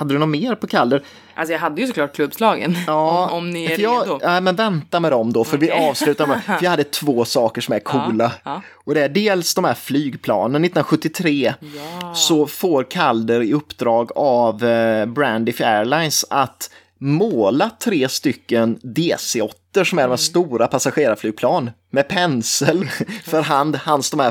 Hade 0.00 0.14
du 0.14 0.18
något 0.18 0.28
mer 0.28 0.54
på 0.54 0.66
Calder? 0.66 1.02
Alltså 1.34 1.52
jag 1.52 1.60
hade 1.60 1.80
ju 1.80 1.86
såklart 1.86 2.14
klubbslagen. 2.14 2.76
Ja, 2.86 3.28
om, 3.32 3.38
om 3.38 3.50
ni 3.50 3.64
är 3.64 3.78
jag, 3.80 4.02
redo. 4.02 4.18
Ja, 4.22 4.40
men 4.40 4.56
vänta 4.56 5.00
med 5.00 5.12
dem 5.12 5.32
då, 5.32 5.44
för 5.44 5.58
vi 5.58 5.70
Okej. 5.70 5.88
avslutar 5.88 6.26
med, 6.26 6.44
för 6.44 6.58
jag 6.62 6.70
hade 6.70 6.84
två 6.84 7.24
saker 7.24 7.60
som 7.60 7.74
är 7.74 7.78
coola. 7.84 8.32
ja. 8.44 8.62
Och 8.84 8.94
det 8.94 9.04
är 9.04 9.08
dels 9.08 9.54
de 9.54 9.64
här 9.64 9.74
flygplanen, 9.74 10.64
1973 10.64 11.54
Ja. 12.00 12.14
så 12.14 12.46
får 12.46 12.82
Calder 12.90 13.42
i 13.42 13.52
uppdrag 13.52 14.10
av 14.16 14.64
eh, 14.64 15.06
Brandiff 15.06 15.60
Airlines 15.60 16.24
att 16.30 16.70
måla 16.98 17.70
tre 17.84 18.08
stycken 18.08 18.78
DC-8 18.82 19.84
som 19.84 19.98
är 19.98 20.02
de 20.02 20.08
här 20.10 20.16
stora 20.16 20.66
passagerarflygplan 20.66 21.70
med 21.90 22.08
pensel 22.08 22.88
för 23.24 23.42
hand, 23.42 23.76
hans 23.76 24.10
de 24.10 24.20
här 24.20 24.30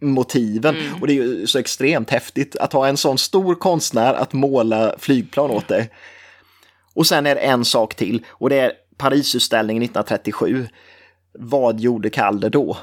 fantasimotiven. 0.00 0.76
Och 1.00 1.06
det 1.06 1.12
är 1.12 1.14
ju 1.14 1.46
så 1.46 1.58
extremt 1.58 2.10
häftigt 2.10 2.56
att 2.56 2.72
ha 2.72 2.88
en 2.88 2.96
sån 2.96 3.18
stor 3.18 3.54
konstnär 3.54 4.14
att 4.14 4.32
måla 4.32 4.94
flygplan 4.98 5.50
åt 5.50 5.68
dig. 5.68 5.90
Och 6.94 7.06
sen 7.06 7.26
är 7.26 7.34
det 7.34 7.40
en 7.40 7.64
sak 7.64 7.94
till 7.94 8.24
och 8.28 8.50
det 8.50 8.58
är 8.58 8.72
Parisutställningen 8.96 9.82
1937. 9.82 10.68
Vad 11.38 11.80
gjorde 11.80 12.10
Calder 12.10 12.50
då? 12.50 12.76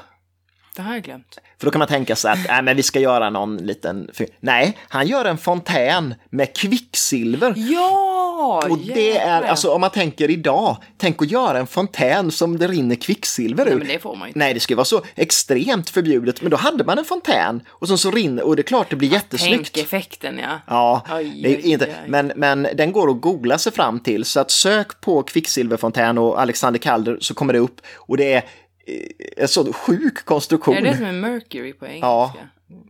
Det 0.76 0.82
har 0.82 0.94
jag 0.94 1.02
glömt. 1.02 1.38
För 1.58 1.66
då 1.66 1.70
kan 1.70 1.78
man 1.78 1.88
tänka 1.88 2.16
sig 2.16 2.32
att 2.32 2.48
äh, 2.48 2.62
men 2.62 2.76
vi 2.76 2.82
ska 2.82 3.00
göra 3.00 3.30
någon 3.30 3.56
liten... 3.56 4.10
Nej, 4.40 4.78
han 4.88 5.06
gör 5.06 5.24
en 5.24 5.38
fontän 5.38 6.14
med 6.30 6.56
kvicksilver. 6.56 7.54
Ja! 7.56 8.62
Och 8.70 8.78
det 8.78 9.10
är, 9.10 9.14
jävlar. 9.14 9.48
alltså 9.48 9.70
om 9.70 9.80
man 9.80 9.90
tänker 9.90 10.30
idag, 10.30 10.76
tänk 10.96 11.22
att 11.22 11.30
göra 11.30 11.58
en 11.58 11.66
fontän 11.66 12.30
som 12.30 12.58
det 12.58 12.68
rinner 12.68 12.94
kvicksilver 12.94 13.64
Nej, 13.64 13.74
ur. 13.74 13.78
men 13.78 13.88
det 13.88 13.98
får 13.98 14.16
man 14.16 14.28
inte. 14.28 14.38
Nej, 14.38 14.54
det 14.54 14.60
skulle 14.60 14.76
vara 14.76 14.84
så 14.84 15.02
extremt 15.14 15.90
förbjudet, 15.90 16.42
men 16.42 16.50
då 16.50 16.56
hade 16.56 16.84
man 16.84 16.98
en 16.98 17.04
fontän 17.04 17.62
och 17.68 17.88
sen 17.88 17.98
så 17.98 18.10
rinner, 18.10 18.42
och 18.42 18.56
det 18.56 18.60
är 18.60 18.64
klart 18.64 18.90
det 18.90 18.96
blir 18.96 19.08
jättesnyggt. 19.08 19.70
Tänk 19.74 19.84
effekten, 19.84 20.38
ja. 20.38 20.60
Ja, 20.66 21.02
Oj, 21.10 21.46
är 21.46 21.56
oj, 21.56 21.60
inte, 21.70 21.86
oj. 21.86 21.94
Men, 22.08 22.32
men 22.36 22.68
den 22.74 22.92
går 22.92 23.10
att 23.10 23.20
googla 23.20 23.58
sig 23.58 23.72
fram 23.72 24.00
till, 24.00 24.24
så 24.24 24.40
att 24.40 24.50
sök 24.50 25.00
på 25.00 25.22
kvicksilverfontän 25.22 26.18
och 26.18 26.40
Alexander 26.40 26.78
Calder 26.78 27.18
så 27.20 27.34
kommer 27.34 27.52
det 27.52 27.58
upp 27.58 27.80
och 27.96 28.16
det 28.16 28.32
är 28.32 28.44
en 29.36 29.48
sån 29.48 29.72
sjuk 29.72 30.24
konstruktion. 30.24 30.76
Är 30.76 30.82
det 30.82 30.96
som 30.96 31.06
är 31.06 31.12
Mercury 31.12 31.72
på 31.72 31.86
engelska? 31.86 32.06
Ja. 32.06 32.32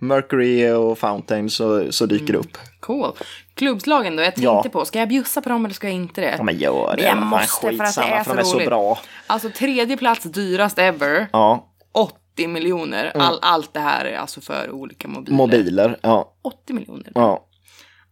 Mercury 0.01 0.71
och 0.71 0.99
Fountain 0.99 1.51
så, 1.51 1.93
så 1.93 2.07
dyker 2.07 2.33
det 2.33 2.39
upp. 2.39 2.59
Cool. 2.81 3.13
Klubbslagen 3.55 4.17
då, 4.17 4.23
jag 4.23 4.35
tänkte 4.35 4.43
Ja. 4.45 4.65
på, 4.73 4.85
ska 4.85 4.99
jag 4.99 5.09
bjussa 5.09 5.41
på 5.43 5.49
dem 5.49 5.65
eller 5.65 5.75
ska 5.75 5.87
jag 5.87 5.95
inte 5.97 6.21
det? 6.21 6.35
Ja 6.39 6.43
men 6.43 6.59
gör 6.59 6.95
det, 6.97 7.03
Jag 7.03 7.15
vad 7.15 7.21
fan, 7.21 7.29
måste 7.29 7.77
för 7.77 7.85
att 7.85 7.95
det 7.97 8.03
är 8.03 8.25
för 8.25 8.35
de 8.35 8.41
är 8.41 8.45
så 8.45 8.55
roligt. 8.57 8.69
bra. 8.69 8.99
Alltså 9.27 9.51
tredje 9.51 9.97
plats 9.97 10.25
dyrast 10.25 10.79
ever, 10.79 11.27
Ja, 11.33 11.73
80 11.93 12.49
miljoner. 12.49 13.13
All, 13.15 13.39
allt 13.43 13.75
det 13.75 13.81
här 13.81 14.05
är 14.05 14.17
alltså 14.19 14.41
för 14.41 14.71
olika 14.71 15.09
mobiler. 15.09 15.29
Mm. 15.35 15.37
mobiler, 15.37 15.99
ja. 16.03 16.35
80 16.43 16.73
miljoner. 16.73 17.13
ja. 17.15 17.47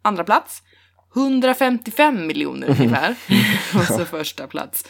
Andra 0.03 0.25
plats, 0.25 0.63
155 1.17 2.27
miljoner 2.27 2.69
ungefär. 2.71 3.15
Och 3.75 3.85
så 3.85 4.05
första 4.05 4.47
plats, 4.47 4.85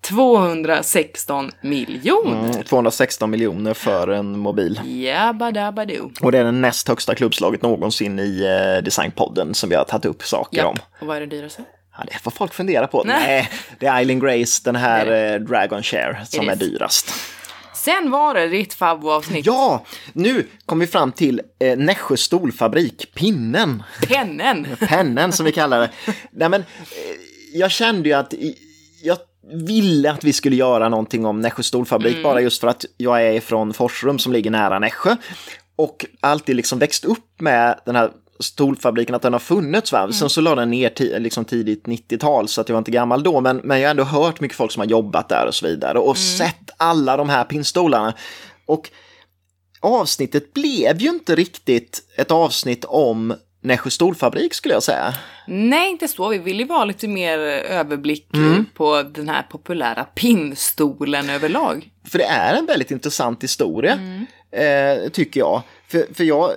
216 0.00 1.50
miljoner. 1.62 2.50
Mm, 2.50 2.62
216 2.64 3.30
miljoner 3.30 3.74
för 3.74 4.08
en 4.08 4.38
mobil. 4.38 4.80
Jabba 4.84 5.50
dabba 5.50 5.84
do. 5.84 6.10
Och 6.22 6.32
det 6.32 6.38
är 6.38 6.44
den 6.44 6.60
näst 6.60 6.88
högsta 6.88 7.14
klubbslaget 7.14 7.62
någonsin 7.62 8.18
i 8.18 8.42
eh, 8.76 8.84
Designpodden 8.84 9.54
som 9.54 9.70
vi 9.70 9.76
har 9.76 9.84
tagit 9.84 10.04
upp 10.04 10.22
saker 10.22 10.64
om. 10.64 10.76
Japp. 10.76 11.00
Och 11.00 11.06
vad 11.06 11.16
är 11.16 11.20
det 11.20 11.26
dyraste? 11.26 11.62
Ja, 11.98 12.04
det 12.12 12.18
får 12.18 12.30
folk 12.30 12.54
fundera 12.54 12.86
på. 12.86 13.04
Nej. 13.04 13.16
Nej, 13.26 13.50
det 13.78 13.86
är 13.86 13.96
Eileen 13.96 14.20
Grace, 14.20 14.60
den 14.64 14.76
här 14.76 15.06
är 15.06 15.34
eh, 15.34 15.40
Dragon 15.40 15.82
Share, 15.82 16.18
som 16.26 16.48
är 16.48 16.56
dyrast. 16.56 17.12
Sen 17.74 18.10
var 18.10 18.34
det 18.34 18.48
ditt 18.48 18.74
favvoavsnitt. 18.74 19.46
Ja, 19.46 19.84
nu 20.12 20.46
kommer 20.66 20.86
vi 20.86 20.92
fram 20.92 21.12
till 21.12 21.40
eh, 21.58 21.78
Nässjö 21.78 22.16
stolfabrik, 22.16 23.14
pinnen, 23.14 23.82
Pennen. 24.08 24.66
pennen 24.88 25.32
som 25.32 25.46
vi 25.46 25.52
kallar 25.52 25.80
det. 25.80 25.90
Nej, 26.32 26.48
men, 26.48 26.60
eh, 26.60 26.66
jag 27.54 27.70
kände 27.70 28.08
ju 28.08 28.14
att 28.14 28.34
i- 28.34 28.58
jag 29.02 29.18
ville 29.52 30.10
att 30.10 30.24
vi 30.24 30.32
skulle 30.32 30.56
göra 30.56 30.88
någonting 30.88 31.26
om 31.26 31.40
Nässjö 31.40 31.62
stolfabrik, 31.62 32.22
bara 32.22 32.40
just 32.40 32.60
för 32.60 32.68
att 32.68 32.84
jag 32.96 33.26
är 33.26 33.40
från 33.40 33.72
Forsrum 33.72 34.18
som 34.18 34.32
ligger 34.32 34.50
nära 34.50 34.78
Nässjö. 34.78 35.16
Och 35.76 36.06
alltid 36.20 36.56
liksom 36.56 36.78
växt 36.78 37.04
upp 37.04 37.40
med 37.40 37.80
den 37.86 37.96
här 37.96 38.10
stolfabriken, 38.40 39.14
att 39.14 39.22
den 39.22 39.32
har 39.32 39.40
funnits. 39.40 39.92
Va? 39.92 40.12
Sen 40.12 40.30
så 40.30 40.40
la 40.40 40.54
den 40.54 40.70
ner 40.70 41.18
liksom 41.18 41.44
tidigt 41.44 41.86
90-tal, 41.86 42.48
så 42.48 42.60
att 42.60 42.68
jag 42.68 42.74
var 42.74 42.78
inte 42.78 42.90
gammal 42.90 43.22
då, 43.22 43.40
men, 43.40 43.56
men 43.56 43.80
jag 43.80 43.86
har 43.86 43.90
ändå 43.90 44.04
hört 44.04 44.40
mycket 44.40 44.56
folk 44.56 44.72
som 44.72 44.80
har 44.80 44.86
jobbat 44.86 45.28
där 45.28 45.46
och 45.46 45.54
så 45.54 45.66
vidare 45.66 45.98
och 45.98 46.16
sett 46.16 46.70
alla 46.76 47.16
de 47.16 47.28
här 47.28 47.44
pinnstolarna. 47.44 48.14
Och 48.66 48.90
avsnittet 49.80 50.54
blev 50.54 51.00
ju 51.00 51.08
inte 51.08 51.34
riktigt 51.34 52.02
ett 52.16 52.30
avsnitt 52.30 52.84
om 52.84 53.34
Nässjö 53.62 53.90
stolfabrik 53.90 54.54
skulle 54.54 54.74
jag 54.74 54.82
säga. 54.82 55.14
Nej, 55.46 55.90
inte 55.90 56.08
så. 56.08 56.28
Vi 56.28 56.38
vill 56.38 56.58
ju 56.60 56.64
vara 56.66 56.84
lite 56.84 57.08
mer 57.08 57.38
överblick 57.38 58.26
Mm. 58.34 58.66
på 58.74 59.02
den 59.02 59.28
här 59.28 59.42
populära 59.42 60.04
pinnstolen 60.04 61.30
överlag. 61.30 61.88
För 62.08 62.18
det 62.18 62.24
är 62.24 62.54
en 62.54 62.66
väldigt 62.66 62.90
intressant 62.90 63.42
historia, 63.44 63.98
eh, 64.52 65.10
tycker 65.10 65.40
jag. 65.40 65.62
För, 65.88 66.14
för 66.14 66.24
jag, 66.24 66.50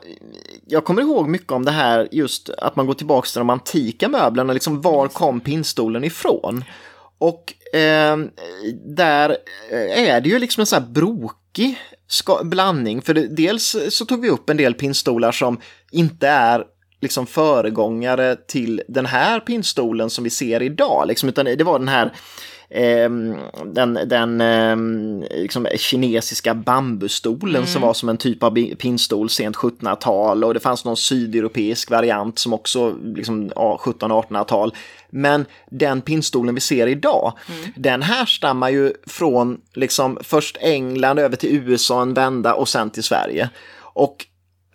jag 0.68 0.86
kommer 0.86 1.02
ihåg 1.02 1.28
mycket 1.30 1.52
om 1.52 1.66
det 1.66 1.72
här, 1.72 2.08
just 2.12 2.50
att 2.50 2.76
man 2.76 2.86
går 2.86 2.94
tillbaka 2.94 3.26
till 3.26 3.40
de 3.40 3.50
antika 3.50 4.10
möblerna, 4.10 4.54
liksom 4.54 4.82
var 4.82 5.08
kom 5.08 5.40
pinnstolen 5.40 6.04
ifrån? 6.04 6.64
Och 7.18 7.54
eh, 7.76 8.18
där 8.86 9.38
är 9.96 10.22
det 10.22 10.30
ju 10.30 10.40
liksom 10.40 10.62
en 10.62 10.66
sån 10.68 10.84
här 10.84 10.90
brokig 10.90 11.78
blandning, 12.44 13.02
för 13.02 13.14
det, 13.14 13.28
dels 13.28 13.76
så 13.90 14.06
tog 14.06 14.22
vi 14.22 14.30
upp 14.30 14.50
en 14.50 14.58
del 14.58 14.74
pinnstolar 14.74 15.32
som 15.32 15.60
inte 15.92 16.28
är 16.28 16.64
liksom 17.04 17.28
föregångare 17.28 18.36
till 18.36 18.82
den 18.88 19.06
här 19.06 19.40
pinnstolen 19.40 20.10
som 20.10 20.24
vi 20.24 20.30
ser 20.30 20.62
idag, 20.62 21.08
liksom, 21.08 21.30
utan 21.30 21.46
det 21.46 21.64
var 21.64 21.80
den 21.80 21.88
här 21.88 22.14
ehm, 22.70 23.36
den, 23.66 24.00
den 24.06 24.42
ehm, 24.42 25.24
liksom 25.32 25.68
kinesiska 25.78 26.54
bambustolen 26.54 27.68
som 27.68 27.82
var 27.82 27.94
som 27.94 28.10
en 28.10 28.18
typ 28.18 28.44
av 28.44 28.76
pinnstol 28.76 29.30
sent 29.30 29.56
1700-tal 29.56 30.44
och 30.44 30.54
det 30.54 30.60
fanns 30.60 30.86
någon 30.86 30.98
sydeuropeisk 30.98 31.92
variant 31.92 32.40
som 32.40 32.54
också 32.54 32.96
liksom, 33.16 33.52
ja, 33.56 33.80
1700-1800-tal. 33.84 34.76
Men 35.10 35.46
den 35.72 36.02
pinnstolen 36.02 36.56
vi 36.56 36.62
ser 36.62 36.88
idag, 36.88 37.34
den 37.76 38.02
härstammar 38.02 38.70
ju 38.70 38.94
från 39.08 39.62
liksom 39.74 40.18
först 40.22 40.58
England 40.62 41.20
över 41.20 41.36
till 41.36 41.56
USA 41.56 42.02
en 42.02 42.14
vända 42.14 42.54
och 42.54 42.70
sen 42.70 42.90
till 42.90 43.04
Sverige. 43.04 43.50
Och 43.94 44.26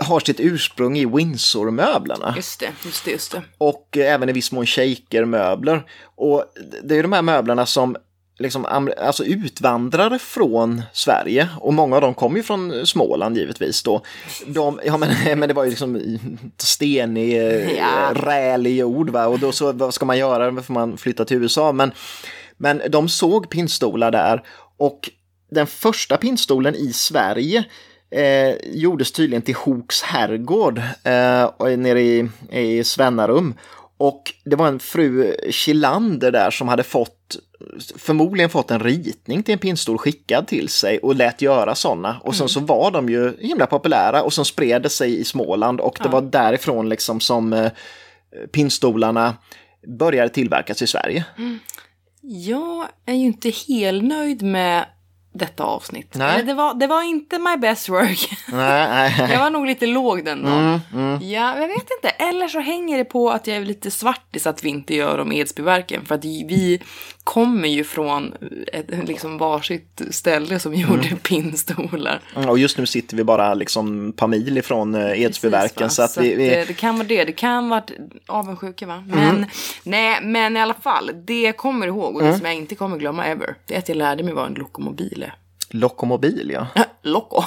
har 0.00 0.20
sitt 0.20 0.40
ursprung 0.40 0.98
i 0.98 1.06
Windsor-möblerna 1.06 2.32
Just 2.36 2.60
det, 2.60 2.70
just 2.84 3.04
det, 3.04 3.10
just 3.10 3.32
det. 3.32 3.42
och 3.58 3.96
eh, 3.96 4.14
även 4.14 4.28
i 4.28 4.32
viss 4.32 4.52
mån 4.52 4.66
shaker-möbler. 4.66 5.82
Och 6.16 6.44
det 6.82 6.94
är 6.94 6.96
ju 6.96 7.02
de 7.02 7.12
här 7.12 7.22
möblerna 7.22 7.66
som 7.66 7.96
liksom, 8.38 8.88
alltså 8.98 9.24
utvandrare 9.24 10.18
från 10.18 10.82
Sverige 10.92 11.48
och 11.60 11.74
många 11.74 11.96
av 11.96 12.02
dem 12.02 12.14
kommer 12.14 12.36
ju 12.36 12.42
från 12.42 12.86
Småland 12.86 13.36
givetvis 13.36 13.82
då. 13.82 14.02
De, 14.46 14.80
ja 14.84 14.96
men, 14.96 15.10
men 15.38 15.48
det 15.48 15.54
var 15.54 15.64
ju 15.64 15.70
liksom 15.70 16.18
stenig, 16.58 17.36
eh, 17.36 17.72
Ja. 17.76 18.12
rälig 18.14 18.76
jord 18.76 19.10
va? 19.10 19.26
och 19.26 19.38
då 19.38 19.52
så, 19.52 19.72
vad 19.72 19.94
ska 19.94 20.06
man 20.06 20.18
göra? 20.18 20.50
Då 20.50 20.62
får 20.62 20.74
man 20.74 20.96
flytta 20.96 21.24
till 21.24 21.36
USA. 21.36 21.72
Men, 21.72 21.92
men 22.56 22.82
de 22.90 23.08
såg 23.08 23.50
pinnstolar 23.50 24.10
där 24.10 24.42
och 24.76 25.10
den 25.50 25.66
första 25.66 26.16
pinnstolen 26.16 26.74
i 26.74 26.92
Sverige 26.92 27.64
eh, 28.10 28.54
gjordes 28.64 29.12
tydligen 29.12 29.42
till 29.42 29.54
Hoks 29.54 30.02
herrgård 30.02 30.78
eh, 31.04 31.76
nere 31.76 32.00
i, 32.00 32.28
i 32.50 32.84
Svennarum. 32.84 33.54
Och 33.96 34.34
det 34.44 34.56
var 34.56 34.68
en 34.68 34.78
fru 34.78 35.36
Kilander 35.50 36.30
där 36.32 36.50
som 36.50 36.68
hade 36.68 36.82
fått 36.82 37.36
förmodligen 37.96 38.50
fått 38.50 38.70
en 38.70 38.80
ritning 38.80 39.42
till 39.42 39.52
en 39.52 39.58
pinnstol 39.58 39.98
skickad 39.98 40.46
till 40.46 40.68
sig 40.68 40.98
och 40.98 41.14
lät 41.14 41.42
göra 41.42 41.74
sådana. 41.74 42.20
Och 42.22 42.34
sen 42.34 42.48
så 42.48 42.60
var 42.60 42.90
de 42.90 43.08
ju 43.08 43.36
himla 43.40 43.66
populära 43.66 44.22
och 44.22 44.32
sen 44.32 44.44
spred 44.44 44.82
det 44.82 44.88
sig 44.88 45.20
i 45.20 45.24
Småland 45.24 45.80
och 45.80 45.98
det 46.02 46.08
var 46.08 46.20
därifrån 46.20 46.88
liksom 46.88 47.20
som 47.20 47.52
eh, 47.52 47.70
pinnstolarna 48.52 49.36
började 49.86 50.28
tillverkas 50.28 50.82
i 50.82 50.86
Sverige. 50.86 51.24
Jag 52.20 52.88
är 53.06 53.14
ju 53.14 53.24
inte 53.24 53.50
helt 53.68 54.04
nöjd 54.04 54.42
med 54.42 54.86
detta 55.32 55.64
avsnitt. 55.64 56.14
Nej. 56.14 56.42
Det, 56.42 56.54
var, 56.54 56.74
det 56.74 56.86
var 56.86 57.02
inte 57.02 57.38
my 57.38 57.56
best 57.56 57.88
work. 57.88 58.30
Nej, 58.52 58.88
nej, 58.88 59.30
Jag 59.32 59.38
var 59.38 59.50
nog 59.50 59.66
lite 59.66 59.86
låg 59.86 60.24
den 60.24 60.42
dagen. 60.42 60.80
Mm, 60.92 61.18
Ja, 61.22 61.58
jag 61.60 61.68
vet 61.68 61.88
inte. 61.96 62.08
Eller 62.08 62.48
så 62.48 62.60
hänger 62.60 62.98
det 62.98 63.04
på 63.04 63.30
att 63.30 63.46
jag 63.46 63.56
är 63.56 63.64
lite 63.64 63.90
svartis 63.90 64.46
att 64.46 64.64
vi 64.64 64.68
inte 64.68 64.94
gör 64.94 65.18
om 65.18 65.32
Edsbyverken. 65.32 66.04
För 66.04 66.14
att 66.14 66.24
vi 66.24 66.80
kommer 67.24 67.68
ju 67.68 67.84
från 67.84 68.34
ett 68.72 69.08
liksom 69.08 69.38
varsitt 69.38 70.00
ställe 70.10 70.58
som 70.58 70.72
Mm. 70.72 70.90
gjorde 70.90 71.08
pinnstolar. 71.22 72.20
Och 72.48 72.58
just 72.58 72.78
nu 72.78 72.86
sitter 72.86 73.16
vi 73.16 73.24
bara 73.24 73.54
liksom 73.54 74.12
par 74.12 74.26
mil 74.26 74.58
ifrån 74.58 74.94
eh, 74.94 75.20
Edsbyverken. 75.22 75.76
Precis? 75.88 75.96
Så 75.96 76.02
att 76.02 76.16
vi, 76.16 76.34
vi, 76.34 76.48
det, 76.48 76.64
det 76.64 76.74
kan 76.74 76.96
vara 76.96 77.08
det. 77.08 77.24
Det 77.24 77.32
kan 77.32 77.68
vara 77.68 77.82
avundsjuka 78.26 78.86
va? 78.86 79.04
Men, 79.06 79.28
Mm. 79.28 79.44
nej, 79.82 80.18
men 80.22 80.56
i 80.56 80.60
alla 80.60 80.74
fall. 80.74 81.10
Det 81.24 81.42
jag 81.42 81.56
kommer 81.56 81.86
ihåg 81.86 82.14
och 82.16 82.20
det 82.22 82.28
Mm. 82.28 82.38
som 82.38 82.46
jag 82.46 82.54
inte 82.54 82.74
kommer 82.74 82.96
glömma 82.96 83.24
ever. 83.26 83.54
Det 83.66 83.74
är 83.74 83.78
att 83.78 83.88
jag 83.88 83.96
lärde 83.96 84.22
mig 84.22 84.34
vad 84.34 84.46
en 84.46 84.54
lokomobil. 84.54 85.27
Lokomobil, 85.70 86.50
ja. 86.54 86.66
Loko. 87.02 87.42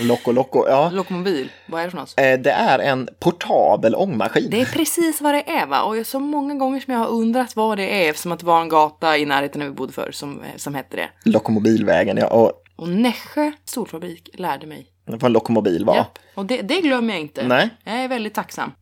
Loko, 0.00 0.32
loko, 0.32 0.64
ja. 0.68 0.90
Lokomobil. 0.90 1.52
Vad 1.66 1.80
är 1.80 1.84
det 1.84 1.90
för 1.90 1.98
något? 1.98 2.14
Eh, 2.16 2.38
Det 2.40 2.50
är 2.50 2.78
en 2.78 3.08
portabel 3.20 3.94
ångmaskin. 3.94 4.50
Det 4.50 4.60
är 4.60 4.64
precis 4.66 5.20
vad 5.20 5.34
det 5.34 5.50
är 5.50 5.66
va? 5.66 5.82
Och 5.82 5.96
jag 5.98 6.06
så 6.06 6.20
många 6.20 6.54
gånger 6.54 6.80
som 6.80 6.92
jag 6.92 7.00
har 7.00 7.08
undrat 7.08 7.56
vad 7.56 7.78
det 7.78 8.04
är 8.06 8.10
eftersom 8.10 8.32
att 8.32 8.38
det 8.40 8.46
var 8.46 8.60
en 8.60 8.68
gata 8.68 9.18
i 9.18 9.24
närheten 9.26 9.60
där 9.60 9.68
vi 9.68 9.74
bodde 9.74 9.92
förr 9.92 10.10
som, 10.12 10.40
som 10.56 10.74
hette 10.74 10.96
det. 10.96 11.08
Lokomobilvägen, 11.30 12.16
ja. 12.16 12.26
Och 12.26 12.52
Och 12.76 12.88
Nässjö 12.88 13.52
storfabrik 13.64 14.28
lärde 14.34 14.66
mig. 14.66 14.86
vad 15.06 15.24
en 15.24 15.32
lokomobil 15.32 15.84
var. 15.84 15.94
Japp. 15.96 16.18
Och 16.34 16.46
det, 16.46 16.62
det 16.62 16.80
glömmer 16.80 17.14
jag 17.14 17.20
inte. 17.20 17.46
Nej. 17.46 17.70
Jag 17.84 17.94
är 17.94 18.08
väldigt 18.08 18.34
tacksam. 18.34 18.72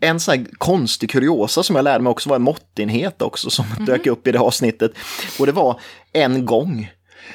En 0.00 0.20
sån 0.20 0.38
här 0.38 0.46
konstig 0.58 1.10
kuriosa 1.10 1.62
som 1.62 1.76
jag 1.76 1.82
lärde 1.82 2.04
mig 2.04 2.10
också 2.10 2.28
var 2.28 2.36
en 2.36 2.42
måttenhet 2.42 3.22
också 3.22 3.50
som 3.50 3.64
Mhm. 3.76 3.84
dök 3.84 4.06
upp 4.06 4.26
i 4.26 4.32
det 4.32 4.38
avsnittet. 4.38 4.92
Och 5.38 5.46
det 5.46 5.52
var 5.52 5.80
en 6.12 6.44
gång. 6.46 6.90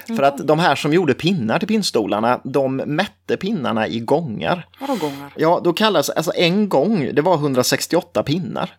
För 0.08 0.24
att 0.24 0.48
de 0.48 0.60
här 0.60 0.76
som 0.76 0.94
gjorde 0.94 1.14
pinnar 1.14 1.60
till 1.60 1.68
pinnstolarna, 1.68 2.40
de 2.44 2.76
mätte 2.76 3.38
pinnarna 3.38 3.88
i 3.88 4.00
gångar. 4.00 4.68
Vadå 4.80 4.96
gångar? 4.96 5.34
Ja, 5.36 5.62
då 5.64 5.74
kallas 5.74 6.10
alltså 6.10 6.32
en 6.36 6.70
gång, 6.70 7.10
det 7.14 7.22
var 7.22 7.36
168 7.36 8.24
pinnar. 8.24 8.74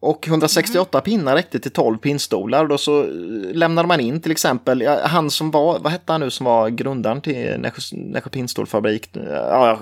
Och 0.00 0.28
168 0.28 1.00
pinnar 1.00 1.34
räckte 1.34 1.58
till 1.58 1.70
12 1.70 1.98
pinstolar. 1.98 2.66
Då 2.66 2.78
så 2.78 3.02
eh, 3.02 3.08
lämnade 3.52 3.88
man 3.88 4.00
in 4.00 4.20
till 4.20 4.32
exempel, 4.32 4.86
han 5.04 5.30
som 5.30 5.50
var, 5.50 5.78
vad 5.78 5.92
hette 5.92 6.12
han 6.12 6.20
nu 6.20 6.30
som 6.30 6.46
var 6.46 6.68
grundaren 6.68 7.20
till 7.20 7.56
Nässjö 7.58 7.96
Nässjö 7.96 8.30
pinstolfabrik? 8.30 9.08
Ja, 9.30 9.78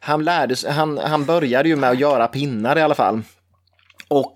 han, 0.00 0.24
lärde, 0.24 0.54
han, 0.68 0.98
han 0.98 1.24
började 1.24 1.68
ju 1.68 1.76
med 1.76 1.90
att 1.90 1.98
göra 1.98 2.26
pinnar 2.26 2.78
i 2.78 2.82
alla 2.82 2.94
fall. 2.94 3.22
Och 4.08 4.34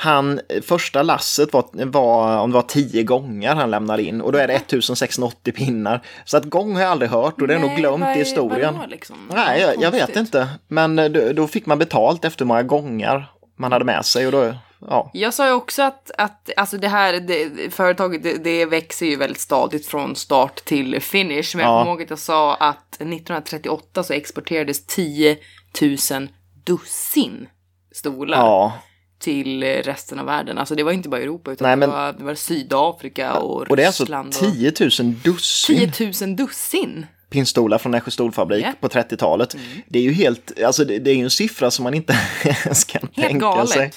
han, 0.00 0.40
första 0.62 1.02
lasset 1.02 1.52
var, 1.52 1.84
var, 1.84 2.38
om 2.40 2.50
det 2.50 2.54
var 2.54 2.62
tio 2.62 3.02
gånger 3.02 3.54
han 3.54 3.70
lämnade 3.70 4.02
in 4.02 4.20
och 4.20 4.32
då 4.32 4.38
är 4.38 4.46
det 4.48 4.54
1680 4.54 5.52
pinnar. 5.52 6.02
Så 6.24 6.36
att 6.36 6.44
gång 6.44 6.74
har 6.74 6.82
jag 6.82 6.90
aldrig 6.90 7.10
hört 7.10 7.40
och 7.40 7.48
det 7.48 7.54
är 7.54 7.58
nog 7.58 7.68
Nej, 7.70 7.76
glömt 7.80 8.00
vad 8.00 8.08
i 8.10 8.20
är- 8.20 8.24
historien. 8.24 8.78
liksom? 8.88 9.16
Nej, 9.34 9.60
jag, 9.60 9.82
jag 9.82 9.90
vet 9.90 10.16
inte. 10.16 10.48
Men 10.68 10.98
eh, 10.98 11.08
då, 11.08 11.32
då 11.32 11.46
fick 11.46 11.66
man 11.66 11.78
betalt 11.78 12.24
efter 12.24 12.44
hur 12.44 12.46
många 12.48 12.62
gånger 12.62 13.24
man 13.58 13.72
hade 13.72 13.84
med 13.84 14.04
sig 14.06 14.26
och 14.26 14.32
då, 14.32 14.54
ja. 14.88 15.10
Jag 15.14 15.34
sa 15.34 15.46
ju 15.46 15.52
också 15.52 15.82
att, 15.82 16.10
att 16.18 16.50
alltså 16.56 16.76
det 16.78 16.88
här 16.88 17.12
det, 17.20 17.70
företaget 17.74 18.22
det, 18.22 18.44
det 18.44 18.64
växer 18.66 19.06
ju 19.06 19.16
väldigt 19.16 19.40
stadigt 19.40 19.86
från 19.86 20.16
start 20.16 20.56
till 20.64 21.00
finish. 21.02 21.56
Men 21.56 21.64
Ja. 21.64 21.72
jag 21.72 21.80
kommer 21.80 21.90
ihåg 21.92 22.02
att 22.02 22.10
jag 22.10 22.18
sa 22.18 22.54
att 22.54 22.94
1938 22.94 24.02
så 24.02 24.12
exporterades 24.12 24.86
10 24.86 25.36
000 25.82 26.28
dussin 26.64 27.48
stolar 27.92 28.38
ja. 28.38 28.72
Till 29.18 29.62
resten 29.64 30.18
av 30.18 30.26
världen. 30.26 30.58
Alltså 30.58 30.74
det 30.74 30.82
var 30.82 30.92
inte 30.92 31.08
bara 31.08 31.20
Europa 31.20 31.50
utan 31.52 31.64
Nej, 31.66 31.72
det, 31.72 31.76
men- 31.76 31.90
var, 31.90 32.12
det 32.12 32.24
var 32.24 32.34
Sydafrika 32.34 33.34
och, 33.34 33.70
Och 33.70 33.76
det 33.76 33.82
är 33.82 33.86
alltså 33.86 34.02
Ryssland. 34.04 34.32
10 34.32 34.72
000 35.00 35.14
dussin 35.24 35.92
10 35.92 36.12
000 36.26 36.36
dussin! 36.36 37.06
pinstolar 37.30 37.78
från 37.78 37.92
Nässjö 37.92 38.10
stolfabrik 38.10 38.64
Ja. 38.66 38.72
på 38.80 38.88
30-talet. 38.88 39.56
Det 39.88 39.98
är 39.98 40.02
ju 40.02 40.12
helt, 40.12 40.62
alltså 40.62 40.84
det, 40.84 40.98
det 40.98 41.10
är 41.10 41.14
ju 41.14 41.24
en 41.24 41.30
siffra 41.30 41.70
som 41.70 41.82
man 41.82 41.94
inte 41.94 42.16
ens 42.44 42.84
kan 42.84 43.00
Helt 43.12 43.28
tänka 43.28 43.46
galet. 43.46 43.70
sig. 43.70 43.92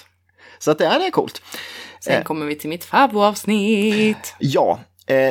Så 0.60 0.72
att 0.72 0.78
det 0.78 0.86
är, 0.86 1.00
det 1.00 1.06
är 1.06 1.12
coolt. 1.12 1.42
Sen 2.00 2.14
Eh. 2.14 2.24
kommer 2.24 2.46
vi 2.46 2.56
till 2.56 2.70
mitt 2.70 2.84
favoritavsnitt. 2.86 4.36
Ja, 4.40 4.80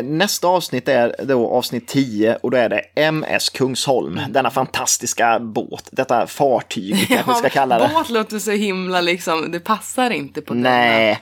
nästa 0.02 0.48
avsnitt 0.48 0.88
är 0.88 1.14
då 1.22 1.48
avsnitt 1.50 1.88
10 1.88 2.36
och 2.42 2.50
då 2.50 2.56
är 2.56 2.68
det 2.68 2.80
MS 2.94 3.48
Kungsholm. 3.48 4.20
Denna 4.30 4.50
fantastiska 4.50 5.40
båt, 5.40 5.88
detta 5.92 6.26
fartyg 6.26 7.08
kanske 7.08 7.32
vi 7.32 7.38
ska 7.38 7.48
kalla 7.48 7.78
det. 7.78 7.90
Båt 7.94 8.10
låter 8.10 8.38
så 8.38 8.50
himla 8.50 9.00
liksom, 9.00 9.50
det 9.50 9.60
passar 9.60 10.10
inte 10.10 10.40
på 10.40 10.54
denna. 10.54 10.70
Nej, 10.70 11.18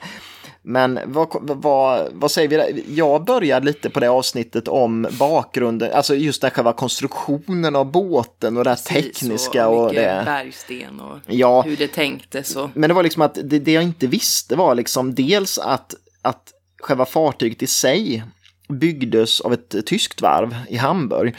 men 0.61 0.99
vad, 1.05 1.27
vad, 1.41 2.07
vad 2.11 2.31
säger 2.31 2.47
vi? 2.47 2.55
där? 2.55 2.81
Jag 2.87 3.25
började 3.25 3.65
lite 3.65 3.89
på 3.89 3.99
det 3.99 4.07
avsnittet 4.07 4.67
om 4.67 5.07
bakgrunden, 5.19 5.91
alltså 5.93 6.15
just 6.15 6.41
den 6.41 6.51
själva 6.51 6.73
konstruktionen 6.73 7.75
av 7.75 7.91
båten 7.91 8.57
och 8.57 8.63
det 8.63 8.69
här 8.69 8.77
Precis, 8.77 9.19
tekniska 9.19 9.67
och, 9.67 9.85
mycket 9.85 10.03
det. 10.03 10.21
bergsten 10.25 10.99
och 10.99 11.17
Ja, 11.27 11.61
hur 11.61 11.77
det 11.77 11.87
tänktes 11.87 12.55
och 12.55 12.69
men 12.73 12.87
det 12.89 12.93
var 12.93 13.03
liksom 13.03 13.21
att 13.21 13.37
det, 13.43 13.59
det 13.59 13.71
jag 13.71 13.83
inte 13.83 14.07
visste 14.07 14.55
var 14.55 14.75
liksom 14.75 15.15
dels 15.15 15.57
att, 15.57 15.95
att 16.21 16.53
själva 16.81 17.05
fartyget 17.05 17.63
i 17.63 17.67
sig 17.67 18.23
byggdes 18.69 19.41
av 19.41 19.53
ett 19.53 19.85
tyskt 19.85 20.21
varv 20.21 20.55
i 20.69 20.77
Hamburg. 20.77 21.35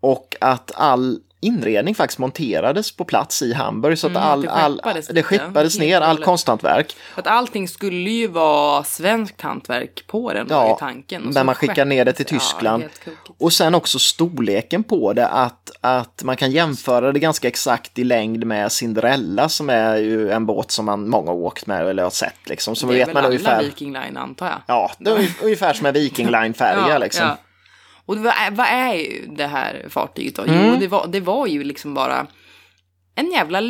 Och 0.00 0.36
att 0.40 0.72
all 0.74 1.20
inredning 1.40 1.94
faktiskt 1.94 2.18
monterades 2.18 2.96
på 2.96 3.04
plats 3.04 3.42
i 3.42 3.52
Hamburg 3.52 3.98
så 3.98 4.06
att 4.06 4.10
Mm, 4.10 4.22
all, 4.22 4.42
det 4.42 4.50
all, 4.50 4.76
skeppades 4.76 5.06
det 5.08 5.22
skeppades 5.22 5.76
ja. 5.76 5.80
ner, 5.84 6.00
all 6.00 6.24
konsthantverk. 6.24 6.96
att 7.14 7.26
allting 7.26 7.68
skulle 7.68 8.10
ju 8.10 8.26
vara 8.26 8.84
svenskt 8.84 9.40
hantverk 9.40 10.04
på 10.06 10.32
den 10.32 10.46
var 10.46 10.56
Ja, 10.56 10.68
ju 10.68 10.76
tanken. 10.78 11.26
Och 11.28 11.34
så 11.34 11.44
man 11.44 11.54
skickar 11.54 11.84
ner 11.84 12.04
det 12.04 12.12
till 12.12 12.26
Tyskland. 12.26 12.84
Ja. 13.04 13.12
Och 13.38 13.52
sen 13.52 13.74
också 13.74 13.98
storleken 13.98 14.84
på 14.84 15.12
det, 15.12 15.28
att, 15.28 15.70
att 15.80 16.22
man 16.24 16.36
kan 16.36 16.50
jämföra 16.50 17.12
det 17.12 17.18
ganska 17.18 17.48
exakt 17.48 17.98
i 17.98 18.04
längd 18.04 18.44
med 18.46 18.72
Cinderella 18.72 19.48
som 19.48 19.70
är 19.70 19.96
ju 19.96 20.30
en 20.30 20.46
båt 20.46 20.70
som 20.70 20.84
man 20.84 21.08
många 21.08 21.32
åkt 21.32 21.66
med 21.66 21.88
eller 21.88 22.02
har 22.02 22.10
sett 22.10 22.48
liksom. 22.48 22.76
Så 22.76 22.86
det 22.86 22.94
är 22.94 22.98
vet 22.98 23.08
väl 23.08 23.14
man 23.14 23.24
alla 23.24 23.34
ungefär. 23.34 23.62
Viking 23.62 23.92
Line 23.92 24.16
antar 24.16 24.46
jag. 24.46 24.58
Ja, 24.66 24.90
det 24.98 25.10
är 25.10 25.28
ungefär 25.42 25.72
som 25.72 25.86
en 25.86 25.94
Viking 25.94 26.26
Line-färja 26.30 26.98
liksom. 26.98 27.26
Och 28.06 28.16
vad 28.16 28.32
är, 28.32 28.50
vad 28.50 28.66
är 28.66 28.94
ju 28.94 29.26
det 29.26 29.46
här 29.46 29.86
fartyget 29.88 30.34
då? 30.34 30.42
Mm. 30.42 30.66
Jo, 30.66 30.76
det 30.80 30.88
var, 30.88 31.06
det 31.06 31.20
var 31.20 31.46
ju 31.46 31.64
liksom 31.64 31.94
bara 31.94 32.26
en 33.14 33.30
jävla 33.30 33.60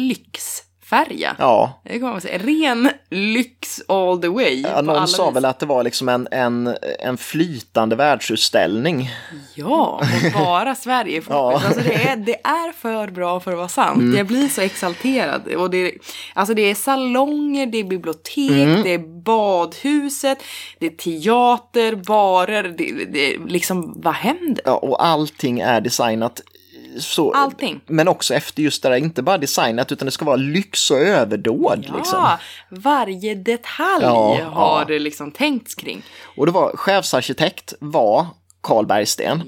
lyxfärja. 0.91 1.37
Ja, 1.39 1.81
Det 1.85 1.99
kan 1.99 2.09
man 2.11 2.21
säga. 2.21 2.39
Ren 2.39 2.91
lyx 3.11 3.81
all 3.89 4.19
the 4.23 4.29
way. 4.29 4.61
ja 4.63 4.81
någon 4.83 5.09
sa 5.09 5.27
vis. 5.27 5.37
väl 5.37 5.45
att 5.45 5.59
det 5.59 5.67
var 5.67 5.83
liksom 5.83 6.09
en, 6.09 6.29
en, 6.31 6.77
en 7.01 7.17
flytande 7.17 7.97
världsutställning. 7.97 9.11
Ja, 9.55 10.01
och 10.35 10.43
bara 10.43 10.75
Sverige. 10.75 11.23
Ja. 11.29 11.53
Mm. 11.53 11.67
Alltså 11.67 11.81
det, 11.81 11.95
är, 12.09 12.17
det 12.17 12.35
är 12.45 12.73
för 12.73 13.11
bra 13.11 13.41
för 13.41 13.51
att 13.53 13.57
vara 13.59 13.69
sant. 13.69 14.17
Jag 14.17 14.27
blir 14.27 14.49
så 14.49 14.61
exalterad. 14.61 15.49
Och 15.49 15.71
det, 15.71 15.93
alltså 16.35 16.55
det 16.55 16.63
är 16.71 16.75
salonger, 16.75 17.67
det 17.67 17.79
är 17.79 17.85
bibliotek, 17.85 18.51
Mm. 18.51 18.83
det 18.83 18.95
är 18.95 19.23
badhuset, 19.23 20.39
det 20.79 20.87
är 20.87 20.91
teater, 20.91 21.95
barer. 21.97 22.63
Det, 22.79 23.05
det, 23.05 23.37
liksom, 23.47 23.95
vad 23.97 24.15
händer? 24.15 24.63
Ja, 24.65 24.77
och 24.77 25.05
allting 25.07 25.61
är 25.61 25.81
designat 25.81 26.41
så. 26.99 27.33
Allting. 27.33 27.81
Men 27.87 28.09
också 28.09 28.35
efter 28.35 28.63
just 28.63 28.83
det 28.83 28.89
där, 28.89 28.97
inte 28.97 29.23
bara 29.23 29.39
designat 29.39 29.93
utan 29.93 30.07
det 30.07 30.13
ska 30.13 30.25
vara 30.25 30.37
lyx 30.37 30.91
och 30.91 30.99
överdåd. 30.99 31.79
Liksom. 31.81 32.19
Ja, 32.19 32.39
varje 32.69 33.35
detalj 33.35 34.03
Ja, 34.03 34.39
har 34.45 34.81
ja. 34.81 34.85
det 34.89 34.99
liksom 34.99 35.31
tänkts 35.31 35.75
kring. 35.75 36.03
Och 36.37 36.47
det 36.47 36.53
var 36.53 36.77
chefsarkitekt 36.77 37.75
var 37.81 38.27
Carl 38.67 38.87
Bergsten. 38.87 39.43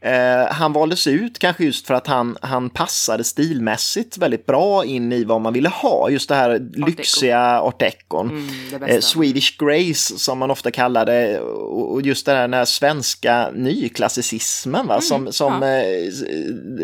Eh, 0.00 0.52
han 0.52 0.72
valdes 0.72 1.06
ut 1.06 1.38
kanske 1.38 1.64
just 1.64 1.86
för 1.86 1.94
att 1.94 2.06
han, 2.06 2.36
han 2.40 2.70
passade 2.70 3.24
stilmässigt 3.24 4.18
väldigt 4.18 4.46
bra 4.46 4.84
in 4.84 5.12
i 5.12 5.24
vad 5.24 5.40
man 5.40 5.52
ville 5.52 5.68
ha. 5.68 6.10
Just 6.10 6.28
det 6.28 6.34
här 6.34 6.68
lyxiga 6.74 7.60
art 7.60 7.80
decon. 7.80 8.30
Mm, 8.30 8.82
eh, 8.84 9.00
Swedish 9.00 9.56
Grace 9.58 10.18
som 10.18 10.38
man 10.38 10.50
ofta 10.50 10.70
kallar 10.70 11.06
det. 11.06 11.40
Och 11.40 12.02
just 12.02 12.26
det 12.26 12.32
här, 12.32 12.40
den 12.40 12.54
här 12.54 12.64
svenska 12.64 13.50
nyklassicismen 13.54 14.86
va? 14.86 15.00
som, 15.00 15.32
som 15.32 15.52
Mm, 15.62 15.68
ja. 15.68 16.26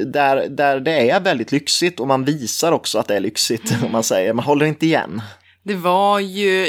eh, 0.00 0.06
där, 0.06 0.48
där 0.48 0.80
det 0.80 1.10
är 1.10 1.20
väldigt 1.20 1.52
lyxigt 1.52 2.00
och 2.00 2.06
man 2.08 2.24
visar 2.24 2.72
också 2.72 2.98
att 2.98 3.08
det 3.08 3.16
är 3.16 3.20
lyxigt 3.20 3.74
om 3.84 3.92
man 3.92 4.02
säger. 4.02 4.32
Man 4.32 4.44
håller 4.44 4.66
inte 4.66 4.86
igen. 4.86 5.22
Det 5.68 5.74
var 5.74 6.20
ju 6.20 6.66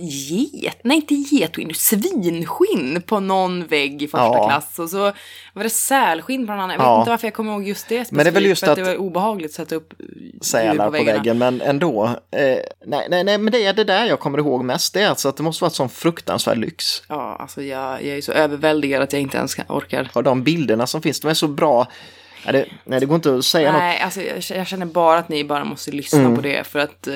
get, 0.00 0.76
nej 0.84 0.96
inte 0.96 1.14
getskinn, 1.14 1.74
svinskinn 1.74 3.02
på 3.06 3.20
någon 3.20 3.66
vägg 3.66 4.02
i 4.02 4.06
första 4.08 4.24
Ja. 4.24 4.48
klass. 4.48 4.78
Och 4.78 4.90
så 4.90 5.12
var 5.54 5.62
det 5.62 5.70
sälskinn 5.70 6.46
på 6.46 6.52
någon 6.52 6.60
annan. 6.60 6.76
Jag 6.80 6.92
vet 6.94 6.98
inte 7.00 7.10
varför 7.10 7.26
jag 7.26 7.34
kommer 7.34 7.52
ihåg 7.52 7.68
just 7.68 7.88
det 7.88 8.12
Men 8.12 8.24
det 8.24 8.30
är 8.30 8.32
väl 8.32 8.46
just 8.46 8.60
för 8.64 8.66
att 8.66 8.78
att- 8.78 8.84
det 8.84 8.90
var 8.90 8.96
obehagligt 8.96 9.50
att 9.50 9.54
sätta 9.54 9.74
upp 9.74 9.94
sälar 10.42 10.84
på, 10.86 10.90
väggarna. 10.90 11.18
väggen, 11.18 11.38
men 11.38 11.60
ändå. 11.60 12.04
Eh, 12.04 12.40
nej, 12.86 13.06
nej, 13.10 13.24
nej, 13.24 13.38
men 13.38 13.52
det 13.52 13.64
är 13.64 13.72
det 13.72 13.84
där 13.84 14.04
jag 14.06 14.20
kommer 14.20 14.38
ihåg 14.38 14.64
mest. 14.64 14.94
Det 14.94 15.00
är 15.02 15.08
alltså 15.08 15.28
att 15.28 15.36
det 15.36 15.42
måste 15.42 15.64
vara 15.64 15.70
sån 15.70 15.88
fruktansvärd 15.88 16.58
lyx. 16.58 17.02
Ja, 17.08 17.36
alltså 17.40 17.62
jag, 17.62 18.04
jag 18.04 18.16
är 18.16 18.20
så 18.20 18.32
överväldigad 18.32 19.02
att 19.02 19.12
jag 19.12 19.22
inte 19.22 19.36
ens 19.38 19.56
orkar. 19.68 20.10
Och 20.12 20.22
de 20.22 20.42
bilderna 20.42 20.86
som 20.86 21.02
finns, 21.02 21.20
de 21.20 21.28
är 21.28 21.34
så 21.34 21.48
bra. 21.48 21.86
Nej, 22.46 22.52
det, 22.52 22.66
nej, 22.84 23.00
det 23.00 23.06
går 23.06 23.14
inte 23.16 23.34
att 23.34 23.44
säga 23.44 23.72
något. 23.72 23.80
Nej, 23.80 24.00
alltså 24.00 24.20
jag, 24.22 24.58
jag 24.58 24.66
känner 24.66 24.86
bara 24.86 25.18
att 25.18 25.28
ni 25.28 25.44
bara 25.44 25.64
måste 25.64 25.90
lyssna 25.90 26.18
Mm. 26.20 26.36
på 26.36 26.40
det 26.42 26.66
för 26.66 26.78
att 26.78 27.06
eh, 27.06 27.14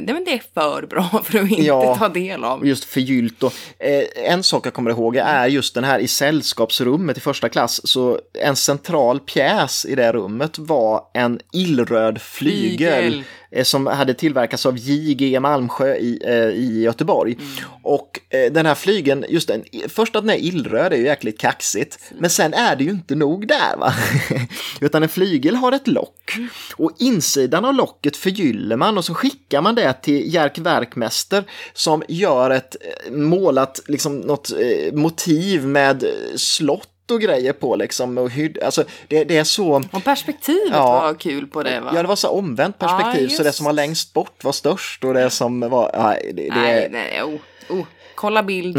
det, 0.00 0.12
men 0.12 0.24
det 0.24 0.32
är 0.32 0.42
för 0.54 0.86
bra 0.86 1.02
för 1.24 1.38
att 1.38 1.50
inte 1.50 1.62
Ja. 1.62 1.96
ta 1.96 2.08
del 2.08 2.44
av. 2.44 2.66
Just 2.66 2.84
förgyllt 2.84 3.42
och 3.42 3.52
eh, 3.78 4.04
en 4.32 4.42
sak 4.42 4.66
jag 4.66 4.74
kommer 4.74 4.90
ihåg 4.90 5.16
är 5.16 5.46
just 5.46 5.74
den 5.74 5.84
här 5.84 5.98
i 5.98 6.08
sällskapsrummet 6.08 7.16
i 7.16 7.20
första 7.20 7.48
klass. 7.48 7.80
Så 7.88 8.18
en 8.44 8.56
central 8.56 9.20
pjäs 9.20 9.84
i 9.86 9.94
det 9.94 10.12
rummet 10.12 10.58
var 10.58 11.02
en 11.14 11.40
illröd 11.52 12.20
flygel. 12.22 13.02
Flygel. 13.02 13.22
Eh, 13.50 13.64
Som 13.64 13.86
hade 13.86 14.14
tillverkats 14.14 14.66
av 14.66 14.78
J.G. 14.78 15.40
Malmsjö 15.40 15.94
i, 15.94 16.20
eh, 16.24 16.32
i 16.34 16.82
Göteborg. 16.82 17.38
Och 17.82 18.20
eh, 18.30 18.52
den 18.52 18.66
här 18.66 18.74
flygeln, 18.74 19.24
just 19.28 19.48
den, 19.48 19.64
först 19.88 20.16
att 20.16 20.22
den 20.22 20.30
är 20.30 20.44
illröd 20.44 20.92
är 20.92 20.96
ju 20.96 21.04
jäkligt 21.04 21.40
kaxigt. 21.40 21.98
Men 22.18 22.30
sen 22.30 22.54
är 22.54 22.76
det 22.76 22.84
ju 22.84 22.90
inte 22.90 23.14
nog 23.14 23.48
där 23.48 23.76
va. 23.76 23.92
Utan 24.80 25.02
en 25.02 25.08
flygel 25.08 25.54
har 25.54 25.72
ett 25.72 25.88
lock. 25.88 26.38
Och 26.76 26.92
insidan 26.98 27.64
av 27.64 27.74
locket 27.74 28.16
förgyller 28.16 28.76
man 28.76 28.98
och 28.98 29.04
så 29.04 29.14
skickar 29.14 29.62
man 29.62 29.74
det 29.74 29.92
till 29.92 30.34
Jerk 30.34 30.58
Verkmäster 30.58 31.44
som 31.72 32.02
gör 32.08 32.50
ett 32.50 32.76
målat, 33.10 33.80
liksom 33.86 34.18
något 34.20 34.52
motiv 34.92 35.66
med 35.66 36.04
slott 36.36 36.88
och 37.10 37.20
grejer 37.20 37.52
på 37.52 37.76
liksom. 37.76 38.18
Och 38.18 38.30
hyd, 38.30 38.62
alltså, 38.62 38.84
det, 39.08 39.24
det 39.24 39.36
är 39.36 39.44
så... 39.44 39.82
Och 39.92 40.04
perspektivet 40.04 40.70
Ja. 40.72 41.00
var 41.00 41.14
kul 41.14 41.46
på 41.46 41.62
det 41.62 41.80
va? 41.80 41.92
Ja, 41.94 42.02
det 42.02 42.08
var 42.08 42.16
så 42.16 42.28
omvänt 42.28 42.78
perspektiv, 42.78 43.28
Ja, 43.30 43.36
så 43.36 43.42
det 43.42 43.52
som 43.52 43.66
var 43.66 43.72
längst 43.72 44.12
bort 44.12 44.44
var 44.44 44.52
störst 44.52 45.04
och 45.04 45.14
det 45.14 45.30
som 45.30 45.60
var... 45.60 45.90
Nej, 45.98 46.32
det, 46.34 46.42
det, 46.42 46.54
Nej, 46.54 46.88
nej, 46.92 47.22
oh, 47.22 47.40
oh. 47.68 47.84
Kolla 48.14 48.42
bild, 48.42 48.76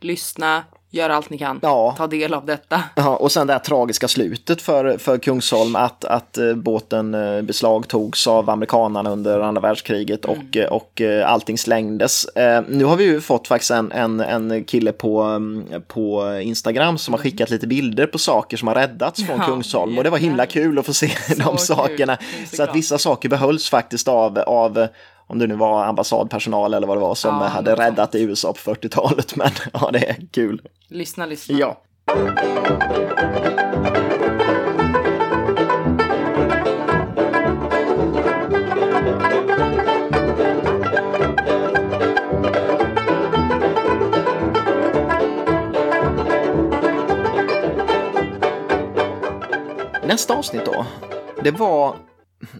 lyssna, 0.00 0.64
gör 0.92 1.10
allt 1.10 1.30
ni 1.30 1.38
kan. 1.38 1.50
Mm. 1.50 1.60
Ja. 1.62 1.94
Ta 1.98 2.06
del 2.06 2.34
av 2.34 2.46
detta. 2.46 2.82
Ja, 2.94 3.16
och 3.16 3.32
sen 3.32 3.46
det 3.46 3.52
här 3.52 3.60
tragiska 3.60 4.08
slutet 4.08 4.62
för, 4.62 4.98
för 4.98 5.18
Kungsholm 5.18 5.76
att, 5.76 6.04
att 6.04 6.38
eh, 6.38 6.54
båten 6.54 7.14
eh, 7.14 7.42
beslagtogs 7.42 8.26
av 8.26 8.50
amerikanerna 8.50 9.10
under 9.10 9.40
andra 9.40 9.60
världskriget 9.60 10.24
och, 10.24 10.56
eh, 10.56 10.72
och 10.72 11.00
eh, 11.00 11.30
allting 11.32 11.58
slängdes. 11.58 12.26
Nu 12.68 12.84
har 12.84 12.96
vi 12.96 13.04
ju 13.04 13.20
fått 13.20 13.48
faktiskt 13.48 13.70
en, 13.70 13.92
en, 13.92 14.20
en 14.20 14.64
kille 14.64 14.92
på, 14.92 15.20
mm, 15.22 15.82
på 15.88 16.38
Instagram 16.42 16.98
som 16.98 17.14
har 17.14 17.18
skickat 17.18 17.50
lite 17.50 17.66
bilder 17.66 18.06
på 18.06 18.18
saker 18.18 18.56
som 18.56 18.68
har 18.68 18.74
räddats 18.74 19.26
från 19.26 19.38
Ja, 19.38 19.46
Kungsholm 19.46 19.98
och 19.98 20.04
det 20.04 20.10
var 20.10 20.18
himla 20.18 20.46
kul 20.46 20.78
att 20.78 20.86
få 20.86 20.92
se 20.92 21.06
de 21.28 21.42
kul. 21.42 21.58
sakerna. 21.58 22.18
Så 22.50 22.56
Så 22.56 22.62
att 22.62 22.76
vissa 22.76 22.98
saker 22.98 23.28
behölls 23.28 23.70
faktiskt 23.70 24.08
av, 24.08 24.38
av 24.38 24.86
om 25.32 25.38
det 25.38 25.46
nu 25.46 25.54
var 25.54 25.84
ambassadpersonal 25.84 26.74
eller 26.74 26.86
vad 26.86 26.96
det 26.96 27.00
var 27.00 27.14
som 27.14 27.34
Ja, 27.34 27.46
hade 27.46 27.74
räddat 27.74 28.14
USA 28.14 28.52
på 28.52 28.74
40-talet. 28.74 29.36
Men 29.36 29.50
ja, 29.72 29.90
det 29.92 30.08
är 30.08 30.16
kul. 30.30 30.62
Lyssna, 30.88 31.26
lyssna. 31.26 31.58
Ja. 31.58 31.80
Nästa 50.06 50.34
avsnitt 50.34 50.64
då, 50.64 50.86
det 51.42 51.50
var 51.50 51.94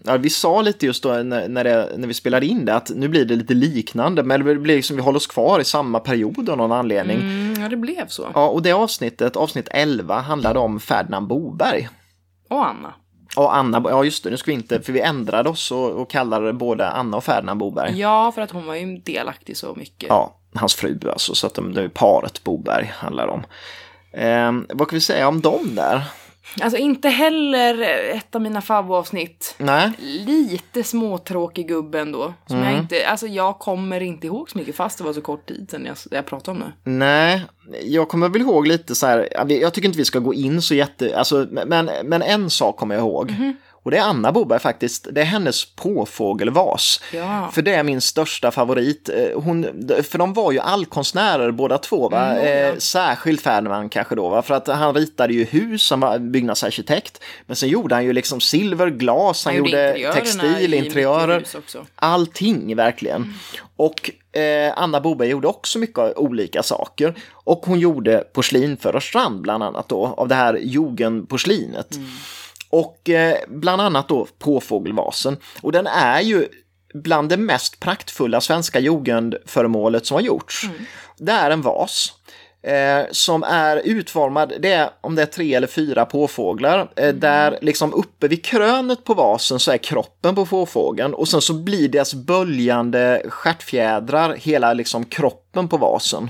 Ja, 0.03 0.17
vi 0.17 0.29
sa 0.29 0.61
lite 0.61 0.85
just 0.85 1.03
då 1.03 1.09
när, 1.09 1.47
när, 1.47 1.63
det, 1.63 1.89
när 1.97 2.07
vi 2.07 2.13
spelade 2.13 2.45
in 2.45 2.65
det 2.65 2.75
att 2.75 2.89
nu 2.89 3.07
blir 3.07 3.25
det 3.25 3.35
lite 3.35 3.53
liknande, 3.53 4.23
men 4.23 4.45
det 4.45 4.55
blir 4.55 4.75
liksom, 4.75 4.95
vi 4.95 5.01
håller 5.01 5.17
oss 5.17 5.27
kvar 5.27 5.59
i 5.59 5.63
samma 5.63 5.99
period 5.99 6.49
av 6.49 6.57
någon 6.57 6.71
anledning. 6.71 7.19
Mm, 7.19 7.61
ja, 7.61 7.69
det 7.69 7.77
blev 7.77 8.07
så. 8.07 8.31
Ja, 8.33 8.47
och 8.47 8.61
det 8.61 8.71
avsnittet, 8.71 9.35
avsnitt 9.35 9.67
11, 9.71 10.19
handlade 10.19 10.59
om 10.59 10.79
Ferdinand 10.79 11.27
Boberg. 11.27 11.89
Och 12.49 12.67
Anna. 12.67 12.93
Och 13.35 13.55
Anna, 13.55 13.83
ja 13.85 14.03
just 14.03 14.23
det, 14.23 14.29
nu 14.29 14.37
ska 14.37 14.51
vi 14.51 14.55
inte, 14.55 14.81
för 14.81 14.93
vi 14.93 14.99
ändrade 14.99 15.49
oss 15.49 15.71
och, 15.71 15.91
och 15.91 16.09
kallade 16.09 16.53
både 16.53 16.89
Anna 16.89 17.17
och 17.17 17.23
Ferdinand 17.23 17.59
Boberg. 17.59 17.99
Ja, 17.99 18.31
för 18.31 18.41
att 18.41 18.51
hon 18.51 18.65
var 18.65 18.75
ju 18.75 18.97
delaktig 18.97 19.57
så 19.57 19.75
mycket. 19.75 20.09
Ja, 20.09 20.35
hans 20.53 20.75
fru 20.75 20.99
alltså, 21.11 21.35
så 21.35 21.47
att 21.47 21.53
de, 21.53 21.73
det 21.73 21.81
är 21.81 21.87
paret 21.87 22.43
Boberg 22.43 22.91
handlar 22.95 23.27
om. 23.27 23.43
Eh, 24.11 24.51
vad 24.77 24.87
kan 24.89 24.95
vi 24.97 25.01
säga 25.01 25.27
om 25.27 25.41
dem 25.41 25.75
där? 25.75 26.03
Alltså 26.61 26.77
inte 26.77 27.09
heller 27.09 27.81
ett 28.15 28.35
av 28.35 28.41
mina 28.41 28.61
favoritavsnitt. 28.61 29.55
Nej, 29.57 29.91
Lite 30.25 30.83
småtråkig 30.83 31.67
gubbe 31.67 31.99
ändå. 31.99 32.33
Som 32.47 32.57
Mm. 32.57 32.69
jag 32.69 32.79
inte, 32.81 33.07
alltså 33.07 33.27
jag 33.27 33.59
kommer 33.59 34.01
inte 34.01 34.27
ihåg 34.27 34.49
så 34.49 34.57
mycket 34.57 34.75
fast 34.75 34.97
det 34.97 35.03
var 35.03 35.13
så 35.13 35.21
kort 35.21 35.45
tid 35.47 35.67
sedan 35.71 35.85
jag, 35.85 35.97
jag 36.11 36.25
pratade 36.25 36.57
om 36.57 36.63
det. 36.83 36.91
nej, 36.91 37.45
jag 37.83 38.09
kommer 38.09 38.29
väl 38.29 38.41
ihåg 38.41 38.67
lite 38.67 38.95
så 38.95 39.05
här, 39.07 39.27
jag 39.49 39.73
tycker 39.73 39.87
inte 39.87 39.97
vi 39.99 40.05
ska 40.05 40.19
gå 40.19 40.33
in 40.33 40.61
så 40.61 40.75
jätte, 40.75 41.17
alltså, 41.17 41.47
men, 41.51 41.89
men 42.03 42.21
en 42.21 42.49
sak 42.49 42.77
kommer 42.77 42.95
jag 42.95 43.01
ihåg. 43.01 43.33
Och 43.83 43.91
det 43.91 43.97
är 43.97 44.01
Anna 44.01 44.31
Boberg 44.31 44.59
faktiskt, 44.59 45.07
det 45.11 45.21
är 45.21 45.25
hennes 45.25 45.65
påfågelvas. 45.75 47.01
Ja. 47.13 47.49
För 47.53 47.61
det 47.61 47.75
är 47.75 47.83
min 47.83 48.01
största 48.01 48.51
favorit. 48.51 49.09
Eh, 49.09 49.41
Hon, 49.41 49.63
för 50.03 50.17
de 50.17 50.33
var 50.33 50.51
ju 50.51 50.59
allkonstnärer 50.59 51.51
båda 51.51 51.77
två, 51.77 52.09
va? 52.09 52.25
Mm, 52.25 52.45
ja. 52.45 52.51
eh, 52.51 52.77
särskilt 52.77 53.41
Ferdinand 53.41 53.91
kanske 53.91 54.15
då, 54.15 54.29
va? 54.29 54.41
för 54.41 54.53
att 54.53 54.67
han 54.67 54.93
ritade 54.93 55.33
ju 55.33 55.43
hus, 55.43 55.89
han 55.89 55.99
var 55.99 56.19
byggnadsarkitekt. 56.19 57.23
Men 57.45 57.55
sen 57.55 57.69
gjorde 57.69 57.95
han 57.95 58.05
ju 58.05 58.13
liksom 58.13 58.41
silver, 58.41 58.89
glas, 58.89 59.45
han, 59.45 59.55
gjorde 59.55 59.69
interiörerna 59.69 60.13
textil, 60.13 60.73
interiörer, 60.73 61.45
allting 61.95 62.75
verkligen. 62.75 63.33
Och 63.75 64.11
eh, 64.39 64.73
Anna 64.75 65.01
Boberg 65.01 65.29
gjorde 65.29 65.47
också 65.47 65.79
mycket 65.79 66.17
olika 66.17 66.63
saker. 66.63 67.13
Och 67.31 67.65
hon 67.65 67.79
gjorde 67.79 68.23
porslin 68.33 68.77
för 68.77 68.91
Rörstrand 68.91 69.41
bland 69.41 69.63
annat 69.63 69.89
då, 69.89 70.13
av 70.17 70.27
det 70.27 70.35
här 70.35 70.59
jugendporslinet. 70.61 71.97
Och 72.73 73.09
eh, 73.09 73.37
bland 73.47 73.81
annat 73.81 74.07
då 74.07 74.27
påfågelvasen. 74.39 75.37
Och 75.61 75.71
den 75.71 75.87
är 75.87 76.21
ju 76.21 76.47
bland 76.93 77.29
det 77.29 77.37
mest 77.37 77.79
praktfulla 77.79 78.41
svenska 78.41 78.79
jugendföremålet 78.79 80.05
som 80.05 80.15
har 80.15 80.21
gjorts. 80.21 80.69
Det 81.17 81.31
är 81.31 81.51
en 81.51 81.61
vas. 81.61 82.13
Eh, 82.63 83.05
som 83.11 83.43
är 83.43 83.77
utformad, 83.77 84.53
det 84.59 84.71
är 84.71 84.89
om 85.01 85.15
det 85.15 85.21
är 85.21 85.25
tre 85.25 85.53
eller 85.53 85.67
fyra 85.67 86.05
påfåglar, 86.05 86.91
eh, 86.95 87.13
där 87.13 87.57
liksom 87.61 87.93
uppe 87.93 88.27
vid 88.27 88.45
krönet 88.45 89.03
på 89.03 89.13
vasen 89.13 89.59
så 89.59 89.71
är 89.71 89.77
kroppen 89.77 90.35
på 90.35 90.45
påfågeln 90.45 91.13
och 91.13 91.27
sen 91.27 91.41
så 91.41 91.53
blir 91.53 91.89
deras 91.89 92.13
böljande 92.13 93.21
stjärtfjädrar 93.29 94.35
hela 94.35 94.73
liksom 94.73 95.05
kroppen 95.05 95.67
på 95.67 95.77
vasen. 95.77 96.29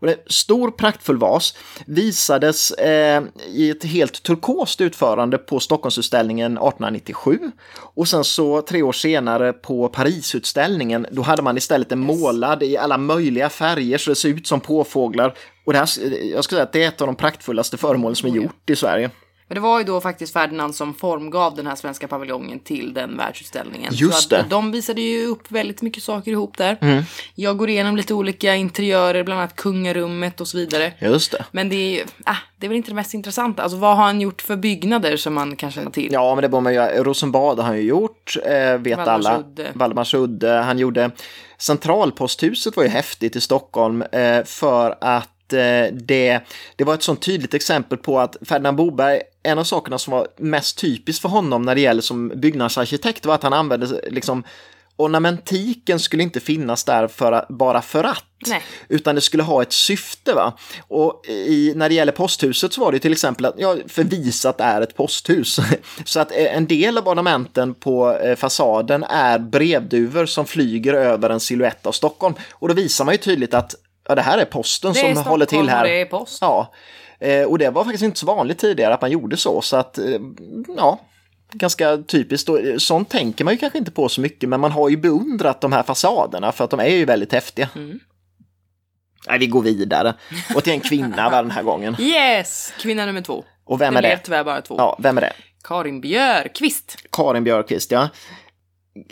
Och 0.00 0.06
det 0.06 0.12
är 0.12 0.16
en 0.16 0.22
stor 0.26 0.70
praktfull 0.70 1.18
vas 1.18 1.54
visades 1.86 2.70
eh, 2.70 3.22
i 3.46 3.70
ett 3.70 3.84
helt 3.84 4.22
turkost 4.22 4.80
utförande 4.80 5.38
på 5.38 5.60
Stockholmsutställningen 5.60 6.52
1897. 6.52 7.38
Och 7.76 8.08
sen 8.08 8.24
så 8.24 8.62
tre 8.62 8.82
år 8.82 8.92
senare 8.92 9.52
på 9.52 9.88
Parisutställningen, 9.88 11.06
då 11.10 11.22
hade 11.22 11.42
man 11.42 11.56
istället 11.56 11.92
en 11.92 11.98
målad 11.98 12.62
i 12.62 12.76
alla 12.76 12.98
möjliga 12.98 13.48
färger 13.48 13.98
så 13.98 14.10
det 14.10 14.16
ser 14.16 14.28
ut 14.28 14.46
som 14.46 14.60
påfåglar. 14.60 15.34
Och 15.66 15.72
det 15.72 15.78
här, 15.78 15.88
jag 16.32 16.44
skulle 16.44 16.58
säga 16.58 16.62
att 16.62 16.72
det 16.72 16.84
är 16.84 16.88
ett 16.88 17.00
av 17.00 17.06
de 17.06 17.16
praktfullaste 17.16 17.76
föremålen 17.76 18.16
som 18.16 18.30
är 18.30 18.34
gjort 18.34 18.70
i 18.70 18.76
Sverige. 18.76 19.10
Men 19.48 19.54
det 19.54 19.60
var 19.60 19.78
ju 19.78 19.84
då 19.84 20.00
faktiskt 20.00 20.32
Ferdinand 20.32 20.74
som 20.74 20.94
formgav 20.94 21.54
den 21.54 21.66
här 21.66 21.74
svenska 21.74 22.08
paviljongen 22.08 22.58
till 22.58 22.94
den 22.94 23.16
världsutställningen. 23.16 23.92
Just 23.94 24.30
det. 24.30 24.44
De 24.50 24.72
visade 24.72 25.00
ju 25.00 25.26
upp 25.26 25.50
väldigt 25.50 25.82
mycket 25.82 26.02
saker 26.02 26.32
ihop 26.32 26.56
där. 26.56 27.04
Jag 27.34 27.56
går 27.56 27.68
igenom 27.70 27.96
lite 27.96 28.14
olika 28.14 28.54
interiörer, 28.54 29.24
bland 29.24 29.40
annat 29.40 29.56
kungarummet 29.56 30.40
och 30.40 30.48
så 30.48 30.56
vidare. 30.58 30.92
Just 30.98 31.32
det. 31.32 31.44
Men 31.52 31.68
det 31.68 32.00
är 32.00 32.06
ah, 32.24 32.36
det 32.56 32.66
är 32.66 32.68
väl 32.68 32.76
inte 32.76 32.90
det 32.90 32.94
mest 32.94 33.14
intressanta. 33.14 33.62
Alltså 33.62 33.78
vad 33.78 33.96
har 33.96 34.04
han 34.04 34.20
gjort 34.20 34.42
för 34.42 34.56
byggnader 34.56 35.16
som 35.16 35.34
man 35.34 35.56
kan 35.56 35.70
känna 35.70 35.90
till? 35.90 36.12
Ja, 36.12 36.34
men 36.34 36.42
det 36.42 36.48
borde 36.48 36.62
man 36.62 36.74
ju. 36.74 36.80
Rosenbad 36.80 37.58
har 37.58 37.66
han 37.66 37.76
ju 37.76 37.82
gjort, 37.82 38.36
eh, 38.44 38.78
vet 38.78 38.98
alla. 38.98 39.44
Valdemarsudde. 39.74 40.52
Han 40.52 40.78
gjorde 40.78 41.10
Centralposthuset 41.58 42.76
var 42.76 42.82
ju 42.82 42.88
häftigt 42.88 43.36
i 43.36 43.40
Stockholm 43.40 44.02
eh, 44.02 44.44
för 44.44 44.98
att 45.00 45.28
det, 45.92 46.40
det 46.76 46.84
var 46.84 46.94
ett 46.94 47.02
sånt 47.02 47.22
tydligt 47.22 47.54
exempel 47.54 47.98
på 47.98 48.20
att 48.20 48.36
Ferdinand 48.42 48.76
Boberg, 48.76 49.20
en 49.42 49.58
av 49.58 49.64
sakerna 49.64 49.98
som 49.98 50.12
var 50.12 50.28
mest 50.36 50.78
typiskt 50.78 51.22
för 51.22 51.28
honom 51.28 51.62
när 51.62 51.74
det 51.74 51.80
gäller 51.80 52.02
som 52.02 52.28
byggnadsarkitekt 52.28 53.26
var 53.26 53.34
att 53.34 53.42
han 53.42 53.52
använde 53.52 54.00
liksom 54.10 54.44
ornamentiken 54.98 56.00
skulle 56.00 56.22
inte 56.22 56.40
finnas 56.40 56.84
där 56.84 57.08
för, 57.08 57.46
bara 57.48 57.82
för 57.82 58.04
att. 58.04 58.24
Nej. 58.46 58.62
Utan 58.88 59.14
det 59.14 59.20
skulle 59.20 59.42
ha 59.42 59.62
ett 59.62 59.72
syfte. 59.72 60.34
Va? 60.34 60.58
Och 60.88 61.26
i, 61.28 61.72
när 61.76 61.88
det 61.88 61.94
gäller 61.94 62.12
posthuset 62.12 62.72
så 62.72 62.80
var 62.80 62.92
det 62.92 62.98
till 62.98 63.12
exempel 63.12 63.44
att 63.44 63.54
ja, 63.58 63.76
förvisat 63.86 64.60
är 64.60 64.80
ett 64.80 64.96
posthus. 64.96 65.60
Så 66.04 66.20
att 66.20 66.30
eh, 66.30 66.56
en 66.56 66.66
del 66.66 66.98
av 66.98 67.08
ornamenten 67.08 67.74
på 67.74 68.18
eh, 68.18 68.36
fasaden 68.36 69.04
är 69.04 69.38
brevduvor 69.38 70.26
som 70.26 70.46
flyger 70.46 70.94
över 70.94 71.30
en 71.30 71.40
siluett 71.40 71.86
av 71.86 71.92
Stockholm. 71.92 72.34
Och 72.52 72.68
då 72.68 72.74
visar 72.74 73.04
man 73.04 73.14
ju 73.14 73.18
tydligt 73.18 73.54
att 73.54 73.74
ja, 74.08 74.14
det 74.14 74.22
här 74.22 74.38
är 74.38 74.44
posten 74.44 74.92
Det 74.92 75.00
är 75.00 75.14
som 75.14 75.24
håller 75.24 75.46
till 75.46 75.68
här. 75.68 75.84
det 75.84 76.00
är 76.00 76.04
post. 76.04 76.38
Ja, 76.40 76.72
eh, 77.20 77.42
och 77.44 77.58
det 77.58 77.70
var 77.70 77.84
faktiskt 77.84 78.04
inte 78.04 78.18
så 78.18 78.26
vanligt 78.26 78.58
tidigare 78.58 78.94
att 78.94 79.00
man 79.00 79.10
gjorde 79.10 79.36
så. 79.36 79.60
Så 79.60 79.76
att, 79.76 79.98
eh, 79.98 80.04
ja, 80.76 81.00
ganska 81.52 81.96
typiskt. 81.96 82.48
Och, 82.48 82.60
eh, 82.60 82.76
Sånt 82.76 83.08
tänker 83.08 83.44
man 83.44 83.54
ju 83.54 83.58
kanske 83.58 83.78
inte 83.78 83.90
på 83.90 84.08
så 84.08 84.20
mycket, 84.20 84.48
men 84.48 84.60
man 84.60 84.72
har 84.72 84.88
ju 84.88 84.96
beundrat 84.96 85.60
de 85.60 85.72
här 85.72 85.82
fasaderna 85.82 86.52
för 86.52 86.64
att 86.64 86.70
de 86.70 86.80
är 86.80 86.88
ju 86.88 87.04
väldigt 87.04 87.32
häftiga. 87.32 87.68
Mm. 87.76 88.00
Nej, 89.28 89.38
vi 89.38 89.46
går 89.46 89.62
vidare. 89.62 90.14
Och 90.54 90.64
till 90.64 90.72
en 90.72 90.80
kvinna 90.80 91.30
var 91.30 91.42
den 91.42 91.50
här 91.50 91.62
gången. 91.62 91.96
Yes! 92.00 92.72
Kvinna 92.80 93.06
nummer 93.06 93.20
två. 93.20 93.44
Och 93.64 93.80
vem 93.80 93.94
det 93.94 93.98
är 93.98 94.02
blev 94.02 94.18
det? 94.18 94.24
tyvärr 94.24 94.44
bara 94.44 94.60
två. 94.60 94.74
Ja, 94.78 94.96
vem 95.00 95.16
är 95.16 95.20
det? 95.20 95.32
Karin 95.64 96.00
Björkqvist. 96.00 96.96
Karin 97.12 97.44
Björkqvist, 97.44 97.90
ja. 97.90 98.08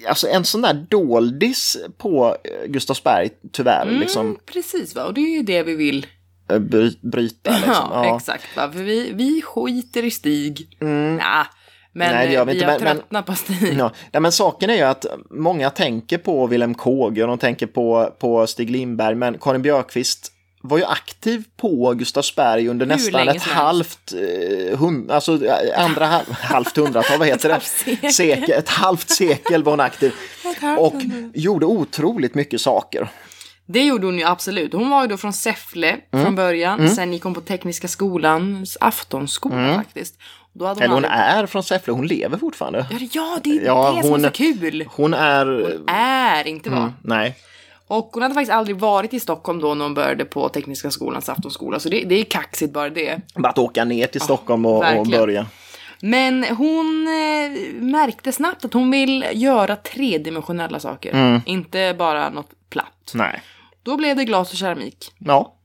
Alltså 0.09 0.29
en 0.29 0.45
sån 0.45 0.63
där 0.63 0.87
doldis 0.91 1.77
på 1.99 2.37
eh, 2.45 2.67
Gustavsberg, 2.71 3.31
tyvärr, 3.53 3.87
liksom 3.91 4.27
Mm, 4.27 4.39
precis 4.53 4.95
va, 4.95 5.05
och 5.05 5.15
det 5.15 5.21
är 5.21 5.37
ju 5.37 5.43
det 5.43 5.63
vi 5.63 5.75
vill. 5.77 6.07
eh, 6.51 6.59
bry- 6.59 6.99
bryta. 7.11 7.51
Liksom. 7.51 7.73
Ja, 7.75 8.05
Ja. 8.07 8.17
exakt 8.17 8.57
va, 8.57 8.73
för 8.73 8.79
vi, 8.83 9.13
vi 9.15 9.43
skiter 9.43 10.03
i 10.05 10.11
Stig. 10.11 10.77
Mm. 10.81 11.17
Nja, 11.17 11.47
men 11.93 12.15
Nej, 12.15 12.27
det 12.27 12.33
gör 12.33 12.41
eh, 12.41 12.47
vi 12.47 12.53
vi 12.53 12.59
inte, 12.61 12.73
har 12.73 12.81
men- 12.81 13.03
men- 13.09 13.25
på 13.25 13.35
Stig. 13.35 13.75
Ja, 13.79 13.91
nej, 14.13 14.21
men 14.23 14.33
saken 14.33 14.71
är 14.71 14.75
ju 14.75 14.83
att 14.83 15.07
många 15.31 15.71
tänker 15.71 16.19
på 16.19 16.47
Wilhelm 16.47 16.75
Kåge 16.75 17.23
och 17.23 17.29
de 17.29 17.39
tänker 17.39 17.67
på, 17.67 18.15
på 18.19 18.47
Stig 18.47 18.71
Lindberg, 18.71 19.15
men 19.15 19.39
Karin 19.39 19.63
Björkqvist 19.63 20.33
var 20.69 20.79
ju 20.79 20.85
aktiv 20.85 21.45
på 21.57 21.95
Gustavsberg 21.95 22.69
under 22.69 22.87
Hur 22.87 22.93
nästan 22.93 23.29
ett 23.29 23.43
som 23.43 23.53
halvt, 23.53 24.13
eh, 24.13 24.79
hund, 24.79 25.11
alltså 25.11 25.45
eh, 25.47 25.85
andra 25.85 26.07
halv, 26.07 26.25
halvt 26.41 26.77
hundratal, 26.77 27.19
vad 27.19 27.29
heter 27.29 27.49
det? 28.03 28.13
sekel. 28.13 28.51
Ett 28.59 28.69
halvt 28.69 29.11
sekel 29.11 29.63
var 29.63 29.73
hon 29.73 29.81
aktiv 29.81 30.13
och 30.79 30.95
gjorde 31.35 31.67
otroligt 31.67 32.35
mycket 32.35 32.61
saker. 32.61 33.09
Det 33.69 33.85
gjorde 33.85 34.07
hon 34.07 34.19
ju 34.19 34.25
absolut. 34.25 34.73
Hon 34.73 34.91
var 34.91 35.03
ju 35.03 35.09
då 35.09 35.17
från 35.17 35.33
Säffle 35.33 35.97
Mm. 36.13 36.25
från 36.25 36.35
början. 36.35 36.89
Sen 36.91 37.13
gick 37.13 37.23
hon 37.23 37.35
på 37.35 37.41
Tekniska 37.41 37.89
skolans 37.89 38.77
aftonskola 38.81 39.75
faktiskt. 39.75 40.15
Då 40.53 40.67
hade 40.67 40.81
hon 40.81 40.85
Mm. 40.85 41.05
Eller 41.05 41.09
hon 41.19 41.21
aldrig- 41.21 41.43
är 41.43 41.47
från 41.47 41.63
Säffle, 41.63 41.93
hon 41.93 42.07
lever 42.07 42.39
fortfarande. 42.39 42.87
Ja, 42.91 42.97
det- 42.99 43.09
Ja, 43.15 43.39
det 43.45 43.51
är 43.51 43.65
Ja, 43.67 43.93
det 43.97 44.03
som 44.03 44.11
hon- 44.11 44.25
är 44.25 44.29
så 44.29 44.35
kul. 44.35 44.85
Hon 44.97 45.15
är... 45.15 45.47
Är, 45.91 46.47
inte 46.47 46.71
var. 46.71 46.79
Mm, 46.79 46.93
nej. 47.03 47.35
Och 47.87 48.11
hon 48.13 48.23
hade 48.23 48.35
faktiskt 48.35 48.53
aldrig 48.53 48.77
varit 48.77 49.15
i 49.15 49.21
Stockholm 49.21 49.61
då 49.61 49.75
när 49.75 49.85
hon 49.85 49.95
började 49.95 50.25
på 50.25 50.49
Tekniska 50.49 50.91
skolans 50.91 51.29
aftonskola. 51.29 51.81
Så 51.81 51.89
det, 51.89 52.05
det 52.05 52.15
är 52.15 52.25
kaxigt 52.25 52.73
bara 52.73 52.91
det. 52.91 53.21
Bara 53.35 53.49
att 53.49 53.59
åka 53.59 53.85
ner 53.85 54.07
till 54.07 54.21
Stockholm 54.21 54.67
och, 54.67 54.99
och 54.99 55.07
börja. 55.07 55.47
Men 56.01 56.45
hon 56.45 57.07
eh, 57.09 57.83
märkte 57.83 58.33
snabbt 58.33 58.65
att 58.65 58.73
hon 58.73 58.91
vill 58.91 59.25
göra 59.33 59.77
tredimensionella 59.77 60.81
saker. 60.81 61.13
Mm. 61.13 61.41
Inte 61.47 61.95
bara 61.99 62.31
något 62.31 62.51
platt. 62.71 63.13
Nej. 63.15 63.43
Då 63.83 63.97
blev 63.97 64.17
det 64.17 64.25
glas 64.25 64.53
och 64.53 64.59
keramik. 64.59 65.13
Ja. 65.19 65.56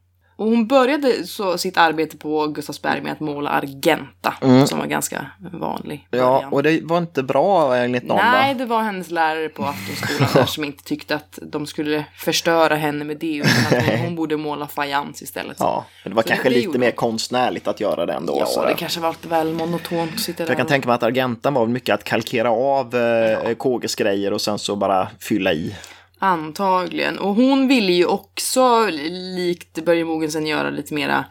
Och 0.42 0.48
hon 0.48 0.68
började 0.68 1.28
så 1.28 1.58
sitt 1.58 1.78
arbete 1.78 2.18
på 2.18 2.48
Gustavsberg 2.48 3.02
med 3.02 3.12
att 3.12 3.20
måla 3.20 3.50
Argenta, 3.50 4.34
som 4.66 4.80
var 4.80 4.86
ganska 4.86 5.26
vanlig. 5.54 6.08
Mm. 6.12 6.26
Ja, 6.26 6.34
början. 6.34 6.54
och 6.54 6.64
det 6.64 6.82
var 6.84 6.98
inte 6.98 7.24
bra 7.24 7.76
enligt 7.76 8.04
någon 8.04 8.18
Nej, 8.18 8.54
va? 8.54 8.60
det 8.60 8.66
var 8.66 8.82
hennes 8.82 9.12
lärare 9.12 9.50
på 9.50 9.66
aftonskolan 9.66 10.30
där 10.34 10.46
som 10.48 10.64
inte 10.64 10.84
tyckte 10.84 11.16
att 11.16 11.40
de 11.42 11.66
skulle 11.66 12.06
förstöra 12.16 12.76
henne 12.76 13.06
med 13.06 13.18
det, 13.18 13.36
utan 13.36 13.80
att 13.80 14.00
hon, 14.00 14.16
borde 14.16 14.38
måla 14.38 14.68
fajans 14.68 15.22
istället. 15.22 15.58
Ja, 15.60 15.86
men 16.04 16.12
det 16.12 16.16
var 16.16 16.24
Så 16.24 16.30
kanske 16.30 16.50
det 16.50 16.56
lite 16.56 16.66
gjorde 16.66 16.80
mer 16.80 16.92
konstnärligt 16.92 17.68
att 17.68 17.80
göra 17.80 18.06
det 18.06 18.14
ändå. 18.14 18.38
Ja, 18.40 18.46
sådär. 18.46 18.68
det 18.68 18.74
kanske 18.74 19.00
var 19.00 19.12
lite 19.12 19.28
väl 19.28 19.54
monotont 19.54 20.20
sitta 20.20 20.44
där 20.44 20.52
jag 20.52 20.58
kan 20.58 20.68
tänka 20.68 20.88
mig 20.88 20.96
att 20.96 21.04
Argentan 21.04 21.54
var 21.54 21.68
mycket 21.68 21.94
att 21.94 22.04
kalkera 22.04 22.52
av 22.52 22.96
eh, 22.96 23.54
KGs 23.54 23.96
grejer 23.96 24.34
och 24.34 24.42
sen 24.42 24.60
så 24.60 24.76
bara 24.76 25.08
fylla 25.20 25.54
i. 25.54 25.76
Antagligen. 26.24 27.20
Och 27.20 27.36
hon 27.36 27.68
ville 27.68 27.92
ju 27.92 28.06
också, 28.06 28.88
likt 29.36 29.86
Börje 29.86 30.06
Mogensen, 30.06 30.48
göra 30.48 30.70
lite 30.70 30.94
mera 30.94 31.26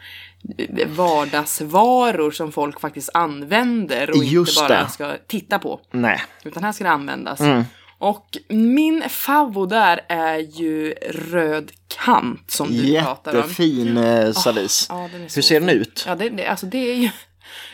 vardagsvaror 0.87 2.31
som 2.31 2.51
folk 2.51 2.79
faktiskt 2.79 3.09
använder 3.13 4.09
och 4.09 4.23
Just 4.23 4.57
inte 4.57 4.69
bara 4.69 4.83
det. 4.83 4.89
ska 4.89 5.13
titta 5.27 5.59
på. 5.59 5.79
Nej, 5.91 6.21
Utan 6.43 6.63
här 6.63 6.71
ska 6.71 6.83
det 6.83 6.89
användas. 6.89 7.39
Mm. 7.39 7.63
Och 7.97 8.37
min 8.49 9.03
favvo 9.09 9.65
där 9.65 10.01
är 10.07 10.37
ju 10.37 10.93
röd 11.11 11.71
kant 12.05 12.51
som 12.51 12.67
du 12.71 13.01
pratar 13.01 13.31
om. 13.31 13.37
jättefin 13.37 13.97
eh, 13.97 14.03
ja, 14.03 15.09
den 15.11 15.21
är 15.23 15.27
så 15.27 15.35
Hur 15.35 15.41
ser 15.41 15.59
den 15.59 15.69
ut? 15.69 16.03
Ja, 16.07 16.15
det, 16.15 16.29
det, 16.29 16.47
alltså 16.47 16.65
det 16.65 16.91
är 16.91 16.95
ju... 16.95 17.09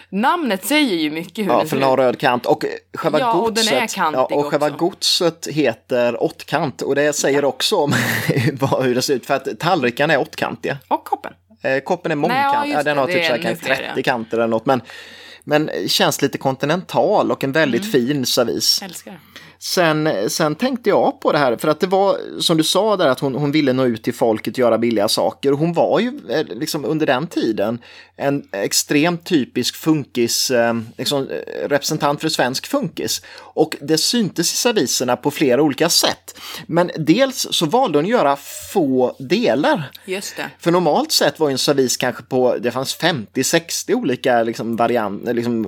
Namnet 0.10 0.66
säger 0.66 0.95
ju 0.97 1.10
mycket 1.12 1.45
hur 1.45 1.51
Ja, 1.51 1.58
den 1.58 1.68
för 1.68 1.70
ser 1.70 1.76
den 1.80 1.84
har 1.89 1.93
ut. 1.97 1.99
röd 1.99 2.20
kant 2.20 2.45
och 2.45 2.66
själva 2.93 3.20
Ja, 3.20 3.34
och 3.34 3.53
den 3.53 3.64
godset. 3.66 3.82
är 3.84 3.88
kantig 3.88 4.20
ja, 4.20 4.26
och 4.36 4.45
själva 4.45 4.68
också. 4.68 4.78
godset 4.78 5.47
heter 5.51 6.24
åttkant 6.24 6.82
och 6.82 6.95
det 6.95 7.14
säger 7.14 7.45
också 7.45 7.76
om 7.76 7.93
hur 8.84 8.95
det 8.95 9.01
ser 9.01 9.14
ut 9.14 9.26
för 9.26 9.34
att 9.34 9.60
tallrikarna 9.60 10.14
är 10.14 10.20
åttkantiga. 10.22 10.78
Och 10.88 11.03
koppen. 11.05 11.34
Eh, 11.62 11.80
koppen 11.80 12.12
är 12.12 12.16
mångkant, 12.16 12.43
ja, 12.43 12.66
ja, 12.68 12.84
den 12.84 12.97
har 12.97 13.08
det 13.08 13.14
typ 13.14 13.24
så 13.26 13.30
här, 13.32 13.36
ännu 13.39 13.43
kanske 13.43 13.66
fler, 13.66 13.76
30 13.76 13.91
ja. 13.95 14.03
kanter 14.03 14.38
eller 14.38 14.47
något 14.47 14.66
men, 14.66 14.82
men 15.43 15.70
känns 15.88 16.22
lite 16.22 16.38
kontinental 16.38 17.32
och 17.32 17.43
en 17.43 17.51
väldigt 17.51 17.82
Mm. 17.82 17.91
fin 17.91 18.26
servis. 18.26 18.82
Älskar. 18.82 19.20
Sen, 19.60 20.30
sen 20.30 20.55
tänkte 20.55 20.89
jag 20.89 21.22
på 21.22 21.32
det 21.32 21.38
här, 21.38 21.58
för 21.58 21.68
att 21.68 21.80
det 21.80 21.88
var 21.88 22.18
som 22.39 22.58
du 22.58 22.64
sa 22.64 22.97
där 22.97 23.08
att 23.08 23.20
hon, 23.20 23.36
hon 23.36 23.51
ville 23.51 23.74
nå 23.74 23.86
ut 23.86 24.03
till 24.03 24.14
folket 24.14 24.53
och 24.53 24.60
göra 24.60 24.78
billiga 24.78 25.08
saker. 25.08 25.51
Hon 25.51 25.74
var 25.74 25.99
ju 25.99 26.20
eh, 26.30 26.45
liksom 26.45 26.86
under 26.86 27.05
den 27.05 27.28
tiden 27.28 27.80
en 28.16 28.43
extremt 28.51 29.26
typisk 29.26 29.76
funkis, 29.76 30.51
eh, 30.51 30.74
liksom, 30.97 31.30
eh, 31.30 31.70
representant 31.70 32.22
för 32.22 32.30
svensk 32.30 32.68
funkis. 32.68 33.22
Och 33.38 33.76
det 33.82 33.97
syntes 33.97 34.53
i 34.53 34.55
serviserna 34.55 35.16
på 35.16 35.32
flera 35.32 35.62
olika 35.62 35.89
sätt. 35.89 36.39
Men 36.66 36.91
dels 36.97 37.47
så 37.51 37.66
valde 37.66 37.97
hon 37.97 38.05
att 38.05 38.12
göra 38.12 38.38
få 38.74 39.16
delar. 39.20 39.91
Just 40.05 40.36
det. 40.36 40.49
För 40.60 40.72
normalt 40.72 41.12
sett 41.12 41.39
var 41.39 41.49
ju 41.49 41.51
en 41.51 41.58
servis 41.58 41.97
kanske 41.97 42.24
på, 42.24 42.58
det 42.58 42.72
fanns 42.72 42.97
50-60 42.97 43.93
olika 43.93 44.43
liksom 44.43 44.76
varianter, 44.76 45.34
liksom, 45.34 45.66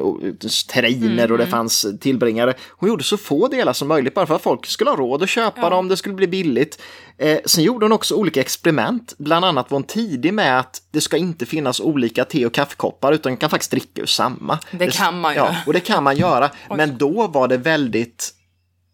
terriner 0.67 1.31
och 1.31 1.37
det 1.37 1.47
fanns 1.47 1.85
tillbringare. 1.99 2.53
Hon 2.69 2.89
gjorde 2.89 3.03
så 3.03 3.17
få 3.17 3.47
delar 3.47 3.73
som 3.79 3.87
möjligt 3.87 4.13
bara 4.13 4.25
för 4.25 4.35
att 4.35 4.41
folk 4.41 4.65
skulle 4.65 4.89
ha 4.89 4.97
råd 4.97 5.23
att 5.23 5.29
köpa 5.29 5.69
dem, 5.69 5.87
det 5.87 5.97
skulle 5.97 6.15
bli 6.15 6.27
billigt. 6.27 6.81
Eh, 7.17 7.39
sen 7.45 7.63
gjorde 7.63 7.85
hon 7.85 7.91
också 7.91 8.15
olika 8.15 8.41
experiment, 8.41 9.13
bland 9.17 9.45
annat 9.45 9.71
var 9.71 9.75
hon 9.75 9.83
tidig 9.83 10.33
med 10.33 10.59
att 10.59 10.81
det 10.91 11.01
ska 11.01 11.17
inte 11.17 11.45
finnas 11.45 11.79
olika 11.79 12.25
te 12.25 12.45
och 12.45 12.53
kaffekoppar 12.53 13.11
utan 13.13 13.31
man 13.31 13.37
kan 13.37 13.49
faktiskt 13.49 13.71
dricka 13.71 14.01
ur 14.01 14.05
samma. 14.05 14.59
Det 14.71 14.93
kan 14.93 15.19
man 15.19 15.35
Ja, 15.35 15.41
göra. 15.45 15.55
och 15.67 15.73
det 15.73 15.79
kan 15.79 16.03
man 16.03 16.17
göra, 16.17 16.49
men 16.75 16.97
då 16.97 17.27
var 17.27 17.47
det 17.47 17.57
väldigt 17.57 18.33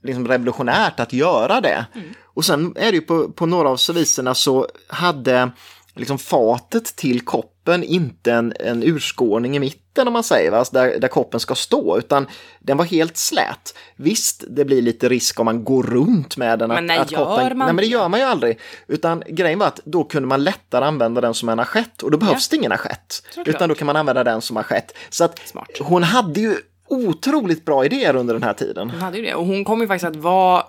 liksom 0.03 0.27
revolutionärt 0.27 0.99
att 0.99 1.13
göra 1.13 1.61
det. 1.61 1.85
Mm. 1.95 2.07
Och 2.23 2.45
sen 2.45 2.73
är 2.77 2.91
det 2.91 2.95
ju 2.95 3.01
på, 3.01 3.29
på 3.31 3.45
några 3.45 3.69
av 3.69 3.77
serviserna 3.77 4.35
så 4.35 4.67
hade 4.87 5.51
liksom 5.95 6.17
fatet 6.17 6.95
till 6.95 7.21
koppen 7.21 7.83
inte 7.83 8.33
en, 8.33 8.53
en 8.59 8.83
urskårning 8.83 9.55
i 9.55 9.59
mitten 9.59 10.07
om 10.07 10.13
man 10.13 10.23
säger, 10.23 10.51
va? 10.51 10.57
Alltså 10.57 10.73
där, 10.73 10.99
där 10.99 11.07
koppen 11.07 11.39
ska 11.39 11.55
stå, 11.55 11.97
utan 11.97 12.27
den 12.59 12.77
var 12.77 12.85
helt 12.85 13.17
slät. 13.17 13.77
Visst, 13.95 14.43
det 14.47 14.65
blir 14.65 14.81
lite 14.81 15.09
risk 15.09 15.39
om 15.39 15.45
man 15.45 15.63
går 15.63 15.83
runt 15.83 16.37
med 16.37 16.59
den. 16.59 16.69
Men 16.69 16.77
att, 16.77 16.83
när 16.83 16.99
att 16.99 17.11
gör 17.11 17.25
koppen, 17.25 17.57
man 17.57 17.65
Nej, 17.65 17.73
men 17.73 17.83
det 17.83 17.85
gör 17.85 18.09
man 18.09 18.19
ju 18.19 18.25
aldrig. 18.25 18.59
Utan 18.87 19.23
grejen 19.27 19.59
var 19.59 19.67
att 19.67 19.79
då 19.85 20.03
kunde 20.03 20.27
man 20.27 20.43
lättare 20.43 20.85
använda 20.85 21.21
den 21.21 21.33
som 21.33 21.49
en 21.49 21.59
assiett 21.59 22.03
och 22.03 22.11
då 22.11 22.17
behövs 22.17 22.49
det 22.49 22.55
ingen 22.55 22.71
assiett. 22.71 23.27
Utan 23.45 23.69
då 23.69 23.75
kan 23.75 23.85
man 23.85 23.95
använda 23.95 24.23
den 24.23 24.41
som 24.41 24.57
assiett. 24.57 24.97
Så 25.09 25.23
att 25.23 25.39
Smart. 25.47 25.69
hon 25.79 26.03
hade 26.03 26.39
ju 26.39 26.55
otroligt 26.87 27.65
bra 27.65 27.85
idéer 27.85 28.15
under 28.15 28.33
den 28.33 28.43
här 28.43 28.53
tiden. 28.53 28.89
Hon 28.89 29.01
hade 29.01 29.17
ju 29.17 29.23
det. 29.23 29.35
Och 29.35 29.45
hon 29.45 29.65
kom 29.65 29.81
ju 29.81 29.87
faktiskt 29.87 30.05
att 30.05 30.15
vara 30.15 30.63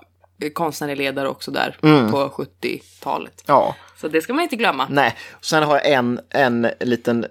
konstnärlig 0.55 0.97
ledare 0.97 1.29
också 1.29 1.51
där 1.51 1.79
Mm. 1.83 2.11
på 2.11 2.29
70-talet. 2.29 3.43
Ja, 3.47 3.77
Så 4.01 4.09
det 4.09 4.21
ska 4.21 4.33
man 4.35 4.43
inte 4.43 4.57
glömma. 4.57 4.87
nej. 4.91 5.15
Sen 5.41 5.63
har 5.63 5.75
jag 5.75 5.87
en, 5.93 6.21
en 6.31 6.69
liten 6.81 7.27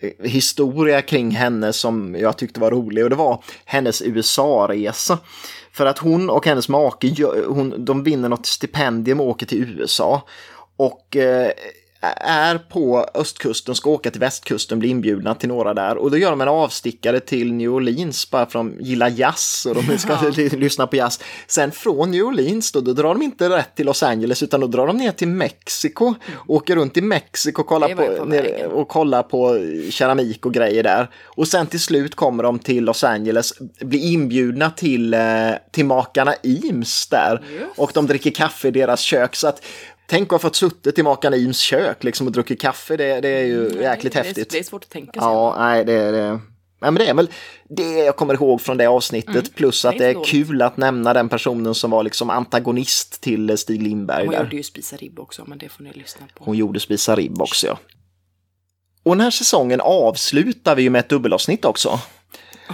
eh, 0.00 0.28
historia 0.30 1.02
kring 1.02 1.30
henne 1.30 1.72
som 1.72 2.16
jag 2.18 2.36
tyckte 2.38 2.60
var 2.60 2.70
rolig 2.70 3.04
och 3.04 3.10
det 3.10 3.16
var 3.16 3.42
hennes 3.64 4.02
USA-resa. 4.02 5.18
För 5.72 5.86
att 5.86 5.98
hon 5.98 6.30
och 6.30 6.46
hennes 6.46 6.68
make, 6.68 7.24
hon, 7.46 7.84
de 7.84 8.02
vinner 8.04 8.28
något 8.28 8.46
stipendium 8.46 9.20
och 9.20 9.26
åker 9.26 9.46
till 9.46 9.80
USA. 9.80 10.22
Och 10.76 11.16
eh, 11.16 11.50
är 12.16 12.58
på 12.58 13.06
östkusten, 13.14 13.74
ska 13.74 13.90
åka 13.90 14.10
till 14.10 14.20
västkusten, 14.20 14.78
blir 14.78 14.90
inbjudna 14.90 15.34
till 15.34 15.48
några 15.48 15.74
där. 15.74 15.96
Och 15.96 16.10
då 16.10 16.18
gör 16.18 16.30
de 16.30 16.40
en 16.40 16.48
avstickare 16.48 17.20
till 17.20 17.52
New 17.52 17.70
Orleans 17.70 18.30
bara 18.30 18.46
för 18.46 18.58
att 18.58 18.66
de 18.66 18.84
gillar 18.84 19.08
jazz 19.08 19.66
och 19.68 19.74
de 19.74 19.98
ska 19.98 20.18
lyssna 20.56 20.86
på 20.86 20.96
jazz. 20.96 21.20
Sen 21.46 21.72
från 21.72 22.10
New 22.10 22.24
Orleans 22.24 22.72
då, 22.72 22.80
då 22.80 22.92
drar 22.92 23.14
de 23.14 23.22
inte 23.22 23.48
rätt 23.48 23.74
till 23.74 23.86
Los 23.86 24.02
Angeles 24.02 24.42
utan 24.42 24.60
då 24.60 24.66
drar 24.66 24.86
de 24.86 24.96
ner 24.96 25.12
till 25.12 25.28
Mexiko. 25.28 26.14
Åker 26.48 26.76
runt 26.76 26.96
i 26.96 27.00
Mexiko 27.00 27.62
och 27.62 27.68
kollar 27.68 27.88
på, 27.88 28.16
på 28.18 28.24
ner, 28.24 28.66
och 28.66 28.88
kollar 28.88 29.22
på 29.22 29.58
keramik 29.90 30.46
och 30.46 30.54
grejer 30.54 30.82
där. 30.82 31.10
Och 31.24 31.48
sen 31.48 31.66
till 31.66 31.80
slut 31.80 32.14
kommer 32.14 32.42
de 32.42 32.58
till 32.58 32.84
Los 32.84 33.04
Angeles, 33.04 33.52
blir 33.80 34.00
inbjudna 34.00 34.70
till, 34.70 35.14
eh, 35.14 35.20
till 35.70 35.84
makarna 35.84 36.34
Eames 36.42 37.06
där. 37.06 37.44
Just. 37.52 37.78
Och 37.78 37.90
de 37.94 38.06
dricker 38.06 38.30
kaffe 38.30 38.68
i 38.68 38.70
deras 38.70 39.00
kök. 39.00 39.36
Så 39.36 39.48
att, 39.48 39.62
tänk 40.06 40.26
att 40.26 40.30
ha 40.30 40.38
fått 40.38 40.56
suttit 40.56 40.98
i 40.98 41.02
makarna 41.02 41.36
Eames 41.36 41.58
kök 41.58 42.04
liksom, 42.04 42.26
och 42.26 42.32
druckit 42.32 42.60
kaffe, 42.60 42.96
det, 42.96 43.20
det 43.20 43.28
är 43.28 43.44
ju 43.44 43.70
jäkligt 43.82 44.12
det, 44.12 44.18
är- 44.18 44.24
häftigt. 44.24 44.50
Det 44.50 44.58
är 44.58 44.62
svårt 44.62 44.84
att 44.84 44.90
tänka 44.90 45.20
sig. 45.20 45.28
Ja, 45.28 45.56
nej, 45.58 45.84
det 45.84 45.92
är 45.92 46.12
det. 46.12 46.40
Ja, 46.80 46.90
men 46.90 46.94
det 46.94 47.06
är 47.06 47.14
väl 47.14 47.28
det 47.68 47.90
jag 47.98 48.16
kommer 48.16 48.34
ihåg 48.34 48.60
från 48.60 48.76
det 48.76 48.86
avsnittet. 48.86 49.54
Plus 49.54 49.84
att 49.84 49.94
Mm. 49.94 49.98
det 50.02 50.06
är 50.10 50.18
inte 50.18 50.30
kul 50.30 50.62
att 50.62 50.76
nämna 50.76 51.14
den 51.14 51.28
personen 51.28 51.74
som 51.74 51.90
var 51.90 52.02
liksom 52.02 52.30
antagonist 52.30 53.20
till 53.20 53.58
Stig 53.58 53.82
Lindberg 53.82 54.24
Hon 54.24 54.34
där. 54.34 54.42
gjorde 54.44 54.56
ju 54.56 54.62
Spisa 54.62 54.96
ribb 54.96 55.18
också, 55.20 55.44
men 55.46 55.58
det 55.58 55.68
får 55.68 55.84
ni 55.84 55.92
lyssna 55.92 56.26
på. 56.34 56.44
Hon 56.44 56.56
gjorde 56.56 56.80
Spisa 56.80 57.16
ribb 57.16 57.42
också, 57.42 57.66
ja. 57.66 57.78
Och 59.02 59.16
den 59.16 59.20
här 59.20 59.30
säsongen 59.30 59.80
avslutar 59.80 60.74
vi 60.76 60.82
ju 60.82 60.90
med 60.90 60.98
ett 60.98 61.08
dubbelavsnitt 61.08 61.64
också. 61.64 62.00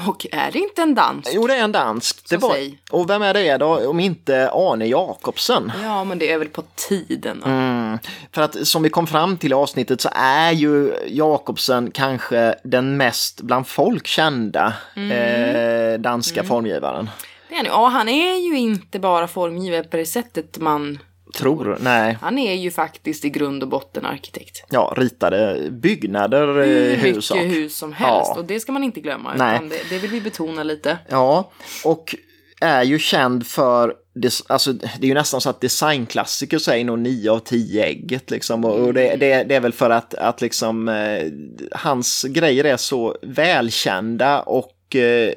Och 0.09 0.26
är 0.32 0.53
det 0.53 0.59
inte 0.59 0.82
en 0.82 0.95
dans? 0.95 1.30
Jo, 1.32 1.47
det 1.47 1.55
är 1.55 1.64
en 1.64 1.72
dansk. 1.72 2.28
Det 2.28 2.36
var... 2.36 2.57
Och 2.90 3.11
vem 3.11 3.22
är 3.22 3.34
det 3.34 3.57
då, 3.57 3.88
om 3.90 4.01
inte 4.01 4.51
Arne 4.53 4.86
Jacobsen? 4.86 5.72
Ja, 5.82 6.05
men 6.05 6.18
det 6.18 6.32
är 6.32 6.38
väl 6.38 6.49
på 6.49 6.62
tiden. 6.88 7.40
då. 7.45 7.51
Mm. 7.51 7.99
För 8.32 8.43
att 8.43 8.66
som 8.66 8.82
vi 8.82 8.90
kom 8.90 9.07
fram 9.07 9.36
till 9.36 9.51
i 9.51 9.55
avsnittet 9.55 10.01
så 10.01 10.09
är 10.14 10.53
ju 10.53 10.95
Jacobsen 11.07 11.90
kanske 11.90 12.55
den 12.64 12.97
mest 12.97 13.40
bland 13.40 13.66
folk 13.66 14.07
kända 14.07 14.72
eh, 14.97 16.01
danska 16.01 16.45
formgivaren. 16.45 17.11
Det 17.49 17.55
är 17.55 17.57
han. 17.57 17.66
Ja, 17.66 17.88
han 17.88 18.09
är 18.09 18.36
ju 18.36 18.59
inte 18.59 18.99
bara 18.99 19.28
formgivare 19.28 19.82
på 19.82 19.97
det 19.97 20.07
sättet 20.07 20.59
man... 20.59 20.99
Tror, 21.35 21.78
nej. 21.80 22.18
Han 22.20 22.39
är 22.39 22.55
ju 22.55 22.70
faktiskt 22.70 23.24
i 23.24 23.30
grund 23.30 23.62
och 23.62 23.68
botten 23.68 24.07
arkitekt. 24.07 24.64
Ja, 24.70 24.95
ritade 24.97 25.68
byggnader 25.70 26.61
eh, 26.61 26.66
i 26.68 26.70
Hur 26.74 26.91
mycket 26.91 27.05
huvudsak. 27.05 27.39
hus 27.39 27.76
som 27.76 27.93
helst. 27.93 28.30
Ja. 28.35 28.39
Och 28.39 28.45
det 28.45 28.61
ska 28.61 28.72
man 28.72 28.85
inte 28.85 29.01
glömma. 29.01 29.35
Nej. 29.35 29.61
Det, 29.70 29.80
det 29.91 29.99
vill 29.99 30.11
vi 30.11 30.20
betona 30.20 30.62
lite. 30.62 30.99
Ja, 31.09 31.51
och 31.85 32.14
är 32.61 32.83
ju 32.83 32.99
känd 32.99 33.47
för, 33.47 33.95
des- 34.14 34.43
alltså, 34.49 34.72
det 34.72 35.03
är 35.03 35.09
ju 35.09 35.14
nästan 35.14 35.41
så 35.41 35.51
att 35.51 35.61
designklassiker 35.61 36.59
säger 36.59 36.85
nog 36.85 36.99
9 36.99 37.30
av 37.30 37.39
10 37.39 37.85
ägget 37.85 38.30
liksom. 38.30 38.64
Och 38.64 38.78
och 38.80 38.95
det, 38.95 39.16
det, 39.16 39.45
det 39.45 39.55
är 39.55 39.61
väl 39.61 39.72
för 39.72 39.91
att, 39.91 40.14
att 40.14 40.41
liksom, 40.41 40.89
eh, 40.89 41.24
hans 41.72 42.22
grejer 42.28 42.64
är 42.64 42.76
så 42.76 43.16
välkända 43.22 44.41
och 44.43 44.97
eh, 44.97 45.33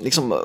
liksom 0.00 0.32
eh, 0.32 0.38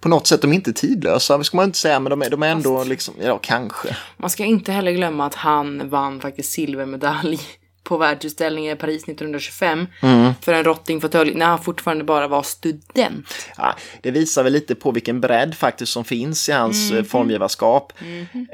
på 0.00 0.08
något 0.08 0.26
sätt 0.26 0.42
de 0.42 0.50
är 0.50 0.54
inte 0.54 0.72
tidlösa, 0.72 1.44
ska 1.44 1.56
man 1.56 1.66
inte 1.66 1.78
säga, 1.78 2.00
men 2.00 2.10
de 2.10 2.22
är, 2.22 2.30
de 2.30 2.42
är 2.42 2.48
ändå 2.48 2.76
Fast- 2.78 2.88
liksom, 2.88 3.14
ja 3.22 3.38
kanske. 3.42 3.96
Man 4.16 4.30
ska 4.30 4.44
inte 4.44 4.72
heller 4.72 4.92
glömma 4.92 5.26
att 5.26 5.34
han 5.34 5.88
vann 5.90 6.20
faktiskt 6.20 6.52
silvermedalj 6.52 7.40
på 7.84 7.96
världsutställningen 7.96 8.76
i 8.76 8.80
Paris 8.80 9.02
1925 9.02 9.86
Mm. 10.02 10.32
för 10.42 10.52
en 10.52 10.64
rottingfåtölj 10.64 11.34
när 11.34 11.46
han 11.46 11.62
fortfarande 11.62 12.04
bara 12.04 12.28
var 12.28 12.42
student. 12.42 13.48
Ja, 13.56 13.74
det 14.02 14.10
visar 14.10 14.42
väl 14.44 14.52
lite 14.52 14.74
på 14.74 14.90
vilken 14.92 15.20
bredd 15.20 15.54
faktiskt 15.54 15.92
som 15.92 16.04
finns 16.04 16.48
i 16.48 16.52
hans 16.52 16.90
mm. 16.90 17.04
formgivarskap. 17.04 17.92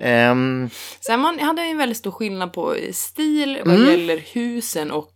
Ehm, 0.01 0.71
Sen 1.01 1.21
man 1.21 1.39
hade 1.39 1.63
en 1.63 1.79
väldigt 1.79 1.99
stor 1.99 2.11
skillnad 2.11 2.53
på 2.53 2.77
stil 2.93 3.59
vad 3.65 3.75
Mm. 3.75 3.91
gäller 3.91 4.17
husen 4.33 4.91
och 4.91 5.15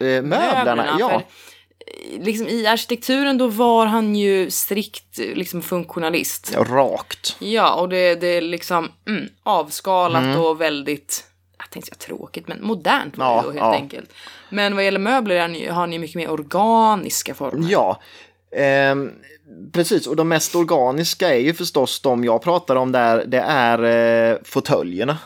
eh, 0.00 0.06
möblerna, 0.06 0.54
möblerna. 0.64 0.96
ja. 1.00 1.22
Eh, 2.14 2.22
liksom, 2.22 2.48
I 2.48 2.66
arkitekturen 2.66 3.38
då 3.38 3.46
var 3.46 3.86
han 3.86 4.16
ju 4.16 4.50
strikt 4.50 5.18
eh, 5.18 5.26
liksom, 5.34 5.62
funktionalist. 5.62 6.50
ja, 6.54 6.64
rakt. 6.64 7.36
Ja, 7.38 7.74
och 7.74 7.88
det, 7.88 8.14
det 8.14 8.26
är 8.26 8.40
liksom 8.40 8.88
mm, 9.08 9.28
avskalat 9.42 10.24
Mm. 10.24 10.40
och 10.40 10.60
väldigt 10.60 11.24
tänkte 11.70 11.88
säga 11.88 12.16
tråkigt, 12.16 12.48
men 12.48 12.62
modernt 12.62 13.18
var 13.18 13.26
Ja, 13.26 13.36
det 13.36 13.42
då 13.42 13.52
helt 13.52 13.58
ja. 13.58 13.74
enkelt. 13.74 14.12
Men 14.48 14.74
vad 14.74 14.84
gäller 14.84 14.98
möbler 14.98 15.70
har 15.70 15.86
ni 15.86 15.98
mycket 15.98 16.16
mer 16.16 16.30
organiska 16.30 17.34
former. 17.34 17.70
Ja, 17.70 18.00
ehm, 18.56 19.12
precis. 19.72 20.06
Och 20.06 20.16
de 20.16 20.28
mest 20.28 20.54
organiska 20.54 21.34
är 21.34 21.38
ju 21.38 21.54
förstås 21.54 22.00
de 22.00 22.24
jag 22.24 22.42
pratar 22.42 22.76
om 22.76 22.92
där. 22.92 23.24
Det 23.26 23.38
är 23.38 23.82
eh, 24.32 24.36
fåtöljerna. 24.44 25.18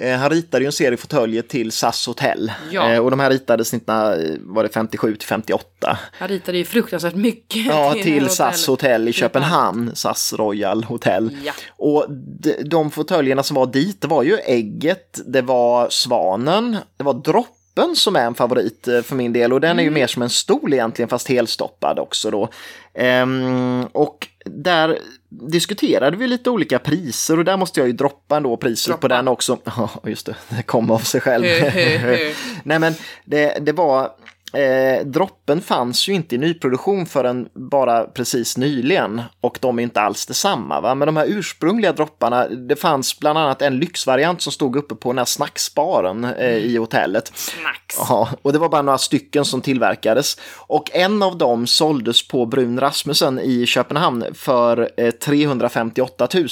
Eh, 0.00 0.16
han 0.16 0.30
ritade 0.30 0.64
ju 0.64 0.66
en 0.66 0.72
serie 0.72 0.96
fåtöljer 0.96 1.42
till 1.42 1.72
SAS 1.72 2.06
hotell. 2.06 2.52
Ja. 2.70 2.92
Eh, 2.92 2.98
och 2.98 3.10
de 3.10 3.20
här 3.20 3.30
ritades 3.30 3.74
1957 3.74 5.16
till 5.16 5.28
58. 5.28 5.98
Han 6.12 6.28
ritade 6.28 6.58
ju 6.58 6.64
fruktansvärt 6.64 7.14
mycket. 7.14 7.66
Ja, 7.66 7.94
till 8.02 8.22
här 8.22 8.28
SAS 8.28 8.66
hotell 8.66 9.08
i 9.08 9.12
Köpenhamn, 9.12 9.90
SAS 9.94 10.32
Royal 10.32 10.84
Hotel. 10.84 11.36
Ja. 11.44 11.52
Och 11.76 12.06
de, 12.08 12.52
de 12.64 12.90
fåtöljerna 12.90 13.42
som 13.42 13.54
var 13.54 13.66
dit, 13.66 14.00
det 14.00 14.08
var 14.08 14.22
ju 14.22 14.36
ägget, 14.36 15.20
det 15.26 15.42
var 15.42 15.88
svanen, 15.90 16.76
det 16.96 17.04
var 17.04 17.14
droppen 17.14 17.96
som 17.96 18.16
är 18.16 18.26
en 18.26 18.34
favorit 18.34 18.88
eh, 18.88 19.02
för 19.02 19.14
min 19.14 19.32
del 19.32 19.52
och 19.52 19.60
den 19.60 19.78
är 19.78 19.82
ju 19.82 19.90
mer 19.90 20.06
som 20.06 20.22
en 20.22 20.30
stol 20.30 20.72
egentligen 20.72 21.08
fast 21.08 21.28
helstoppad 21.28 21.98
också 21.98 22.30
då. 22.30 22.48
Ehm, 22.94 23.86
och 23.92 24.28
där 24.48 24.98
diskuterade 25.28 26.16
vi 26.16 26.26
lite 26.26 26.50
olika 26.50 26.78
priser 26.78 27.38
och 27.38 27.44
där 27.44 27.56
måste 27.56 27.80
jag 27.80 27.86
ju 27.86 27.92
droppa 27.92 28.36
ändå 28.36 28.56
priset 28.56 28.86
på 29.00 29.06
Droppa. 29.08 29.16
den 29.16 29.28
också. 29.28 29.58
Ja, 29.64 29.90
just 30.04 30.26
det, 30.26 30.34
det 30.48 30.62
kom 30.62 30.90
av 30.90 30.98
sig 30.98 31.20
själv. 31.20 31.44
Nej 32.62 32.78
men 32.78 32.94
det, 33.24 33.58
det 33.60 33.72
var, 33.72 34.10
eh, 34.52 35.06
droppen 35.06 35.60
fanns 35.60 36.08
ju 36.08 36.12
inte 36.12 36.34
i 36.34 36.38
nyproduktion 36.38 37.06
förrän 37.06 37.48
bara 37.54 38.04
precis 38.04 38.56
nyligen 38.56 39.22
och 39.40 39.58
de 39.60 39.78
är 39.78 39.82
inte 39.82 40.00
alls 40.00 40.26
detsamma. 40.26 40.80
Va? 40.80 40.94
Men 40.94 41.06
de 41.06 41.16
här 41.16 41.26
ursprungliga 41.28 41.92
dropparna, 41.92 42.48
det 42.48 42.76
fanns 42.76 43.18
bland 43.18 43.38
annat 43.38 43.62
en 43.62 43.78
lyxvariant 43.78 44.42
som 44.42 44.52
stod 44.52 44.76
uppe 44.76 44.94
på 44.94 45.12
den 45.12 45.18
här 45.18 45.24
snacksbaren 45.24 46.24
eh, 46.24 46.56
i 46.56 46.76
hotellet. 46.76 47.32
Snacks. 47.34 47.96
Ja, 47.98 48.28
och 48.42 48.52
det 48.52 48.58
var 48.58 48.68
bara 48.68 48.82
några 48.82 48.98
stycken 48.98 49.44
som 49.44 49.60
tillverkades. 49.60 50.36
Och 50.56 50.90
en 50.96 51.22
av 51.22 51.38
dem 51.38 51.66
såldes 51.66 52.28
på 52.28 52.46
Brun 52.46 52.80
Rasmussen 52.80 53.38
i 53.38 53.66
Köpenhamn 53.66 54.24
för 54.34 54.90
eh, 54.96 55.10
358 55.10 56.28
000. 56.34 56.46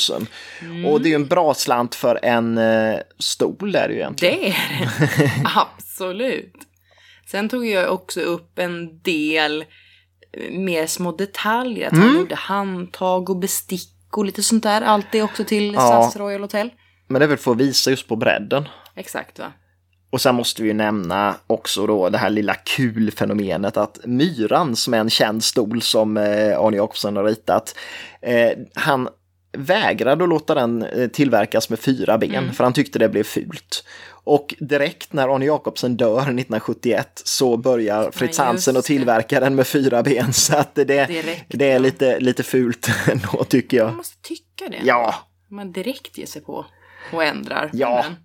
Och 0.87 1.01
det 1.01 1.09
är 1.09 1.11
ju 1.11 1.15
en 1.15 1.27
bra 1.27 1.55
slant 1.55 1.95
för 1.95 2.19
en 2.23 2.59
eh, 2.59 2.97
stol 3.19 3.73
där 3.73 3.89
ju 3.89 3.95
egentligen. 3.95 4.41
Det 4.41 4.49
är 4.49 4.81
det. 5.19 5.33
Absolut. 5.57 6.55
Sen 7.31 7.49
tog 7.49 7.67
jag 7.67 7.93
också 7.93 8.21
upp 8.21 8.59
en 8.59 9.01
del 9.03 9.65
eh, 10.33 10.59
mer 10.59 10.87
små 10.87 11.13
detaljer. 11.13 11.87
Att 11.87 11.93
Mm. 11.93 12.07
han 12.09 12.17
gjorde 12.19 12.35
handtag 12.35 13.31
och 13.31 13.37
bestick 13.37 13.93
och 14.17 14.25
lite 14.25 14.43
sånt 14.43 14.63
där. 14.63 14.83
Allt 14.83 15.07
det 15.13 15.23
också 15.23 15.45
till 15.45 15.75
Ja. 15.75 15.81
SAS 15.81 16.17
Royal 16.17 16.41
Hotel. 16.41 16.71
Men 17.09 17.19
det 17.21 17.27
är 17.27 17.29
väl 17.29 17.39
för 17.39 17.51
att 17.51 17.57
visa 17.57 17.91
just 17.91 18.09
på 18.09 18.17
bredden. 18.17 18.69
Exakt 18.95 19.39
va? 19.39 19.53
Och 20.11 20.21
sen 20.21 20.35
måste 20.35 20.63
vi 20.63 20.69
ju 20.69 20.75
nämna 20.75 21.35
också 21.47 21.87
då 21.87 22.09
det 22.09 22.19
här 22.19 22.31
lilla 22.31 22.55
kul-fenomenet 22.55 23.77
att 23.77 23.99
Myran 24.05 24.77
som 24.77 24.95
är 24.95 24.99
en 24.99 25.11
känd 25.11 25.45
stol 25.45 25.83
som 25.83 26.17
eh, 26.17 26.59
Arne 26.61 26.77
Jacobsson 26.77 27.17
har 27.17 27.25
ritat, 27.25 27.75
eh, 28.23 28.51
han 28.75 29.09
vägrade 29.53 30.23
att 30.25 30.29
låta 30.29 30.55
den 30.55 30.87
tillverkas 31.13 31.71
med 31.71 31.79
fyra 31.79 32.19
ben 32.19 32.53
för 32.53 32.65
han 32.65 32.73
tyckte 32.73 32.99
det 32.99 33.09
blev 33.09 33.23
fult. 33.25 33.85
Och 34.27 34.55
direkt 34.59 35.13
när 35.13 35.35
Arne 35.35 35.45
Jacobsen 35.45 35.97
dör 35.97 36.21
1971 36.21 37.23
så 37.25 37.57
börjar 37.57 38.11
Fritz 38.11 38.39
Hansen 38.39 38.77
att 38.77 38.85
tillverka 38.85 39.41
den 39.41 39.55
med 39.55 39.67
fyra 39.67 40.03
ben 40.03 40.33
så 40.33 40.57
att 40.57 40.75
det, 40.75 40.85
Direkt, 40.85 41.45
det 41.49 41.71
är 41.71 41.79
lite, 41.79 42.21
lite 42.21 42.43
fult 42.43 42.89
ändå 43.11 43.45
tycker 43.45 43.77
jag. 43.77 43.87
Man 43.87 43.97
måste 43.97 44.23
tycka 44.23 44.69
det. 44.69 44.81
Ja, 44.83 45.15
Man 45.51 45.73
direkt 45.73 46.19
ger 46.19 46.27
sig 46.27 46.43
på 46.43 46.67
och 47.13 47.25
ändrar. 47.25 47.71
Ja. 47.73 48.05
Men, 48.09 48.17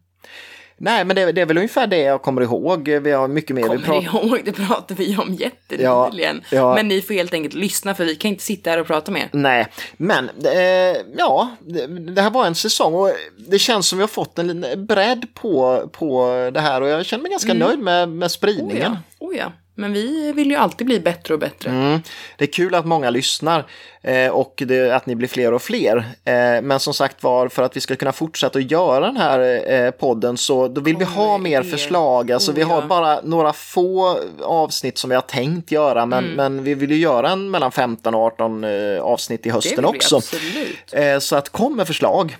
nej 0.82 1.05
men 1.05 1.15
det, 1.15 1.32
det 1.32 1.41
är 1.41 1.45
väl 1.45 1.57
ungefär 1.57 1.88
det 1.88 1.97
jag 1.97 2.21
kommer 2.21 2.41
ihåg. 2.41 2.89
Vi 2.89 3.11
har 3.11 3.27
mycket 3.27 3.55
mer 3.55 3.61
vi 3.61 3.67
kommer 3.67 3.79
pratar 3.79 4.21
ni 4.21 4.27
ihåg? 4.27 4.41
Det 4.45 4.51
pratade 4.51 4.93
vi 5.03 5.17
om 5.17 5.34
jättenyligen. 5.34 6.41
Ja, 6.49 6.57
ja. 6.57 6.75
Men 6.75 6.88
ni 6.88 7.01
får 7.01 7.13
helt 7.13 7.34
enkelt 7.34 7.53
lyssna 7.53 7.95
för 7.95 8.05
vi 8.05 8.15
kan 8.15 8.29
inte 8.29 8.43
sitta 8.43 8.69
här 8.69 8.79
och 8.79 8.88
prata 8.88 9.11
mer. 9.11 9.29
Nej, 9.32 9.67
men 9.97 10.29
eh, 10.45 11.01
ja, 11.17 11.51
det, 11.59 11.88
det 11.88 12.21
här 12.21 12.29
var 12.29 12.45
en 12.45 12.55
säsong 12.55 12.93
och 12.93 13.11
det 13.38 13.59
känns 13.59 13.88
som 13.88 13.97
vi 13.97 14.03
har 14.03 14.07
fått 14.07 14.39
en 14.39 14.65
bredd 14.88 15.25
på, 15.34 15.84
på 15.93 16.49
det 16.53 16.59
här 16.59 16.82
och 16.82 16.89
jag 16.89 17.05
känner 17.05 17.21
mig 17.21 17.32
ganska 17.32 17.53
nöjd 17.53 17.79
med, 17.79 18.09
med 18.09 18.25
Oh 18.25 18.29
spridningen. 18.29 18.97
ja. 19.19 19.27
oh 19.27 19.38
ja. 19.38 19.51
Men 19.82 19.93
vi 19.93 20.32
vill 20.32 20.49
ju 20.51 20.55
alltid 20.55 20.88
bli 20.88 20.99
bättre 20.99 21.34
och 21.34 21.39
bättre. 21.39 21.69
Mm. 21.69 22.01
Det 22.38 22.43
är 22.45 22.51
kul 22.51 22.75
att 22.75 22.86
många 22.86 23.09
lyssnar 23.09 23.65
eh, 24.01 24.27
och 24.27 24.63
det, 24.67 24.91
att 24.95 25.05
ni 25.05 25.15
blir 25.15 25.27
fler 25.27 25.53
och 25.53 25.61
fler. 25.61 25.97
Eh, 26.25 26.61
men 26.61 26.79
som 26.79 26.93
sagt 26.93 27.23
var, 27.23 27.47
för 27.47 27.63
att 27.63 27.75
vi 27.77 27.82
ska 27.82 27.95
kunna 27.95 28.11
fortsätta 28.11 28.59
att 28.59 28.71
göra 28.71 29.05
den 29.05 29.17
här 29.17 29.71
eh, 29.73 29.91
podden 29.91 30.38
så 30.38 30.67
då 30.67 30.82
vill 30.82 30.97
vi 30.97 31.05
ha 31.05 31.38
mer 31.38 31.63
förslag. 31.63 32.32
Alltså 32.32 32.51
Oh, 32.51 32.55
vi 32.55 32.61
har 32.61 32.82
ja. 32.82 32.88
bara 32.88 33.21
några 33.23 33.53
få 33.53 34.19
avsnitt 34.43 34.97
som 34.97 35.09
vi 35.09 35.15
har 35.15 35.21
tänkt 35.21 35.71
göra 35.71 36.05
men, 36.05 36.23
Mm. 36.23 36.36
men 36.36 36.63
vi 36.63 36.73
vill 36.73 36.91
ju 36.91 36.97
göra 36.97 37.29
en 37.29 37.51
mellan 37.51 37.71
15 37.71 38.15
och 38.15 38.21
18 38.21 38.63
eh, 38.63 39.01
avsnitt 39.01 39.45
i 39.45 39.49
hösten 39.49 39.77
vi 39.84 39.97
också. 39.97 40.17
absolut. 40.17 40.93
Eh, 40.93 41.19
så 41.19 41.36
att 41.36 41.49
kom 41.49 41.75
med 41.75 41.88
förslag. 41.88 42.38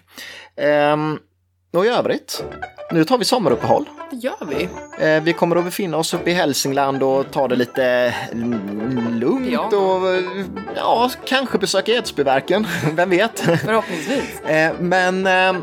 Ehm, 0.55 1.19
och 1.72 1.86
i 1.86 1.89
övrigt, 1.89 2.43
nu 2.91 3.03
tar 3.03 3.17
vi 3.17 3.26
sommaruppehåll. 3.26 3.86
Det 4.11 4.17
gör 4.17 4.45
vi. 4.49 4.69
Eh, 5.05 5.24
vi 5.24 5.34
kommer 5.34 5.55
att 5.55 5.65
befinna 5.65 5.97
oss 5.97 6.13
uppe 6.13 6.30
i 6.32 6.34
Hälsingland 6.34 7.03
och 7.03 7.32
ta 7.32 7.47
det 7.47 7.55
lite 7.55 8.13
lugnt 9.11 9.74
och 9.74 10.09
eh, 10.15 10.24
ja, 10.76 11.09
kanske 11.26 11.57
besöka 11.57 11.91
Edsbyverken, 11.91 12.67
vem 12.95 13.09
vet. 13.09 13.39
Förhoppningsvis. 13.39 14.24
Eh, 14.45 14.72
Men 14.80 15.28
eh, 15.28 15.61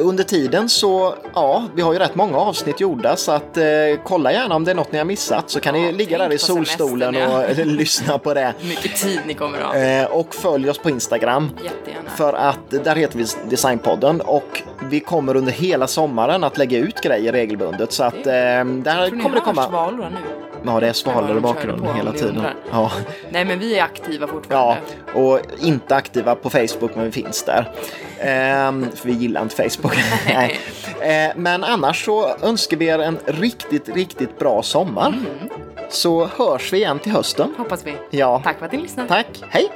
under 0.00 0.24
tiden 0.24 0.68
så, 0.68 1.14
ja, 1.34 1.64
vi 1.74 1.82
har 1.82 1.92
ju 1.92 1.98
rätt 1.98 2.14
många 2.14 2.38
avsnitt 2.38 2.80
gjorda 2.80 3.16
så 3.16 3.32
att 3.32 3.58
kolla 4.04 4.32
gärna 4.32 4.54
om 4.54 4.64
det 4.64 4.70
är 4.70 4.74
något 4.74 4.92
ni 4.92 4.98
har 4.98 5.04
missat 5.04 5.50
så 5.50 5.60
kan 5.60 5.74
ni 5.74 5.84
Ja, 5.86 5.90
ligga 5.90 6.18
tänk 6.18 6.30
där 6.30 6.36
i 6.36 6.38
solstolen 6.38 7.14
semestern, 7.14 7.60
och 7.60 7.66
lyssna 7.76 8.18
på 8.18 8.34
det. 8.34 8.54
Mycket 8.62 8.96
tid 8.96 9.20
ni 9.26 9.34
kommer 9.34 9.58
ha. 9.60 10.06
Och 10.08 10.34
följ 10.34 10.70
oss 10.70 10.78
på 10.78 10.90
Instagram. 10.90 11.50
Jättegärna. 11.64 12.10
För 12.16 12.32
att 12.32 12.70
där 12.84 12.96
heter 12.96 13.18
vi 13.18 13.26
Designpodden 13.50 14.20
och 14.20 14.62
vi 14.90 15.00
kommer 15.00 15.36
under 15.36 15.47
hela 15.52 15.86
sommaren 15.86 16.44
att 16.44 16.58
lägga 16.58 16.78
ut 16.78 17.00
grejer 17.00 17.32
regelbundet 17.32 17.92
så 17.92 18.04
att 18.04 18.14
eh, 18.14 18.22
där 18.22 19.10
ni 19.10 19.22
kommer 19.22 19.34
det 19.34 19.40
komma. 19.40 19.68
svalorna 19.68 20.08
nu? 20.08 20.16
Ja, 20.64 20.80
det 20.80 20.88
är 20.88 20.92
svalor 20.92 21.36
i 21.36 21.40
bakgrunden 21.40 21.94
hela 21.96 22.12
tiden. 22.12 22.42
Ja. 22.72 22.90
Nej 23.30 23.44
men 23.44 23.58
vi 23.58 23.78
är 23.78 23.82
aktiva 23.84 24.26
ja, 24.26 24.32
fortfarande. 24.32 24.80
och 25.14 25.40
inte 25.60 25.96
aktiva 25.96 26.34
på 26.34 26.50
Facebook 26.50 26.90
men 26.94 27.04
vi 27.04 27.12
finns 27.12 27.42
där. 27.42 27.70
Ehm, 28.20 28.86
för 28.94 29.06
vi 29.08 29.12
gillar 29.12 29.42
inte 29.42 29.68
Facebook. 29.68 29.96
Nej. 30.26 30.58
Eh, 31.00 31.32
men 31.36 31.64
annars 31.64 32.04
så 32.04 32.34
önskar 32.42 32.76
vi 32.76 32.86
er 32.86 32.98
en 32.98 33.18
riktigt, 33.26 33.88
riktigt 33.88 34.38
bra 34.38 34.62
sommar. 34.62 35.08
Mm. 35.08 35.24
Så 35.90 36.26
hörs 36.36 36.72
vi 36.72 36.76
igen 36.76 36.98
till 36.98 37.12
hösten. 37.12 37.54
Hoppas 37.58 37.86
vi. 37.86 37.94
Ja, 38.10 38.40
Tack 38.44 38.58
för 38.58 38.66
att 38.66 38.72
ni 38.72 38.78
lyssnade. 38.78 39.08
tack. 39.08 39.26
Hej! 39.48 39.70